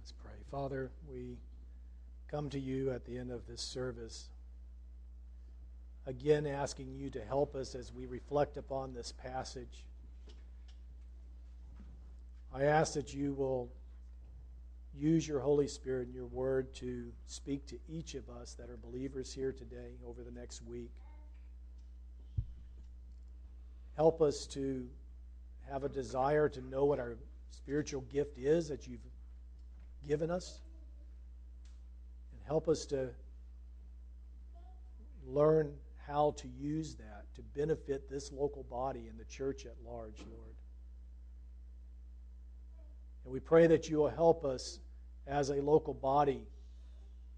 Let's 0.00 0.12
pray. 0.20 0.32
Father, 0.50 0.90
we 1.08 1.38
come 2.26 2.50
to 2.50 2.58
you 2.58 2.90
at 2.90 3.04
the 3.04 3.18
end 3.18 3.30
of 3.30 3.46
this 3.46 3.60
service, 3.60 4.30
again 6.06 6.44
asking 6.44 6.96
you 6.96 7.08
to 7.10 7.24
help 7.24 7.54
us 7.54 7.76
as 7.76 7.92
we 7.92 8.06
reflect 8.06 8.56
upon 8.56 8.94
this 8.94 9.12
passage. 9.12 9.84
I 12.54 12.64
ask 12.64 12.94
that 12.94 13.12
you 13.12 13.34
will 13.34 13.68
use 14.96 15.26
your 15.26 15.40
Holy 15.40 15.68
Spirit 15.68 16.06
and 16.06 16.14
your 16.14 16.26
word 16.26 16.74
to 16.76 17.12
speak 17.26 17.66
to 17.66 17.78
each 17.88 18.14
of 18.14 18.28
us 18.30 18.54
that 18.54 18.70
are 18.70 18.76
believers 18.76 19.32
here 19.32 19.52
today 19.52 19.92
over 20.06 20.22
the 20.22 20.30
next 20.30 20.62
week. 20.62 20.90
Help 23.96 24.22
us 24.22 24.46
to 24.46 24.88
have 25.70 25.84
a 25.84 25.88
desire 25.88 26.48
to 26.48 26.60
know 26.68 26.84
what 26.84 26.98
our 26.98 27.16
spiritual 27.50 28.00
gift 28.02 28.38
is 28.38 28.68
that 28.68 28.86
you've 28.86 29.00
given 30.06 30.30
us. 30.30 30.60
And 32.32 32.40
help 32.46 32.68
us 32.68 32.86
to 32.86 33.10
learn 35.26 35.72
how 36.06 36.34
to 36.38 36.48
use 36.48 36.94
that 36.94 37.26
to 37.34 37.42
benefit 37.42 38.08
this 38.08 38.32
local 38.32 38.62
body 38.64 39.06
and 39.08 39.18
the 39.18 39.24
church 39.24 39.66
at 39.66 39.74
large, 39.84 40.18
Lord. 40.30 40.57
And 43.28 43.34
we 43.34 43.40
pray 43.40 43.66
that 43.66 43.90
you 43.90 43.98
will 43.98 44.08
help 44.08 44.46
us 44.46 44.80
as 45.26 45.50
a 45.50 45.56
local 45.56 45.92
body, 45.92 46.46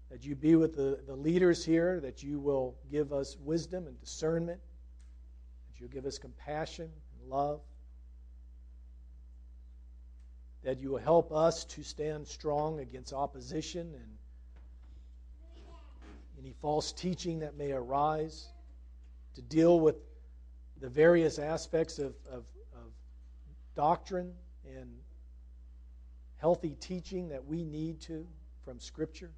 that 0.09 0.23
you 0.23 0.35
be 0.35 0.55
with 0.55 0.73
the, 0.73 1.01
the 1.05 1.13
leaders 1.13 1.65
here, 1.65 1.99
that 1.99 2.23
you 2.23 2.39
will 2.39 2.77
give 2.89 3.11
us 3.11 3.35
wisdom 3.43 3.87
and 3.87 3.99
discernment, 3.99 4.61
that 5.67 5.81
you'll 5.81 5.89
give 5.89 6.05
us 6.05 6.17
compassion 6.17 6.89
and 7.19 7.29
love, 7.29 7.59
that 10.63 10.79
you 10.79 10.91
will 10.91 10.97
help 10.97 11.33
us 11.33 11.65
to 11.65 11.83
stand 11.83 12.25
strong 12.25 12.79
against 12.79 13.11
opposition 13.11 13.93
and 13.93 14.17
any 16.39 16.53
false 16.61 16.93
teaching 16.93 17.39
that 17.39 17.57
may 17.57 17.73
arise, 17.73 18.47
to 19.35 19.41
deal 19.41 19.81
with 19.81 19.97
the 20.79 20.87
various 20.87 21.37
aspects 21.37 21.99
of, 21.99 22.15
of, 22.31 22.45
of 22.75 22.93
doctrine 23.75 24.31
and 24.65 25.00
healthy 26.41 26.75
teaching 26.79 27.29
that 27.29 27.45
we 27.45 27.63
need 27.63 28.01
to 28.01 28.25
from 28.65 28.79
Scripture. 28.79 29.29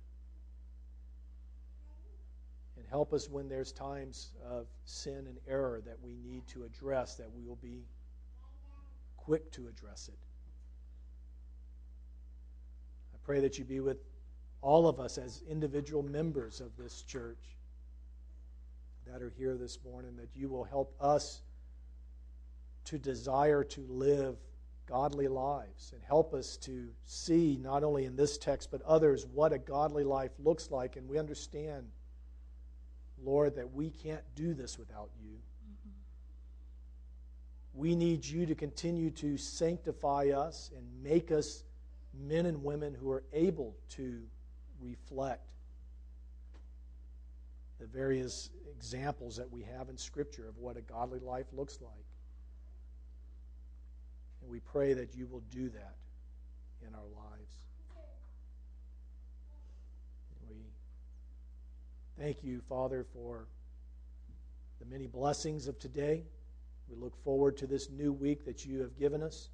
And 2.78 2.86
help 2.89 3.12
us 3.12 3.30
when 3.30 3.49
there's 3.49 3.74
times 3.74 4.32
of 4.49 4.68
sin 4.86 5.28
and 5.28 5.38
error 5.45 5.82
that 5.86 5.97
we 6.01 6.16
need 6.16 6.47
to 6.47 6.64
address, 6.64 7.16
that 7.16 7.30
we 7.36 7.43
will 7.43 7.58
be 7.58 7.84
quick 9.18 9.51
to 9.51 9.68
address 9.68 10.08
it. 10.08 10.18
I 13.14 13.18
pray 13.26 13.41
that 13.41 13.60
you 13.60 13.66
be 13.66 13.82
with 13.82 13.97
all 14.62 14.88
of 14.88 15.01
us 15.01 15.18
as 15.18 15.43
individual 15.49 16.04
members 16.04 16.62
of 16.62 16.72
this 16.78 17.01
church 17.01 17.58
that 19.06 19.22
are 19.22 19.34
here 19.38 19.56
this 19.58 19.78
morning, 19.84 20.16
that 20.16 20.30
you 20.34 20.47
will 20.47 20.64
help 20.64 20.95
us 21.01 21.41
to 22.86 22.97
desire 22.97 23.66
to 23.66 23.82
live 23.89 24.38
godly 24.88 25.28
lives 25.28 25.92
and 25.94 26.02
help 26.04 26.34
us 26.34 26.58
to 26.58 26.90
see, 27.06 27.58
not 27.62 27.84
only 27.84 28.06
in 28.06 28.16
this 28.16 28.38
text 28.38 28.70
but 28.72 28.82
others, 28.84 29.26
what 29.26 29.54
a 29.54 29.58
godly 29.58 30.04
life 30.04 30.32
looks 30.40 30.72
like. 30.72 30.96
And 30.96 31.08
we 31.08 31.18
understand, 31.18 31.88
Lord, 33.24 33.56
that 33.56 33.74
we 33.74 33.90
can't 33.90 34.24
do 34.36 34.54
this 34.54 34.78
without 34.78 35.10
you. 35.22 35.32
Mm-hmm. 35.32 35.90
We 37.74 37.96
need 37.96 38.26
you 38.26 38.46
to 38.46 38.56
continue 38.56 39.10
to 39.12 39.38
sanctify 39.38 40.30
us 40.36 40.72
and 40.76 40.86
make 41.04 41.32
us 41.32 41.64
men 42.14 42.46
and 42.46 42.64
women 42.64 42.94
who 42.94 43.10
are 43.12 43.24
able 43.34 43.76
to 43.90 44.22
reflect 44.80 45.48
the 47.80 47.88
various 47.88 48.50
examples 48.72 49.36
that 49.38 49.52
we 49.52 49.64
have 49.64 49.90
in 49.90 49.98
Scripture 49.98 50.48
of 50.48 50.58
what 50.58 50.78
a 50.78 50.82
godly 50.82 51.20
life 51.20 51.48
looks 51.54 51.80
like. 51.82 52.03
And 54.44 54.52
we 54.52 54.60
pray 54.60 54.94
that 54.94 55.16
you 55.16 55.26
will 55.26 55.44
do 55.52 55.70
that 55.70 55.96
in 56.86 56.94
our 56.94 57.08
lives. 57.16 57.56
We 60.50 60.58
thank 62.20 62.44
you, 62.44 62.62
Father, 62.68 63.06
for 63.14 63.48
the 64.82 64.86
many 64.86 65.08
blessings 65.08 65.68
of 65.68 65.80
today. 65.80 66.24
We 66.89 66.98
look 66.98 67.16
forward 67.24 67.56
to 67.58 67.68
this 67.68 67.89
new 67.89 68.12
week 68.12 68.44
that 68.46 68.66
you 68.66 68.82
have 68.82 69.00
given 69.00 69.24
us. 69.24 69.48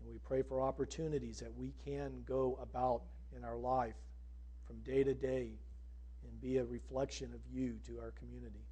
And 0.00 0.08
we 0.08 0.18
pray 0.18 0.42
for 0.42 0.60
opportunities 0.60 1.38
that 1.38 1.56
we 1.56 1.72
can 1.84 2.24
go 2.26 2.58
about 2.60 3.02
in 3.36 3.44
our 3.44 3.56
life 3.56 3.94
from 4.66 4.78
day 4.80 5.04
to 5.04 5.14
day 5.14 5.52
and 6.24 6.40
be 6.40 6.58
a 6.58 6.64
reflection 6.64 7.32
of 7.34 7.40
you 7.52 7.76
to 7.86 8.00
our 8.00 8.10
community. 8.18 8.67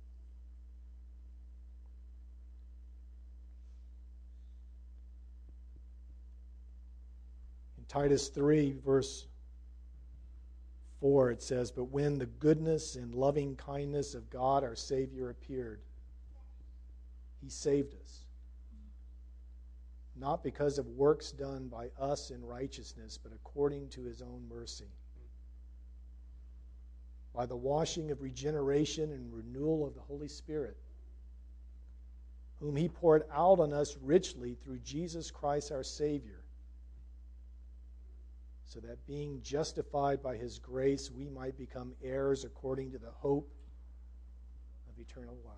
Titus 7.89 8.28
3, 8.28 8.78
verse 8.84 9.26
4, 11.01 11.30
it 11.30 11.43
says, 11.43 11.70
But 11.70 11.84
when 11.84 12.18
the 12.18 12.26
goodness 12.26 12.97
and 12.97 13.14
loving 13.14 13.57
kindness 13.57 14.14
of 14.14 14.28
God 14.30 14.64
our 14.64 14.74
Savior 14.74 15.30
appeared, 15.30 15.80
he 17.43 17.49
saved 17.49 17.95
us. 17.95 18.20
Not 20.18 20.43
because 20.43 20.78
of 20.78 20.87
works 20.89 21.30
done 21.30 21.68
by 21.68 21.91
us 22.01 22.30
in 22.30 22.45
righteousness, 22.45 23.18
but 23.22 23.32
according 23.32 23.89
to 23.91 24.05
his 24.05 24.22
own 24.22 24.49
mercy. 24.49 24.91
By 27.34 27.45
the 27.45 27.57
washing 27.57 28.11
of 28.11 28.22
regeneration 28.22 29.12
and 29.12 29.32
renewal 29.32 29.87
of 29.87 29.95
the 29.95 30.01
Holy 30.01 30.28
Spirit, 30.28 30.78
whom 32.61 32.74
he 32.74 32.89
poured 32.89 33.24
out 33.30 33.61
on 33.61 33.74
us 33.74 33.97
richly 34.03 34.55
through 34.55 34.78
Jesus 34.78 35.30
Christ 35.30 35.70
our 35.70 35.82
Savior, 35.82 36.41
so 38.67 38.81
that 38.81 39.07
being 39.07 39.41
justified 39.43 40.23
by 40.23 40.37
his 40.37 40.59
grace, 40.59 41.11
we 41.11 41.29
might 41.29 41.57
become 41.57 41.95
heirs 42.03 42.45
according 42.45 42.91
to 42.91 42.99
the 42.99 43.11
hope 43.11 43.49
of 44.89 44.99
eternal 44.99 45.37
life. 45.45 45.55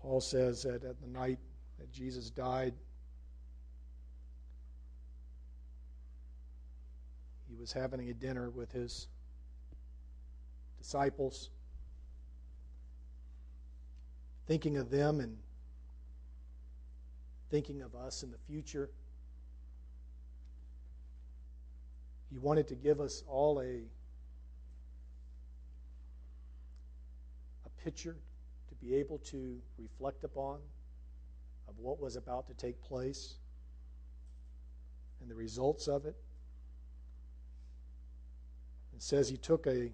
Paul 0.00 0.20
says 0.20 0.62
that 0.62 0.84
at 0.84 1.00
the 1.00 1.08
night 1.08 1.38
that 1.78 1.90
Jesus 1.92 2.30
died, 2.30 2.74
he 7.48 7.56
was 7.56 7.72
having 7.72 8.08
a 8.08 8.14
dinner 8.14 8.50
with 8.50 8.70
his 8.72 9.08
disciples, 10.78 11.50
thinking 14.46 14.76
of 14.76 14.90
them 14.90 15.20
and 15.20 15.36
thinking 17.50 17.82
of 17.82 17.94
us 17.94 18.22
in 18.22 18.30
the 18.30 18.38
future. 18.46 18.90
He 22.30 22.38
wanted 22.38 22.68
to 22.68 22.74
give 22.74 23.00
us 23.00 23.22
all 23.28 23.60
a, 23.60 23.82
a 27.64 27.82
picture 27.82 28.16
to 28.68 28.74
be 28.74 28.94
able 28.94 29.18
to 29.18 29.58
reflect 29.78 30.24
upon 30.24 30.58
of 31.68 31.78
what 31.78 32.00
was 32.00 32.16
about 32.16 32.46
to 32.48 32.54
take 32.54 32.80
place 32.82 33.34
and 35.20 35.30
the 35.30 35.34
results 35.34 35.88
of 35.88 36.06
it. 36.06 36.16
It 38.94 39.02
says 39.02 39.28
he 39.28 39.36
took 39.36 39.66
a 39.66 39.90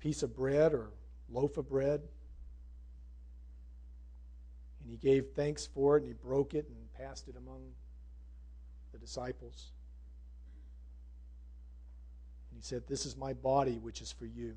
piece 0.00 0.22
of 0.22 0.36
bread 0.36 0.74
or 0.74 0.90
loaf 1.34 1.56
of 1.56 1.68
bread 1.68 2.00
and 4.84 4.90
he 4.90 4.98
gave 4.98 5.28
thanks 5.34 5.66
for 5.66 5.96
it 5.96 6.02
and 6.02 6.08
he 6.08 6.12
broke 6.12 6.54
it 6.54 6.66
and 6.68 6.92
passed 6.92 7.26
it 7.28 7.36
among 7.36 7.62
the 8.92 8.98
disciples. 8.98 9.72
And 12.50 12.60
he 12.60 12.62
said, 12.62 12.82
This 12.86 13.06
is 13.06 13.16
my 13.16 13.32
body, 13.32 13.78
which 13.78 14.02
is 14.02 14.12
for 14.12 14.26
you. 14.26 14.54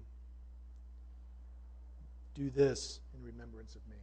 Do 2.35 2.49
this 2.49 2.99
in 3.15 3.23
remembrance 3.25 3.75
of 3.75 3.81
me. 3.89 3.95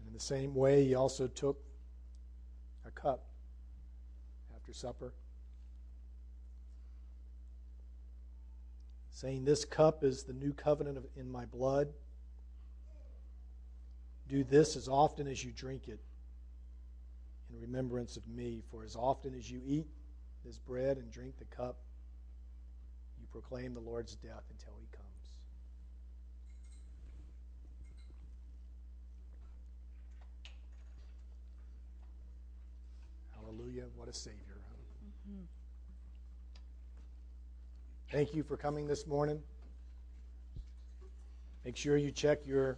And 0.00 0.08
in 0.08 0.12
the 0.12 0.20
same 0.20 0.54
way, 0.54 0.84
he 0.84 0.96
also 0.96 1.28
took 1.28 1.62
cup 2.96 3.24
after 4.56 4.72
supper. 4.72 5.12
saying, 9.16 9.44
This 9.44 9.64
cup 9.64 10.04
is 10.04 10.24
the 10.24 10.34
new 10.34 10.52
covenant 10.52 10.98
in 11.16 11.30
my 11.30 11.46
blood. 11.46 11.88
Do 14.28 14.44
this 14.44 14.76
as 14.76 14.88
often 14.88 15.26
as 15.26 15.42
you 15.42 15.52
drink 15.52 15.88
it 15.88 16.00
in 17.50 17.60
remembrance 17.60 18.18
of 18.18 18.28
me. 18.28 18.62
For 18.70 18.84
as 18.84 18.94
often 18.94 19.34
as 19.34 19.50
you 19.50 19.62
eat 19.64 19.86
this 20.44 20.58
bread 20.58 20.98
and 20.98 21.10
drink 21.10 21.38
the 21.38 21.44
cup, 21.46 21.78
you 23.18 23.26
proclaim 23.32 23.72
the 23.72 23.80
Lord's 23.80 24.16
death 24.16 24.44
until 24.50 24.74
he 24.78 24.86
Hallelujah. 33.56 33.84
What 33.96 34.08
a 34.08 34.12
Savior. 34.12 34.60
Mm-hmm. 35.30 35.44
Thank 38.10 38.34
you 38.34 38.42
for 38.42 38.56
coming 38.56 38.86
this 38.86 39.06
morning. 39.06 39.40
Make 41.64 41.76
sure 41.76 41.96
you 41.96 42.10
check 42.10 42.46
your 42.46 42.76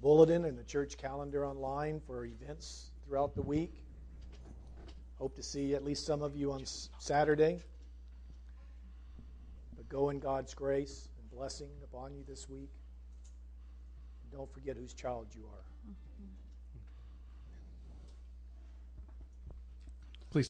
bulletin 0.00 0.44
and 0.44 0.58
the 0.58 0.64
church 0.64 0.96
calendar 0.96 1.46
online 1.46 2.00
for 2.00 2.24
events 2.24 2.90
throughout 3.04 3.34
the 3.34 3.42
week. 3.42 3.84
Hope 5.18 5.36
to 5.36 5.42
see 5.42 5.74
at 5.74 5.84
least 5.84 6.04
some 6.04 6.22
of 6.22 6.36
you 6.36 6.52
on 6.52 6.64
Saturday. 6.98 7.62
But 9.76 9.88
go 9.88 10.10
in 10.10 10.18
God's 10.18 10.52
grace 10.54 11.08
and 11.20 11.30
blessing 11.30 11.70
upon 11.84 12.14
you 12.14 12.24
this 12.26 12.48
week. 12.48 12.70
And 14.24 14.32
don't 14.32 14.52
forget 14.52 14.76
whose 14.76 14.94
child 14.94 15.28
you 15.34 15.44
are. 15.44 15.75